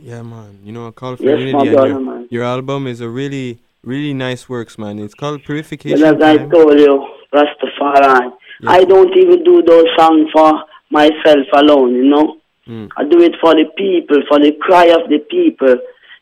Yeah, 0.00 0.22
man. 0.22 0.58
You 0.64 0.72
know, 0.72 0.86
a 0.86 0.92
call 0.92 1.16
for 1.16 1.22
Yes, 1.22 1.38
unity. 1.38 1.70
brother, 1.70 1.88
your, 1.88 2.26
your 2.30 2.44
album 2.44 2.86
is 2.86 3.00
a 3.00 3.08
really, 3.08 3.58
really 3.82 4.14
nice 4.14 4.48
works, 4.48 4.78
man. 4.78 4.98
It's 4.98 5.14
called 5.14 5.40
But 5.40 5.46
Purification. 5.46 6.02
as 6.02 6.22
I 6.22 6.36
told 6.46 6.78
you, 6.78 7.06
Rastafari, 7.34 8.32
I 8.66 8.84
don't 8.84 9.14
even 9.16 9.42
do 9.44 9.62
those 9.62 9.86
songs 9.98 10.28
for 10.32 10.62
myself 10.92 11.46
alone, 11.54 11.94
you 11.94 12.04
know. 12.04 12.36
Mm. 12.68 12.88
I 12.96 13.04
do 13.04 13.20
it 13.20 13.34
for 13.40 13.54
the 13.54 13.64
people, 13.76 14.22
for 14.28 14.38
the 14.38 14.52
cry 14.60 14.86
of 14.86 15.08
the 15.08 15.18
people. 15.18 15.74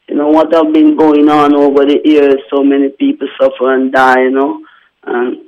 You 0.09 0.17
know 0.17 0.29
what 0.29 0.53
have 0.55 0.73
been 0.73 0.97
going 0.97 1.29
on 1.29 1.55
over 1.55 1.85
the 1.85 2.01
years. 2.05 2.39
So 2.49 2.63
many 2.65 2.89
people 2.89 3.29
suffer 3.39 3.75
and 3.75 3.93
die, 3.93 4.23
you 4.23 4.31
know. 4.31 4.65
And 5.05 5.43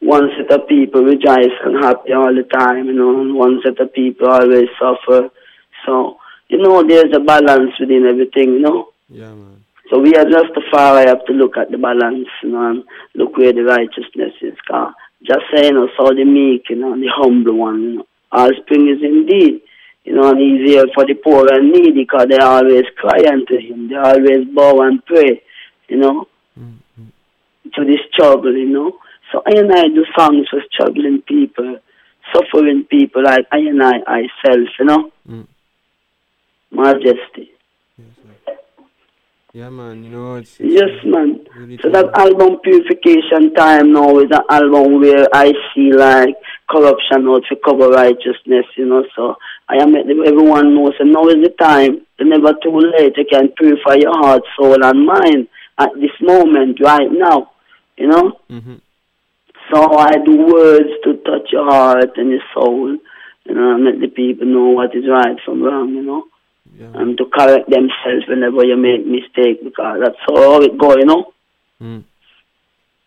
one 0.00 0.28
set 0.36 0.52
of 0.52 0.68
people 0.68 1.02
rejoice 1.02 1.56
and 1.64 1.82
happy 1.82 2.12
all 2.12 2.34
the 2.34 2.44
time, 2.44 2.86
you 2.86 2.94
know. 2.94 3.20
And 3.20 3.34
one 3.34 3.60
set 3.64 3.80
of 3.80 3.92
people 3.94 4.28
always 4.28 4.68
suffer. 4.78 5.30
So 5.86 6.18
you 6.48 6.58
know, 6.58 6.82
there's 6.86 7.14
a 7.14 7.20
balance 7.20 7.72
within 7.78 8.06
everything, 8.06 8.54
you 8.54 8.60
know. 8.60 8.88
Yeah, 9.08 9.34
man. 9.34 9.64
So 9.90 10.00
we 10.00 10.14
are 10.16 10.24
just 10.24 10.52
the 10.54 10.62
far 10.70 10.96
I 10.96 11.08
have 11.08 11.24
to 11.26 11.32
look 11.32 11.56
at 11.56 11.70
the 11.70 11.78
balance, 11.78 12.28
you 12.42 12.50
know, 12.50 12.70
and 12.70 12.84
look 13.14 13.36
where 13.36 13.52
the 13.52 13.64
righteousness 13.64 14.34
is. 14.42 14.56
Cause 14.68 14.92
just 15.22 15.44
saying, 15.54 15.72
you 15.74 15.80
know, 15.80 15.88
so 15.96 16.08
the 16.08 16.24
meek, 16.24 16.68
you 16.68 16.76
know, 16.76 16.94
the 16.94 17.08
humble 17.10 17.54
one, 17.54 17.82
you 17.82 17.94
know. 17.96 18.06
All 18.30 18.50
spring 18.62 18.88
is 18.88 19.02
indeed, 19.02 19.62
you 20.04 20.14
know, 20.14 20.30
and 20.30 20.38
he's 20.38 20.68
here 20.68 20.84
for 20.94 21.06
the 21.06 21.14
poor 21.14 21.46
and 21.52 21.72
needy 21.72 21.92
because 21.92 22.26
they 22.28 22.38
always 22.38 22.84
cry 22.96 23.20
unto 23.30 23.58
him. 23.58 23.88
They 23.88 23.96
always 23.96 24.46
bow 24.54 24.82
and 24.82 25.04
pray, 25.04 25.42
you 25.88 25.96
know, 25.96 26.26
mm-hmm. 26.58 27.04
to 27.74 27.84
the 27.84 27.98
struggle, 28.12 28.54
you 28.54 28.68
know. 28.68 28.98
So 29.32 29.42
I 29.46 29.58
and 29.58 29.72
I 29.72 29.88
do 29.88 30.04
songs 30.16 30.48
for 30.50 30.60
struggling 30.72 31.22
people, 31.22 31.78
suffering 32.34 32.84
people 32.84 33.24
like 33.24 33.46
I 33.52 33.58
and 33.58 33.82
I, 33.82 33.92
I 34.06 34.22
self, 34.44 34.68
you 34.78 34.84
know. 34.84 35.12
Mm. 35.28 35.46
Majesty. 36.70 37.50
Yeah, 39.54 39.70
man. 39.70 40.04
You 40.04 40.10
know, 40.10 40.34
it's. 40.36 40.60
Yes, 40.60 40.90
man. 41.04 41.40
Really 41.56 41.78
So 41.82 41.88
that 41.90 42.06
album 42.14 42.60
Purification 42.62 43.54
Time 43.54 43.92
now 43.92 44.18
is 44.18 44.30
an 44.30 44.44
album 44.50 45.00
where 45.00 45.26
I 45.32 45.52
see 45.74 45.90
like 45.90 46.36
corruption 46.68 47.26
out 47.28 47.42
to 47.48 47.56
cover 47.64 47.88
righteousness, 47.88 48.66
you 48.76 48.86
know. 48.86 49.04
So 49.16 49.36
I 49.68 49.76
am 49.76 49.96
everyone 49.96 50.74
knows 50.74 50.94
and 51.00 51.12
now 51.12 51.26
is 51.28 51.42
the 51.42 51.54
time. 51.58 52.04
It's 52.18 52.28
never 52.28 52.52
too 52.62 52.76
late. 52.76 53.16
You 53.16 53.24
can 53.30 53.48
purify 53.56 53.94
your 53.94 54.12
heart, 54.18 54.42
soul 54.58 54.84
and 54.84 55.06
mind 55.06 55.48
at 55.78 55.90
this 55.94 56.12
moment, 56.20 56.78
right 56.82 57.10
now. 57.10 57.50
You 57.96 58.08
know? 58.08 58.32
Mm-hmm. 58.50 58.76
So 59.72 59.98
I 59.98 60.12
do 60.24 60.46
words 60.46 60.90
to 61.04 61.14
touch 61.24 61.48
your 61.52 61.64
heart 61.64 62.16
and 62.16 62.30
your 62.30 62.40
soul, 62.54 62.96
you 63.44 63.54
know, 63.54 63.74
and 63.74 63.84
let 63.84 64.00
the 64.00 64.08
people 64.08 64.46
know 64.46 64.68
what 64.68 64.94
is 64.94 65.04
right 65.08 65.36
from 65.44 65.62
wrong, 65.62 65.94
you 65.94 66.02
know. 66.02 66.24
And 66.80 67.16
to 67.18 67.24
correct 67.26 67.68
themselves 67.70 68.24
whenever 68.28 68.64
you 68.64 68.76
make 68.76 69.06
mistake 69.06 69.62
because 69.64 70.00
that's 70.02 70.16
how 70.28 70.60
it 70.62 70.78
go, 70.78 70.96
you 70.96 71.04
know. 71.06 71.32
Mm. 71.82 72.04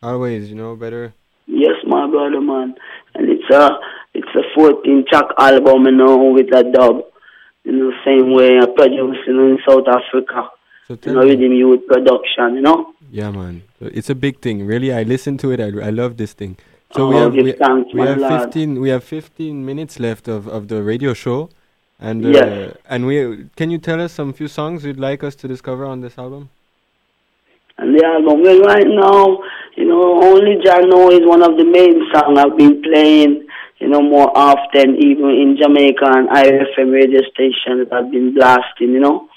Always, 0.04 0.50
you 0.50 0.56
know, 0.56 0.76
better. 0.76 1.14
Yes, 1.48 1.76
my 1.86 2.08
brother, 2.10 2.42
man. 2.42 2.76
And 3.16 3.30
it's 3.30 3.50
a 3.54 3.70
it's 4.14 4.34
a 4.36 4.44
14 4.56 5.06
track 5.10 5.26
album, 5.38 5.86
you 5.86 5.92
know, 5.92 6.18
with 6.32 6.48
a 6.54 6.64
dub. 6.64 7.04
in 7.64 7.78
the 7.80 7.94
same 8.04 8.34
way 8.34 8.58
I 8.58 8.66
produce 8.66 9.18
you 9.28 9.34
know, 9.34 9.48
in 9.48 9.60
South 9.68 9.88
Africa. 9.88 10.50
So 10.88 10.98
You 11.06 11.14
know. 11.14 11.22
Rhythm 11.24 11.54
Youth 11.54 11.86
production, 11.88 12.56
you 12.56 12.62
know. 12.62 12.94
Yeah, 13.12 13.30
man. 13.32 13.64
It's 13.80 14.10
a 14.10 14.16
big 14.16 14.40
thing. 14.40 14.66
Really, 14.66 14.92
I 14.94 15.04
listen 15.04 15.38
to 15.40 15.52
it. 15.52 15.60
I, 15.60 15.68
I 15.88 15.92
love 15.92 16.18
this 16.18 16.34
thing. 16.34 16.58
So 16.96 17.08
we 17.10 17.16
Oh, 17.16 17.20
have 17.20 17.34
we, 17.34 17.52
thanks, 17.54 17.94
we 17.94 18.02
have 18.02 18.20
15 18.44 18.82
we 18.82 18.90
have 18.90 19.04
15 19.04 19.66
minutes 19.66 20.00
left 20.00 20.28
of, 20.28 20.48
of 20.48 20.68
the 20.68 20.82
radio 20.84 21.14
show. 21.14 21.50
And 22.02 22.26
uh, 22.26 22.30
Yes. 22.30 22.78
and 22.90 23.06
we 23.06 23.48
can 23.56 23.70
you 23.70 23.78
tell 23.78 24.02
us 24.02 24.12
some 24.12 24.34
few 24.34 24.48
songs 24.48 24.84
you'd 24.84 25.00
like 25.00 25.24
us 25.24 25.36
to 25.36 25.48
discover 25.48 25.86
on 25.86 26.02
this 26.02 26.18
album? 26.18 26.50
And 27.78 27.98
the 27.98 28.04
album, 28.06 28.42
well, 28.42 28.60
right 28.62 28.88
now, 28.88 29.40
you 29.76 29.86
know, 29.86 30.22
only 30.24 30.58
Jah 30.64 30.82
Know 30.82 31.10
is 31.12 31.22
one 31.24 31.44
of 31.44 31.58
the 31.58 31.64
main 31.64 32.02
songs 32.12 32.38
I've 32.38 32.58
been 32.58 32.82
playing, 32.82 33.48
you 33.80 33.88
know, 33.88 34.02
more 34.02 34.36
often, 34.36 34.98
even 34.98 35.30
in 35.30 35.58
Jamaica 35.62 36.06
and 36.06 36.30
IFM 36.30 36.92
radio 36.92 37.22
stations 37.32 37.88
I've 37.92 38.12
been 38.12 38.34
blasting, 38.34 38.92
you 38.92 39.00
know. 39.00 39.30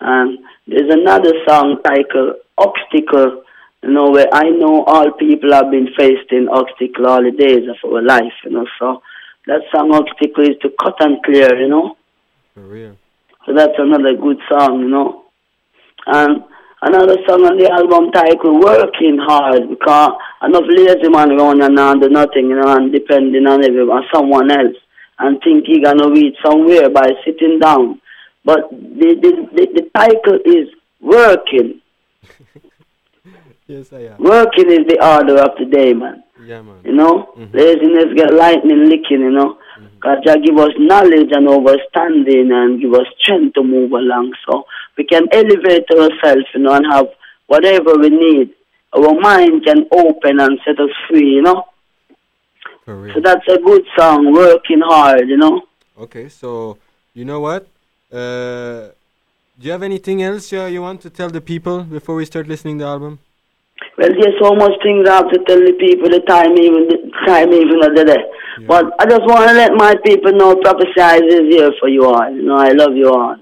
And 0.00 0.38
there's 0.66 0.90
another 0.90 1.32
song 1.48 1.78
titled 1.84 2.36
Obstacle, 2.58 3.44
you 3.82 3.90
know, 3.90 4.10
where 4.10 4.28
I 4.32 4.50
know 4.50 4.84
all 4.84 5.10
people 5.12 5.52
have 5.52 5.70
been 5.70 5.88
facing 5.96 6.48
obstacle 6.48 7.06
all 7.06 7.22
the 7.22 7.30
days 7.30 7.68
of 7.68 7.76
our 7.90 8.02
life, 8.02 8.34
you 8.44 8.50
know. 8.50 8.66
So 8.78 9.02
that 9.46 9.62
song 9.72 9.94
Obstacle 9.94 10.44
is 10.44 10.56
to 10.62 10.70
cut 10.80 10.96
and 11.00 11.22
clear, 11.22 11.58
you 11.60 11.68
know. 11.68 11.96
For 12.60 12.66
real. 12.66 12.96
So 13.46 13.54
that's 13.54 13.72
another 13.78 14.14
good 14.14 14.36
song, 14.50 14.80
you 14.80 14.88
know. 14.88 15.24
And 16.06 16.44
another 16.82 17.16
song 17.26 17.46
on 17.46 17.56
the 17.56 17.70
album 17.70 18.12
titled 18.12 18.62
Working 18.62 19.16
Hard 19.18 19.70
because 19.70 20.12
enough 20.42 20.64
lazy 20.68 21.08
man 21.08 21.32
around 21.32 21.62
and 21.62 22.00
do 22.02 22.08
nothing, 22.10 22.50
you 22.50 22.60
know, 22.60 22.76
and 22.76 22.92
depending 22.92 23.46
on 23.46 23.64
everyone, 23.64 24.02
someone 24.12 24.50
else 24.50 24.76
and 25.20 25.40
think 25.42 25.64
he 25.66 25.80
gonna 25.80 26.10
reach 26.10 26.36
somewhere 26.44 26.90
by 26.90 27.08
sitting 27.24 27.58
down. 27.60 28.00
But 28.44 28.68
the 28.70 29.16
the, 29.22 29.48
the, 29.56 29.66
the 29.80 29.90
title 29.96 30.38
is 30.44 30.68
Working. 31.00 31.80
Yes, 33.66 33.92
I 33.92 34.00
am. 34.00 34.18
Working 34.18 34.68
is 34.68 34.84
the 34.88 34.98
order 35.00 35.40
of 35.40 35.56
the 35.56 35.64
day, 35.64 35.92
man. 35.94 36.24
Yeah, 36.44 36.60
man. 36.60 36.80
You 36.82 36.92
know, 36.92 37.32
mm-hmm. 37.38 37.56
laziness 37.56 38.12
get 38.16 38.34
lightning 38.34 38.88
licking, 38.88 39.20
you 39.20 39.30
know. 39.30 39.58
God 40.00 40.18
Jah 40.26 40.36
give 40.42 40.56
us 40.58 40.70
knowledge 40.78 41.30
and 41.32 41.48
understanding 41.48 42.50
and 42.52 42.80
give 42.80 42.94
us 42.94 43.06
strength 43.20 43.54
to 43.54 43.62
move 43.62 43.92
along. 43.92 44.32
So 44.46 44.64
we 44.96 45.04
can 45.04 45.28
elevate 45.32 45.84
ourselves, 45.90 46.46
you 46.54 46.60
know, 46.60 46.72
and 46.72 46.86
have 46.90 47.08
whatever 47.46 47.98
we 47.98 48.08
need. 48.08 48.50
Our 48.92 49.14
mind 49.20 49.64
can 49.64 49.86
open 49.92 50.40
and 50.40 50.58
set 50.64 50.80
us 50.80 50.90
free, 51.08 51.34
you 51.36 51.42
know. 51.42 51.64
So 52.86 53.20
that's 53.22 53.46
a 53.48 53.58
good 53.58 53.84
song, 53.96 54.32
working 54.32 54.80
hard, 54.80 55.28
you 55.28 55.36
know. 55.36 55.62
Okay, 55.98 56.28
so 56.28 56.78
you 57.14 57.24
know 57.24 57.40
what? 57.40 57.68
Uh, 58.10 58.88
do 59.58 59.66
you 59.66 59.70
have 59.70 59.82
anything 59.82 60.22
else 60.22 60.50
you, 60.50 60.64
you 60.64 60.82
want 60.82 61.00
to 61.02 61.10
tell 61.10 61.28
the 61.28 61.40
people 61.40 61.84
before 61.84 62.16
we 62.16 62.24
start 62.24 62.48
listening 62.48 62.78
to 62.78 62.84
the 62.84 62.90
album? 62.90 63.20
Well, 63.96 64.08
there's 64.18 64.34
so 64.42 64.54
much 64.54 64.72
things 64.82 65.08
I 65.08 65.16
have 65.16 65.30
to 65.30 65.38
tell 65.46 65.58
the 65.58 65.74
people. 65.78 66.08
The 66.08 66.20
time 66.20 66.56
even 66.58 66.88
the 66.88 67.10
time 67.26 67.52
even 67.52 67.78
not 67.78 67.94
But 68.66 68.92
I 68.98 69.06
just 69.06 69.22
want 69.22 69.48
to 69.48 69.54
let 69.54 69.72
my 69.74 69.94
people 70.04 70.32
know 70.32 70.56
Prophecy 70.56 71.00
Isis 71.00 71.34
is 71.34 71.54
here 71.54 71.70
for 71.80 71.88
you 71.88 72.04
all. 72.06 72.30
You 72.30 72.42
know, 72.42 72.56
I 72.56 72.72
love 72.72 72.96
you 72.96 73.08
all. 73.08 73.36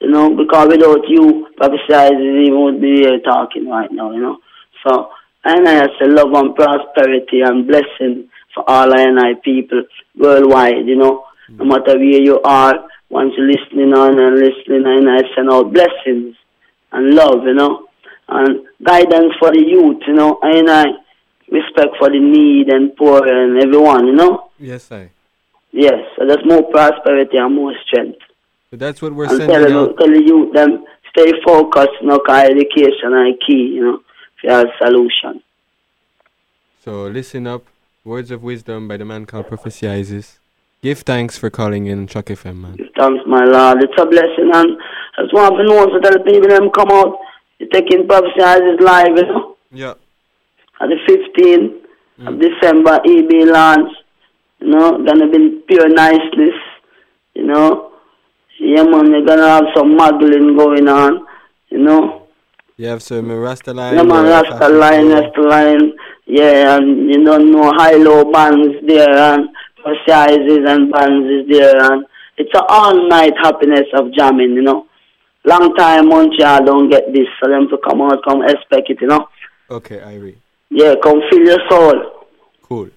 You 0.00 0.10
know, 0.10 0.34
because 0.36 0.68
without 0.68 1.08
you, 1.08 1.48
Prophecy 1.56 1.92
Isis 1.92 2.18
even 2.18 2.62
would 2.62 2.80
be 2.80 3.02
here 3.02 3.20
talking 3.20 3.68
right 3.68 3.90
now. 3.90 4.12
You 4.12 4.20
know, 4.20 4.38
so 4.86 5.10
and 5.44 5.68
I 5.68 5.86
say 5.98 6.08
love 6.08 6.32
and 6.32 6.54
prosperity 6.54 7.40
and 7.42 7.66
blessing 7.66 8.28
for 8.54 8.68
all 8.68 8.92
I 8.92 9.02
and 9.02 9.20
I 9.20 9.34
people 9.42 9.82
worldwide. 10.16 10.86
You 10.86 10.96
know, 10.96 11.24
mm. 11.50 11.58
no 11.58 11.64
matter 11.64 11.98
where 11.98 12.22
you 12.22 12.40
are, 12.42 12.74
once 13.10 13.32
you're 13.36 13.50
listening 13.50 13.92
on 13.94 14.18
and 14.18 14.36
listening, 14.36 14.84
and 14.86 15.10
I 15.10 15.22
send 15.34 15.50
out 15.50 15.72
blessings 15.72 16.36
and 16.92 17.14
love. 17.14 17.44
You 17.44 17.54
know 17.54 17.88
and 18.28 18.66
guidance 18.82 19.34
for 19.38 19.50
the 19.50 19.60
youth, 19.60 20.02
you 20.06 20.14
know, 20.14 20.38
and 20.42 20.70
I 20.70 20.84
respect 21.50 21.96
for 21.98 22.08
the 22.08 22.18
need 22.18 22.68
and 22.68 22.96
poor 22.96 23.26
and 23.26 23.62
everyone, 23.62 24.06
you 24.06 24.14
know. 24.14 24.43
Yes, 24.58 24.90
I. 24.92 25.10
Yes, 25.72 25.98
so 26.16 26.26
there's 26.26 26.44
more 26.44 26.62
prosperity 26.70 27.36
and 27.36 27.54
more 27.54 27.74
strength. 27.86 28.18
So 28.70 28.76
that's 28.76 29.02
what 29.02 29.12
we're 29.12 29.24
and 29.24 29.38
sending 29.38 29.48
tell, 29.48 29.78
out. 29.78 29.86
them, 29.88 29.96
tell 29.96 30.08
the 30.08 30.22
youth 30.24 30.52
them 30.54 30.84
stay 31.16 31.32
focused, 31.44 31.90
you 32.00 32.08
know, 32.08 32.20
education 32.28 33.12
is 33.28 33.36
key, 33.46 33.74
you 33.74 33.82
know, 33.82 34.00
for 34.40 34.64
solution. 34.82 35.42
So 36.84 37.06
listen 37.06 37.46
up. 37.46 37.64
Words 38.04 38.30
of 38.30 38.42
wisdom 38.42 38.86
by 38.86 38.98
the 38.98 39.04
man 39.04 39.24
called 39.24 39.48
Prophecy 39.48 39.88
Isis. 39.88 40.38
Give 40.82 40.98
thanks 40.98 41.38
for 41.38 41.48
calling 41.48 41.86
in 41.86 42.06
CHOQ 42.06 42.36
FM, 42.36 42.56
man. 42.56 42.76
Give 42.76 42.88
Thanks, 42.98 43.24
my 43.26 43.42
Lord. 43.44 43.82
It's 43.82 43.94
a 43.98 44.04
blessing, 44.04 44.50
and 44.52 44.76
I 45.16 45.22
just 45.22 45.32
want 45.32 45.56
to 45.56 45.64
know 45.64 45.86
so 45.88 45.98
tell 46.00 46.22
people 46.22 46.50
them 46.50 46.70
come 46.70 46.90
out, 46.90 47.18
You're 47.58 47.70
taking 47.70 48.06
Prophecy 48.06 48.42
Isis 48.42 48.80
live, 48.80 49.16
you 49.16 49.22
know. 49.22 49.56
Yeah. 49.72 49.94
on 50.80 50.90
the 50.90 50.96
15th 51.08 52.26
of 52.26 52.34
mm. 52.34 52.40
December, 52.40 53.00
EB 53.06 53.48
launch. 53.48 53.90
You 54.64 54.70
know, 54.70 55.04
gonna 55.04 55.28
be 55.30 55.60
pure 55.68 55.88
niceness. 55.88 56.56
You 57.34 57.44
know, 57.46 57.92
yeah, 58.58 58.82
man, 58.84 59.10
you're 59.10 59.24
gonna 59.26 59.46
have 59.48 59.64
some 59.76 59.94
muggling 59.96 60.56
going 60.56 60.88
on. 60.88 61.26
You 61.68 61.78
know, 61.78 62.26
You 62.76 62.86
have 62.86 63.02
some 63.02 63.30
uh, 63.30 63.34
Rasta 63.36 63.72
line. 63.74 63.94
yeah, 63.96 64.02
man, 64.02 64.24
Rasta 64.24 64.68
line. 64.68 65.08
Rasta 65.10 65.42
line. 65.42 65.92
Yeah, 66.26 66.76
and 66.78 67.10
you 67.10 67.22
don't 67.24 67.52
know 67.52 67.70
high 67.76 67.96
low 67.96 68.24
bands 68.32 68.74
there 68.86 69.10
and 69.32 69.48
sizes 70.08 70.60
and 70.66 70.90
bands 70.90 71.28
is 71.28 71.44
there 71.58 71.76
and 71.92 72.06
it's 72.38 72.50
an 72.54 72.62
all 72.68 73.08
night 73.08 73.34
happiness 73.42 73.86
of 73.94 74.12
jamming. 74.14 74.54
You 74.54 74.62
know, 74.62 74.86
long 75.44 75.74
time 75.74 76.08
Montreal 76.08 76.64
don't 76.64 76.88
get 76.88 77.12
this, 77.12 77.26
so 77.42 77.50
them 77.50 77.68
to 77.68 77.76
come 77.86 78.00
out, 78.00 78.22
come 78.26 78.42
expect 78.42 78.88
it. 78.88 79.00
You 79.02 79.08
know, 79.08 79.28
Okay, 79.70 79.98
Irie. 79.98 80.36
yeah, 80.70 80.94
come 81.02 81.20
feel 81.30 81.44
your 81.44 81.60
soul. 81.68 82.26
Cool. 82.62 82.88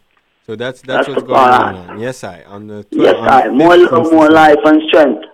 So 0.48 0.56
that's 0.56 0.82
that's, 0.82 1.08
That's 1.08 1.10
what's 1.10 1.28
going 1.28 1.38
on. 1.39 1.88
man. 1.88 2.00
Yes, 2.00 2.24
I 2.24 2.41
on 2.48 2.68
the 2.68 2.86
Yes, 2.91 3.16
I. 3.20 3.50
More 3.50 3.74
15th 3.76 3.91
love, 3.91 4.12
more 4.14 4.30
life 4.30 4.58
and 4.64 4.82
strength. 4.88 5.26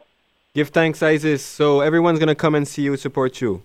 Give 0.55 0.69
thanks, 0.69 1.03
Isis. 1.03 1.43
So 1.45 1.81
everyone's 1.81 2.17
gonna 2.19 2.33
come 2.35 2.55
and 2.55 2.67
see 2.67 2.81
you, 2.81 2.97
support 2.97 3.39
you. 3.39 3.61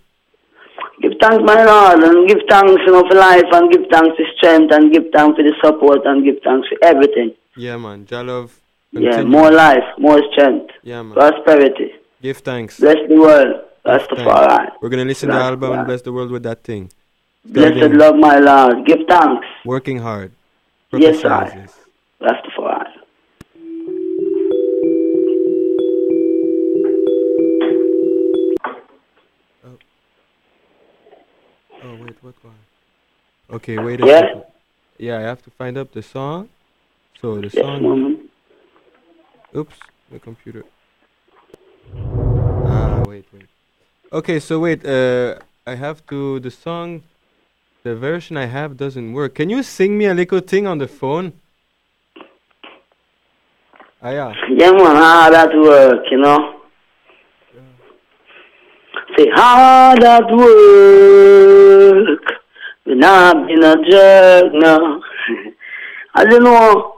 Give 1.01 1.13
thanks, 1.23 1.43
my 1.45 1.65
Lord, 1.65 2.03
and 2.05 2.29
give 2.29 2.39
thanks, 2.51 2.73
you 2.85 2.93
know, 2.93 3.03
for 3.09 3.15
life, 3.17 3.45
and 3.53 3.71
give 3.73 3.85
thanks 3.91 4.15
for 4.17 4.27
strength, 4.37 4.73
and 4.75 4.93
give 4.93 5.05
thanks 5.15 5.37
for 5.39 5.43
the 5.43 5.55
support, 5.65 6.01
and 6.05 6.23
give 6.25 6.37
thanks 6.45 6.69
for 6.69 6.77
everything. 6.83 7.33
Yeah, 7.57 7.77
man. 7.79 8.05
Jalov. 8.05 8.51
Yeah, 8.93 9.23
more 9.23 9.51
life, 9.51 9.85
more 9.99 10.21
strength, 10.33 10.71
Yeah, 10.83 11.03
man. 11.03 11.15
prosperity. 11.15 11.93
Give 12.23 12.37
thanks. 12.39 12.79
Bless 12.81 12.97
the 13.09 13.17
world. 13.17 13.55
Give 13.87 14.01
Rastafari. 14.01 14.49
thanks. 14.57 14.73
We're 14.83 14.89
gonna 14.91 15.05
listen 15.05 15.29
to 15.31 15.35
the 15.35 15.41
album 15.41 15.73
and 15.73 15.87
bless 15.87 16.03
the 16.03 16.13
world 16.13 16.31
with 16.31 16.43
that 16.43 16.63
thing. 16.65 16.91
Blessed 17.45 17.93
love, 17.95 18.17
my 18.17 18.39
Lord. 18.39 18.85
Give 18.87 18.99
thanks. 19.09 19.47
Working 19.65 19.99
hard. 20.01 20.33
Yes, 20.93 21.25
I. 21.25 21.45
Prophesizes. 21.45 21.75
Rastafari. 22.21 22.93
Oh 31.85 31.95
wait, 32.03 32.17
what 32.23 32.35
one? 32.43 32.55
Okay, 33.51 33.79
wait 33.79 34.01
a 34.01 34.07
Yeah? 34.07 34.21
second. 34.21 34.45
Yeah, 34.99 35.19
I 35.19 35.21
have 35.23 35.43
to 35.45 35.51
find 35.51 35.79
up 35.79 35.93
the 35.93 36.03
song. 36.03 36.49
So 37.21 37.37
the 37.37 37.43
Yes, 37.43 37.55
song. 37.55 37.83
Mama. 37.83 38.17
Oops, 39.55 39.79
the 40.11 40.19
computer. 40.19 40.65
Ah, 42.67 43.03
wait, 43.07 43.27
wait. 43.33 43.49
Okay, 44.13 44.41
so 44.41 44.59
wait. 44.59 44.85
Uh, 44.85 45.39
I 45.67 45.75
have 45.75 46.05
to. 46.07 46.41
The 46.41 46.51
song, 46.51 47.03
the 47.83 47.95
version 47.95 48.37
I 48.37 48.47
have 48.47 48.77
doesn't 48.77 49.13
work. 49.13 49.35
Can 49.35 49.51
you 49.51 49.63
sing 49.63 49.97
me 49.97 50.07
a 50.07 50.15
little 50.15 50.41
thing 50.41 50.67
on 50.67 50.79
the 50.79 50.89
phone? 50.89 51.33
Ah, 54.03 54.11
yeah. 54.11 54.33
Yeah, 54.51 54.73
man, 54.73 54.97
hard 54.97 55.35
at 55.35 55.55
work, 55.55 56.05
you 56.11 56.19
know. 56.19 56.61
Say 59.17 59.27
hard 59.35 60.05
at 60.05 60.31
work. 60.31 62.21
We 62.87 62.95
not 62.95 63.47
been 63.47 63.65
a 63.65 63.77
jerk 63.91 64.53
now. 64.55 65.01
I 66.15 66.25
don't 66.25 66.45
know. 66.45 66.95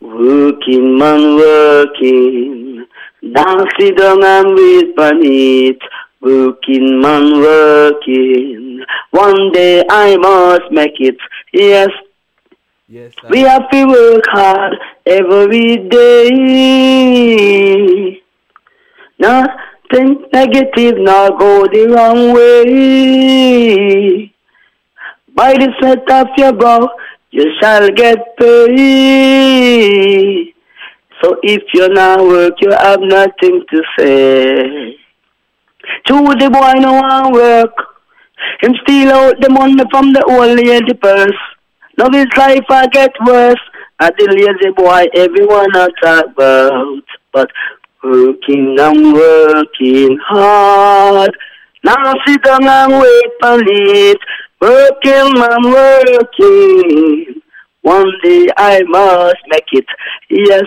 Working 0.00 0.98
man 0.98 1.36
working. 1.36 2.86
Dance 3.32 3.72
it 3.78 3.96
down 3.96 4.24
and 4.24 4.54
wait. 4.54 5.80
Working 6.20 7.00
man 7.00 7.40
working. 7.40 8.67
One 9.10 9.52
day 9.52 9.82
I 9.88 10.16
must 10.16 10.70
make 10.70 11.00
it. 11.00 11.16
Yes, 11.52 11.88
Yes. 12.88 13.12
we 13.30 13.40
have 13.40 13.68
to 13.70 13.86
work 13.86 14.24
hard 14.28 14.74
every 15.06 15.76
day. 15.88 16.30
Nothing 19.18 20.26
negative, 20.32 20.98
now 20.98 21.30
go 21.30 21.66
the 21.66 21.86
wrong 21.88 22.32
way. 22.34 24.32
By 25.34 25.54
the 25.54 25.72
sweat 25.78 26.10
of 26.10 26.28
your 26.36 26.52
brow, 26.52 26.88
you 27.30 27.50
shall 27.60 27.88
get 27.90 28.36
paid. 28.36 30.54
So 31.22 31.36
if 31.42 31.62
you're 31.74 31.92
not 31.92 32.20
work, 32.20 32.54
you 32.60 32.70
have 32.70 33.00
nothing 33.00 33.64
to 33.70 33.82
say. 33.98 34.96
To 36.06 36.14
the 36.38 36.50
boy 36.50 36.72
no 36.80 36.92
want 36.92 37.32
work. 37.32 37.72
Him 38.60 38.74
steal 38.82 39.10
out 39.10 39.40
the 39.40 39.50
money 39.50 39.82
from 39.90 40.12
the 40.12 40.24
old 40.24 40.56
lady 40.56 40.94
purse. 40.94 41.40
Now 41.96 42.10
his 42.10 42.26
life 42.36 42.64
I 42.70 42.86
get 42.88 43.12
worse. 43.26 43.60
At 44.00 44.14
the 44.16 44.26
lazy 44.30 44.72
boy 44.76 45.06
everyone 45.14 45.74
I 45.74 45.88
talk 46.00 46.26
about. 46.26 47.02
But 47.32 47.50
working 48.02 48.76
and 48.78 49.12
working 49.12 50.18
hard. 50.24 51.36
Now 51.84 51.96
I 51.96 52.14
sit 52.26 52.42
down 52.42 52.66
and 52.66 52.92
wait 53.00 53.32
for 53.40 53.58
it. 53.60 54.18
Working 54.60 55.34
and 55.36 55.64
working. 55.72 57.42
One 57.82 58.12
day 58.22 58.48
I 58.56 58.82
must 58.82 59.36
make 59.48 59.68
it. 59.72 59.86
Yes, 60.28 60.64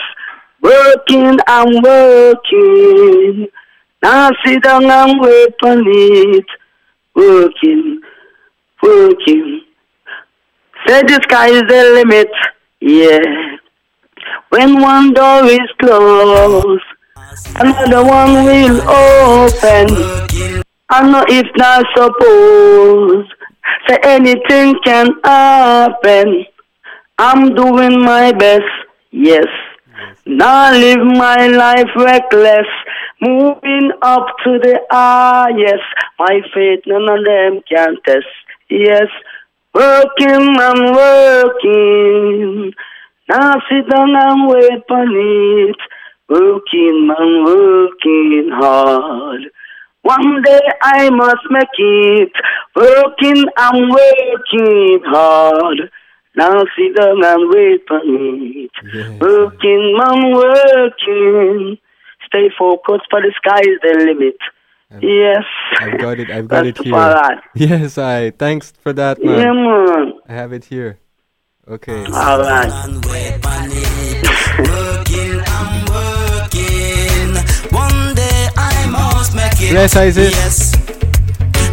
working 0.61 1.37
and 1.47 1.83
working. 1.83 3.47
Now 4.01 4.29
I 4.29 4.31
sit 4.45 4.63
down 4.63 4.85
and 4.85 5.21
wait 5.21 5.53
for 5.59 5.77
it. 5.77 6.45
Working, 7.21 8.01
working. 8.81 9.61
Say 10.87 11.03
the 11.03 11.19
sky 11.21 11.49
is 11.49 11.61
the 11.69 11.81
limit. 11.97 12.31
Yeah. 12.79 13.57
When 14.49 14.81
one 14.81 15.13
door 15.13 15.45
is 15.45 15.69
closed, 15.79 16.83
another 17.57 18.03
one 18.03 18.43
will 18.45 18.81
open. 18.81 19.87
I 20.89 21.09
know 21.11 21.23
it's 21.27 21.55
not 21.57 21.85
supposed. 21.95 23.31
say 23.87 23.99
anything 24.03 24.79
can 24.83 25.11
happen. 25.23 26.45
I'm 27.19 27.53
doing 27.53 28.03
my 28.03 28.31
best, 28.31 28.73
yes. 29.11 29.45
Now 30.25 30.71
live 30.71 31.05
my 31.05 31.45
life 31.47 31.91
reckless, 31.95 32.67
moving 33.21 33.91
up 34.01 34.25
to 34.43 34.59
the 34.59 34.79
highest. 34.89 35.83
My 36.19 36.41
faith 36.53 36.81
none 36.87 37.09
of 37.09 37.23
them 37.25 37.61
can 37.69 37.95
test, 38.05 38.25
yes. 38.69 39.07
Working 39.73 40.57
and 40.59 40.95
working, 40.95 42.73
now 43.29 43.53
sit 43.69 43.89
down 43.89 44.15
and 44.15 44.47
wait 44.49 44.83
for 44.87 45.03
it. 45.03 45.77
Working 46.27 47.09
and 47.17 47.45
working 47.45 48.49
hard. 48.53 49.41
One 50.01 50.41
day 50.41 50.59
I 50.81 51.09
must 51.09 51.45
make 51.49 51.67
it. 51.77 52.31
Working 52.75 53.45
and 53.55 53.91
working 53.91 55.01
hard. 55.05 55.91
Now 56.35 56.63
sit 56.75 56.95
down 56.95 57.23
and 57.23 57.49
wait 57.53 57.81
for 57.87 58.01
it. 58.03 58.71
Working 59.21 59.97
and 60.05 60.33
working. 60.33 61.77
Stay 62.31 62.49
focused 62.57 63.07
for 63.09 63.19
the 63.21 63.31
sky 63.35 63.59
is 63.59 63.77
the 63.83 63.93
limit. 64.07 64.37
Yes. 65.01 65.43
I've 65.79 65.99
got 65.99 66.17
it. 66.19 66.29
I've 66.29 66.47
got 66.53 66.63
That's 66.63 66.79
it 66.79 66.85
here. 66.85 66.95
alright. 66.95 67.39
Yes, 67.55 67.97
I. 67.97 68.31
Thanks 68.31 68.71
for 68.71 68.93
that, 68.93 69.21
man. 69.23 69.37
Yeah, 69.39 69.51
man. 69.53 70.13
I 70.29 70.33
have 70.33 70.53
it 70.53 70.63
here. 70.65 70.99
Okay. 71.67 72.05
Alright. 72.05 72.71
One 77.71 78.15
I 78.57 78.87
must. 78.89 79.33
Bless 79.33 79.95
Isis. 79.95 80.31
Yes. 80.31 80.75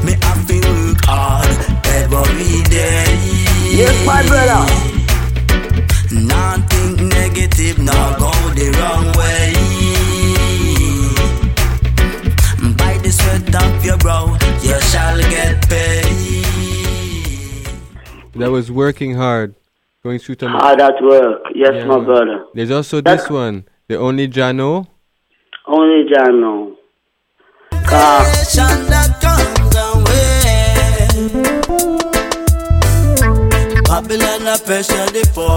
Me 0.05 0.13
have 0.23 0.47
to 0.47 0.55
work 0.69 1.05
hard 1.05 1.49
every 1.87 2.63
day. 2.71 3.07
Yes, 3.71 3.95
my 4.07 4.23
brother. 4.27 4.67
Not 6.11 6.69
think 6.71 7.01
negative, 7.01 7.79
not 7.79 8.19
go 8.19 8.31
the 8.55 8.71
wrong 8.79 9.07
way. 9.17 9.78
The 13.09 13.15
sweat 13.15 13.55
of 13.65 13.83
your 13.87 13.97
brow, 13.97 14.37
you 14.61 14.79
shall 14.93 15.17
get 15.31 15.67
paid. 15.67 16.05
That 18.35 18.51
was 18.51 18.71
working 18.71 19.15
hard. 19.15 19.55
Going 20.03 20.19
through 20.19 20.37
some. 20.39 20.53
Hard 20.53 20.79
at 20.79 21.03
work. 21.03 21.41
Yes, 21.55 21.71
Yeah, 21.77 21.85
my 21.87 22.01
brother. 22.05 22.45
There's 22.53 22.71
also 22.71 23.01
That's- 23.01 23.23
this 23.23 23.31
one. 23.31 23.65
The 23.89 23.97
only 23.97 24.27
Jah 24.27 24.53
Know. 24.53 24.89
Only 25.67 26.05
Jah 26.13 26.31
know. 26.31 26.77
Car. 27.87 28.25
Nation 28.29 28.77
that 28.93 29.11
comes 29.25 29.75
away. 29.89 30.29
Babylon 33.89 34.47
a 34.53 34.59
pressure 34.69 35.09
the 35.17 35.25
poor. 35.33 35.57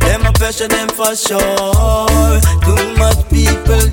Them 0.00 0.26
a 0.26 0.32
pressure 0.32 0.66
them 0.66 0.88
for 0.88 1.14
sure. 1.14 2.40
Too 2.66 2.82
much 2.98 3.20
people 3.30 3.86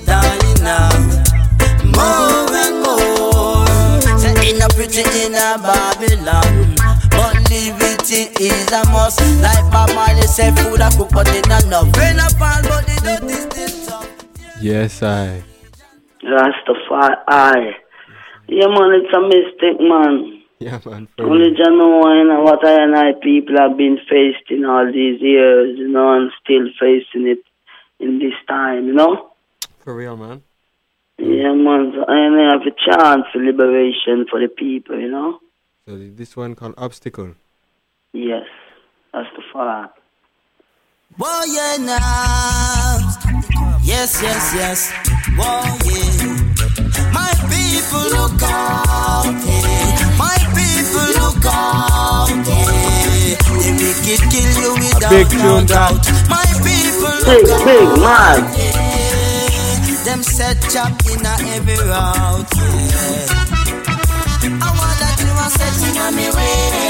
is 9.09 9.19
a 9.19 9.33
must. 9.33 9.41
Like 9.41 9.71
Bob 9.71 9.95
Marley 9.95 10.21
say, 10.23 10.51
food 10.55 10.81
a 10.81 10.89
cook 10.91 11.09
but 11.11 11.27
it 11.29 11.47
not 11.47 11.63
enough. 11.63 11.95
Rain 11.97 12.19
a 12.19 12.29
fall 12.29 12.61
but 12.63 12.85
the 12.85 12.95
dirt 13.03 13.23
is 13.29 13.43
still 13.43 13.87
tough. 13.87 14.61
Yes, 14.61 15.03
I. 15.03 15.43
Rastafari. 16.23 17.73
Yeah, 18.47 18.67
man, 18.67 19.01
it's 19.01 19.13
a 19.13 19.21
mistake, 19.21 19.79
man. 19.79 20.43
Yeah, 20.59 20.79
man. 20.85 21.07
Only 21.19 21.51
Jah 21.51 21.69
know 21.69 22.13
you 22.13 22.27
know, 22.27 22.41
what 22.41 22.65
I 22.65 22.83
and 22.83 22.95
I 22.95 23.13
people 23.13 23.55
have 23.57 23.77
been 23.77 23.97
faced 24.09 24.49
in 24.49 24.65
all 24.65 24.85
these 24.85 25.21
years, 25.21 25.77
you 25.77 25.87
know, 25.87 26.13
and 26.13 26.31
still 26.43 26.67
facing 26.79 27.27
it 27.27 27.43
in 27.99 28.19
this 28.19 28.33
time, 28.47 28.87
you 28.87 28.93
know. 28.93 29.31
For 29.79 29.95
real, 29.95 30.17
man. 30.17 30.43
Yeah, 31.17 31.53
man. 31.53 31.93
So 31.95 32.05
I 32.07 32.17
and 32.25 32.41
I 32.41 32.51
have 32.51 32.61
a 32.61 32.71
chance 32.71 33.25
for 33.31 33.39
liberation 33.39 34.25
for 34.29 34.39
the 34.41 34.49
people, 34.49 34.99
you 34.99 35.09
know. 35.09 35.39
So 35.85 35.97
this 35.97 36.35
one 36.35 36.55
called 36.55 36.75
Obstacle. 36.77 37.35
Yes, 38.11 38.47
Rastafari. 39.13 39.89
Whoa, 41.17 41.43
yeah, 41.45 41.77
now. 41.77 42.99
Yes, 43.83 44.21
yes, 44.21 44.53
yes. 44.55 44.91
Whoa, 45.35 45.63
yeah. 45.83 47.11
My 47.11 47.33
people 47.49 48.05
look 48.15 48.41
out, 48.43 49.25
yeah. 49.45 50.15
My 50.17 50.37
people 50.55 51.07
look 51.19 51.43
out, 51.45 52.29
yeah. 52.29 53.35
The 53.59 53.69
wicked 53.81 54.21
kill 54.31 54.51
you 54.61 54.71
without 54.79 55.09
big 55.11 55.27
no 55.33 55.59
tune, 55.59 55.65
that. 55.67 55.89
doubt. 55.89 56.05
My 56.29 56.45
people 56.63 57.17
Big, 57.25 57.43
look 57.49 57.65
big, 57.65 57.87
out, 57.89 57.99
man. 57.99 58.39
yeah. 58.57 60.03
Them 60.05 60.21
set 60.23 60.57
chop 60.71 60.93
in 61.11 61.25
a 61.25 61.33
every 61.57 61.75
route, 61.75 62.51
yeah. 62.55 63.25
I 64.47 64.69
want 64.77 64.97
that 65.01 65.17
you 65.19 65.33
are 65.33 65.51
setting 65.51 65.97
on 65.99 66.15
me 66.15 66.29
way. 66.29 66.88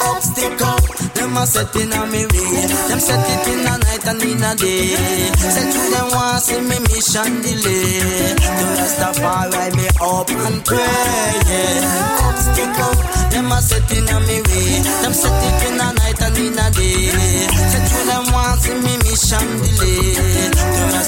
Obstacle, 0.00 0.80
them 1.14 1.36
a 1.36 1.46
setting 1.46 1.92
on 1.92 2.10
me 2.10 2.26
way. 2.26 2.66
Them 2.88 3.00
set 3.00 3.20
it 3.20 3.48
in 3.52 3.66
a 3.66 3.78
night 3.78 4.06
and 4.06 4.22
in 4.22 4.42
a 4.42 4.54
day. 4.54 4.96
Said 5.36 5.72
to 5.72 5.80
them 5.92 6.08
want 6.12 6.42
see 6.42 6.60
me 6.60 6.78
mission 6.88 7.40
delay. 7.42 8.34
To 8.36 8.64
Rastafari 8.78 9.76
me 9.76 9.86
up 10.00 10.30
and 10.30 10.64
pray. 10.64 11.32
Yeah. 11.48 12.28
Obstacle, 12.28 12.96
them 13.30 13.52
a 13.52 13.60
setting 13.62 14.08
on 14.10 14.22
me 14.26 14.42
way. 14.42 14.82
Them 15.02 15.12
set 15.12 15.32
it 15.32 15.62
in 15.68 15.80
a 15.80 15.92
night 15.92 16.20
and 16.22 16.38
in 16.38 16.58
a 16.58 16.70
day. 16.70 17.46
Said 17.70 17.86
to 17.88 17.98
them 18.06 18.32
want 18.32 18.60
see 18.60 18.74
me 18.74 18.96
mission 19.04 19.46
delay. 19.62 20.55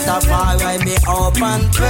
To 0.09 0.15
Rastafari 0.15 0.85
me 0.87 0.97
up 1.07 1.37
and 1.37 1.69
pray. 1.71 1.85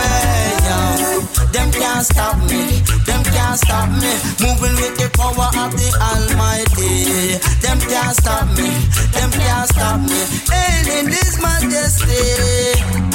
Yeah. 0.66 1.22
Them 1.54 1.70
can't 1.70 2.04
stop 2.04 2.36
me. 2.50 2.82
Them 3.06 3.22
can't 3.22 3.58
stop 3.62 3.88
me. 3.94 4.10
Moving 4.42 4.74
with 4.82 4.98
the 4.98 5.06
power 5.14 5.46
of 5.54 5.70
the 5.78 5.86
Almighty. 6.02 7.38
Them 7.62 7.78
can't 7.78 8.16
stop 8.18 8.50
me. 8.58 8.74
Them 9.14 9.30
can't 9.30 9.68
stop 9.70 10.00
me. 10.02 10.18
Hailing 10.50 11.14
this 11.14 11.38
majesty. 11.38 12.18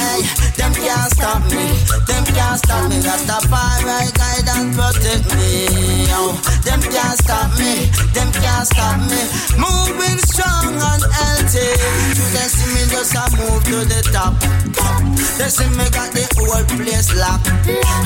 Hey, 0.00 0.24
them 0.56 0.72
can't 0.72 1.12
stop 1.12 1.44
me. 1.52 1.76
Them 2.08 2.24
can't 2.24 2.56
stop 2.64 2.88
me. 2.88 2.96
Rastafari 3.04 4.08
guide 4.16 4.48
and 4.56 4.72
protect 4.72 5.28
me. 5.36 6.08
Oh, 6.16 6.32
them 6.64 6.80
can't 6.80 7.18
stop 7.20 7.52
me. 7.60 7.92
Them 8.16 8.32
can't 8.32 8.66
stop 8.66 8.96
me. 9.03 9.03
They 15.38 15.50
see 15.50 15.68
me 15.74 15.86
got 15.90 16.14
the 16.14 16.22
whole 16.38 16.62
place 16.78 17.10
locked. 17.18 17.50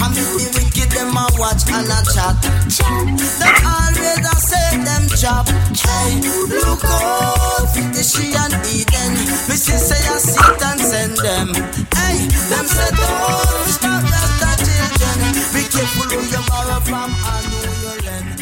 I'm 0.01 0.13
the 0.17 0.25
wicked 0.57 0.91
them 0.97 1.13
a 1.13 1.29
watch 1.37 1.69
and 1.69 1.85
a 1.85 2.01
chat. 2.09 2.41
Them 2.41 3.57
always 3.69 4.25
a 4.25 4.35
say 4.41 4.81
them 4.81 5.05
chop. 5.13 5.45
Hey, 5.77 6.25
look 6.49 6.81
out, 6.89 7.69
the 7.93 8.01
she 8.01 8.33
and 8.33 8.57
Eden. 8.73 9.13
Me 9.45 9.57
see 9.61 9.77
say 9.77 10.01
a 10.09 10.17
sit 10.17 10.63
and 10.65 10.81
send 10.81 11.17
them. 11.21 11.53
Hey, 11.93 12.25
them 12.49 12.65
say 12.65 12.91
don't 12.97 13.69
stop 13.77 14.03
Rasta 14.09 14.65
children. 14.65 15.33
Be 15.53 15.63
careful 15.69 16.09
who 16.09 16.25
you 16.25 16.43
borrow 16.49 16.81
from 16.81 17.13
and 17.13 17.45
who 17.53 17.61
you 17.85 17.95
lend. 18.09 18.41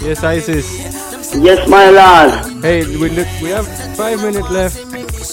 Yes, 0.00 0.22
Isis. 0.22 0.66
Yes, 1.34 1.68
my 1.68 1.90
lord. 1.90 2.62
Hey, 2.62 2.86
we 2.86 3.10
look, 3.10 3.26
we 3.42 3.50
have 3.50 3.66
five 3.96 4.22
minutes 4.22 4.48
left. 4.50 4.87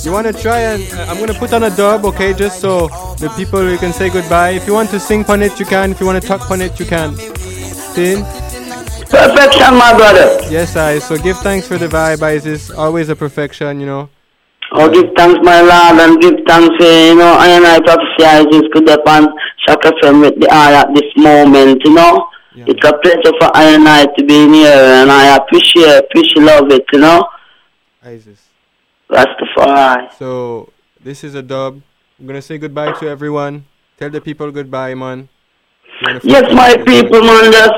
You 0.05 0.11
want 0.11 0.27
to 0.27 0.33
try 0.33 0.59
and 0.59 0.83
uh, 0.93 1.07
I'm 1.09 1.17
gonna 1.17 1.33
put 1.33 1.51
on 1.51 1.63
a 1.63 1.75
dub, 1.75 2.05
okay? 2.05 2.31
Just 2.31 2.61
so 2.61 2.87
the 3.17 3.33
people 3.35 3.67
you 3.67 3.79
can 3.79 3.91
say 3.91 4.11
goodbye. 4.11 4.51
If 4.51 4.67
you 4.67 4.73
want 4.73 4.91
to 4.91 4.99
sing 4.99 5.25
on 5.25 5.41
it, 5.41 5.59
you 5.59 5.65
can. 5.65 5.89
If 5.89 5.99
you 5.99 6.05
want 6.05 6.21
to 6.21 6.27
talk 6.27 6.51
on 6.51 6.61
it, 6.61 6.79
you 6.79 6.85
can. 6.85 7.15
Sin? 7.15 8.23
Perfection, 9.09 9.73
my 9.73 9.97
brother. 9.97 10.39
Yes, 10.47 10.75
I. 10.75 10.99
So 10.99 11.17
give 11.17 11.37
thanks 11.39 11.67
for 11.67 11.79
the 11.79 11.87
vibe, 11.87 12.21
Isis. 12.21 12.69
Always 12.69 13.09
a 13.09 13.15
perfection, 13.15 13.79
you 13.79 13.87
know. 13.87 14.09
Oh, 14.73 14.89
give 14.91 15.09
thanks, 15.17 15.39
my 15.41 15.61
lord, 15.61 15.99
and 15.99 16.21
give 16.21 16.35
thanks, 16.45 16.75
uh, 16.79 16.85
you 16.85 17.15
know, 17.15 17.33
I 17.39 17.47
and 17.57 17.65
I 17.65 17.79
prophesy 17.79 18.49
this 18.51 18.67
good 18.73 18.89
upon 18.89 19.27
CHOQ 19.67 19.91
FM 20.03 20.21
with 20.21 20.39
the 20.39 20.49
eye 20.51 20.73
at 20.73 20.93
this 20.93 21.09
moment, 21.17 21.81
you 21.83 21.95
know. 21.95 22.27
It's 22.55 22.85
a 22.87 22.93
pleasure 22.99 23.33
for 23.39 23.55
I 23.57 23.73
and 23.73 23.87
I 23.87 24.05
to 24.05 24.23
be 24.23 24.47
here, 24.53 24.71
and 24.71 25.11
I 25.11 25.35
appreciate, 25.35 25.97
appreciate 25.97 26.43
love 26.43 26.71
it, 26.71 26.85
you 26.93 26.99
know. 26.99 27.27
Isis. 28.03 28.44
Rastafari. 29.09 30.13
So 30.17 30.69
this 31.03 31.23
is 31.23 31.35
a 31.35 31.41
dub. 31.41 31.81
I'm 32.19 32.27
gonna 32.27 32.41
say 32.41 32.57
goodbye 32.57 32.93
to 32.93 33.07
everyone. 33.07 33.65
Tell 33.97 34.09
the 34.09 34.21
people 34.21 34.51
goodbye, 34.51 34.95
man. 34.95 35.29
Yes, 36.23 36.51
my 36.53 36.75
people, 36.75 37.21
man, 37.21 37.51
just 37.51 37.73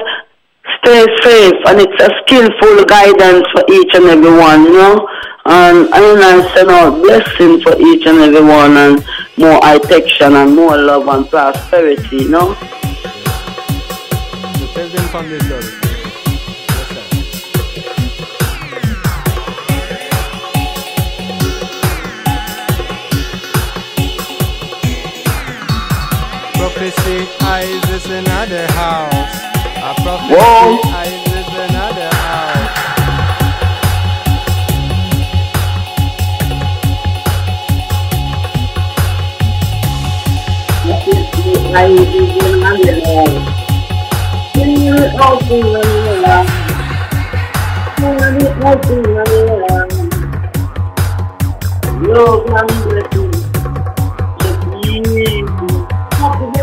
stay 0.81 1.05
safe, 1.21 1.53
and 1.67 1.81
it's 1.81 2.01
a 2.01 2.09
skillful 2.21 2.85
guidance 2.85 3.45
for 3.53 3.63
each 3.71 3.93
and 3.93 4.05
every 4.05 4.31
one, 4.31 4.63
you 4.63 4.73
know. 4.73 5.07
And 5.45 5.93
I 5.93 6.01
and 6.01 6.23
I 6.23 6.53
send 6.53 6.69
out 6.71 7.01
blessing 7.01 7.61
for 7.61 7.79
each 7.79 8.05
and 8.05 8.19
every 8.19 8.41
one, 8.41 8.75
and 8.77 9.05
more 9.37 9.59
protection 9.59 10.35
and 10.35 10.55
more 10.55 10.77
love 10.77 11.07
and 11.07 11.29
prosperity, 11.29 12.17
you 12.17 12.29
know. 12.29 12.53
So 14.55 14.65
tell 14.73 14.89
them 14.89 15.07
from 15.09 15.29
this. 15.29 15.76
Prophecy 26.87 27.27
eyes 27.41 27.89
is 27.89 28.05
another 28.05 28.65
house. 28.71 29.11
A 29.75 29.93
prophecy 30.03 30.35
Whoa. 30.35 30.79
eyes 30.95 31.27
is 31.35 31.47
another 31.67 32.09
house. 32.15 32.71
I 41.75 41.87
is 41.91 42.31
another 42.55 43.01
house. 43.03 43.51
When 44.55 44.71
you 44.79 44.95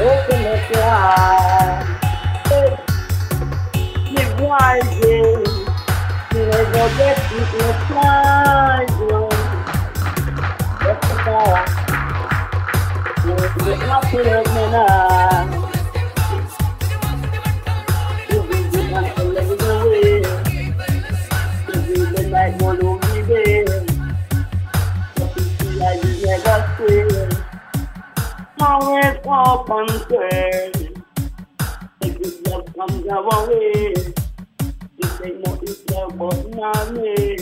open. 0.00 0.42
Live 4.14 4.40
wise, 4.40 4.90
yes. 5.00 5.48
Never 6.32 6.88
get 6.96 7.18
hypnotized, 7.30 8.98
no. 9.10 9.28
That's 10.80 11.08
the 13.64 13.76
happy 13.76 14.18
of 14.18 14.46
me 14.54 15.61
Always 28.62 29.16
up 29.26 29.68
and 29.70 29.90
turn. 30.08 31.04
If 32.02 32.18
this 32.20 32.40
love 32.46 32.66
comes 32.76 33.06
our 33.08 33.48
way. 33.48 33.92
This 34.98 35.20
ain't 35.24 35.46
no 35.46 35.58
Islam, 35.62 36.16
but 36.16 36.48
not 36.54 36.92
me. 36.92 37.36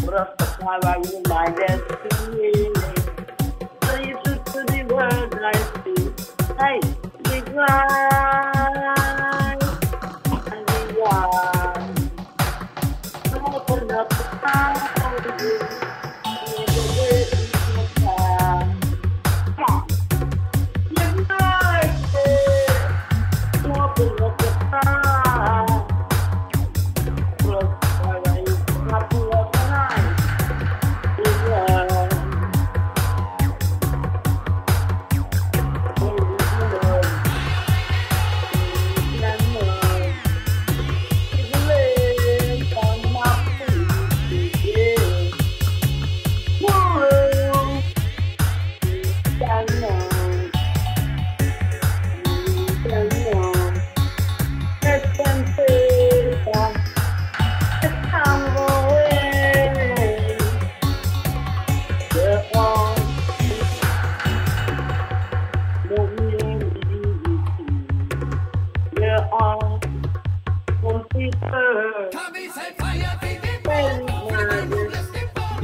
Rastafari 0.00 1.12
will 1.12 1.22
my 1.28 1.46
destiny. 1.50 2.72
You 4.06 4.18
took 4.24 4.44
to 4.46 4.64
the 4.64 4.82
world 4.94 5.34
I 5.42 5.52
see. 5.84 6.02
Hey, 6.58 6.80
big 7.24 7.48
rise. 7.54 9.05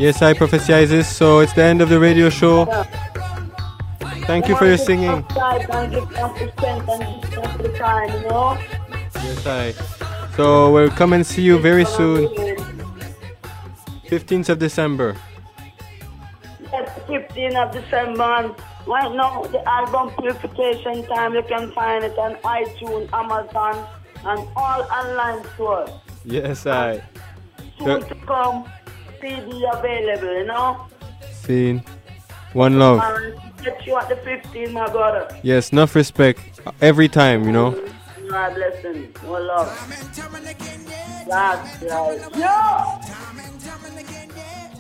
Yes, 0.03 0.21
I 0.21 0.35
prophesy 0.35 0.85
this. 0.87 1.07
So 1.07 1.39
it's 1.39 1.53
the 1.53 1.63
end 1.63 1.81
of 1.81 1.89
the 1.89 2.01
radio 2.01 2.29
show. 2.29 2.67
Thank 4.27 4.49
you 4.49 4.57
for 4.57 4.67
your 4.67 4.77
singing. 4.77 5.25
Yes, 9.15 9.47
I. 9.47 9.73
So 10.35 10.73
we'll 10.73 10.91
come 10.91 11.13
and 11.13 11.25
see 11.25 11.43
you 11.43 11.61
very 11.61 11.85
soon. 11.85 12.27
15th 14.11 14.49
of 14.49 14.59
December. 14.59 15.15
Yes, 16.73 16.91
15th 17.07 17.55
of 17.63 17.71
December. 17.71 18.57
Right 18.89 19.15
now, 19.15 19.45
the 19.55 19.63
album 19.69 20.11
Purification 20.19 21.07
Time, 21.07 21.35
you 21.35 21.45
can 21.45 21.71
find 21.71 22.03
it 22.03 22.19
on 22.19 22.35
iTunes, 22.43 23.07
Amazon, 23.13 23.87
and 24.25 24.49
all 24.57 24.83
online 24.83 25.45
stores. 25.55 25.91
Yes, 26.25 26.67
I. 26.67 27.01
Soon 27.79 28.03
to 28.03 28.15
come, 28.27 28.67
CD 29.23 29.65
available, 29.73 30.35
you 30.35 30.45
know? 30.45 30.87
Seen. 31.31 31.85
One 32.55 32.79
love. 32.79 33.01
And 33.01 33.41
get 33.63 33.87
you 33.87 33.97
at 33.97 34.09
the 34.09 34.17
15th, 34.17 34.73
my 34.73 34.91
brother. 34.91 35.29
Yes, 35.43 35.71
enough 35.71 35.95
respect. 35.95 36.41
Every 36.81 37.09
time, 37.09 37.45
you 37.45 37.53
know. 37.53 37.71
God 38.29 38.55
blessing. 38.55 39.15
More 39.25 39.41
love. 39.41 39.69
That's 41.29 41.83
right. 41.83 42.37
Yo! 42.37 43.13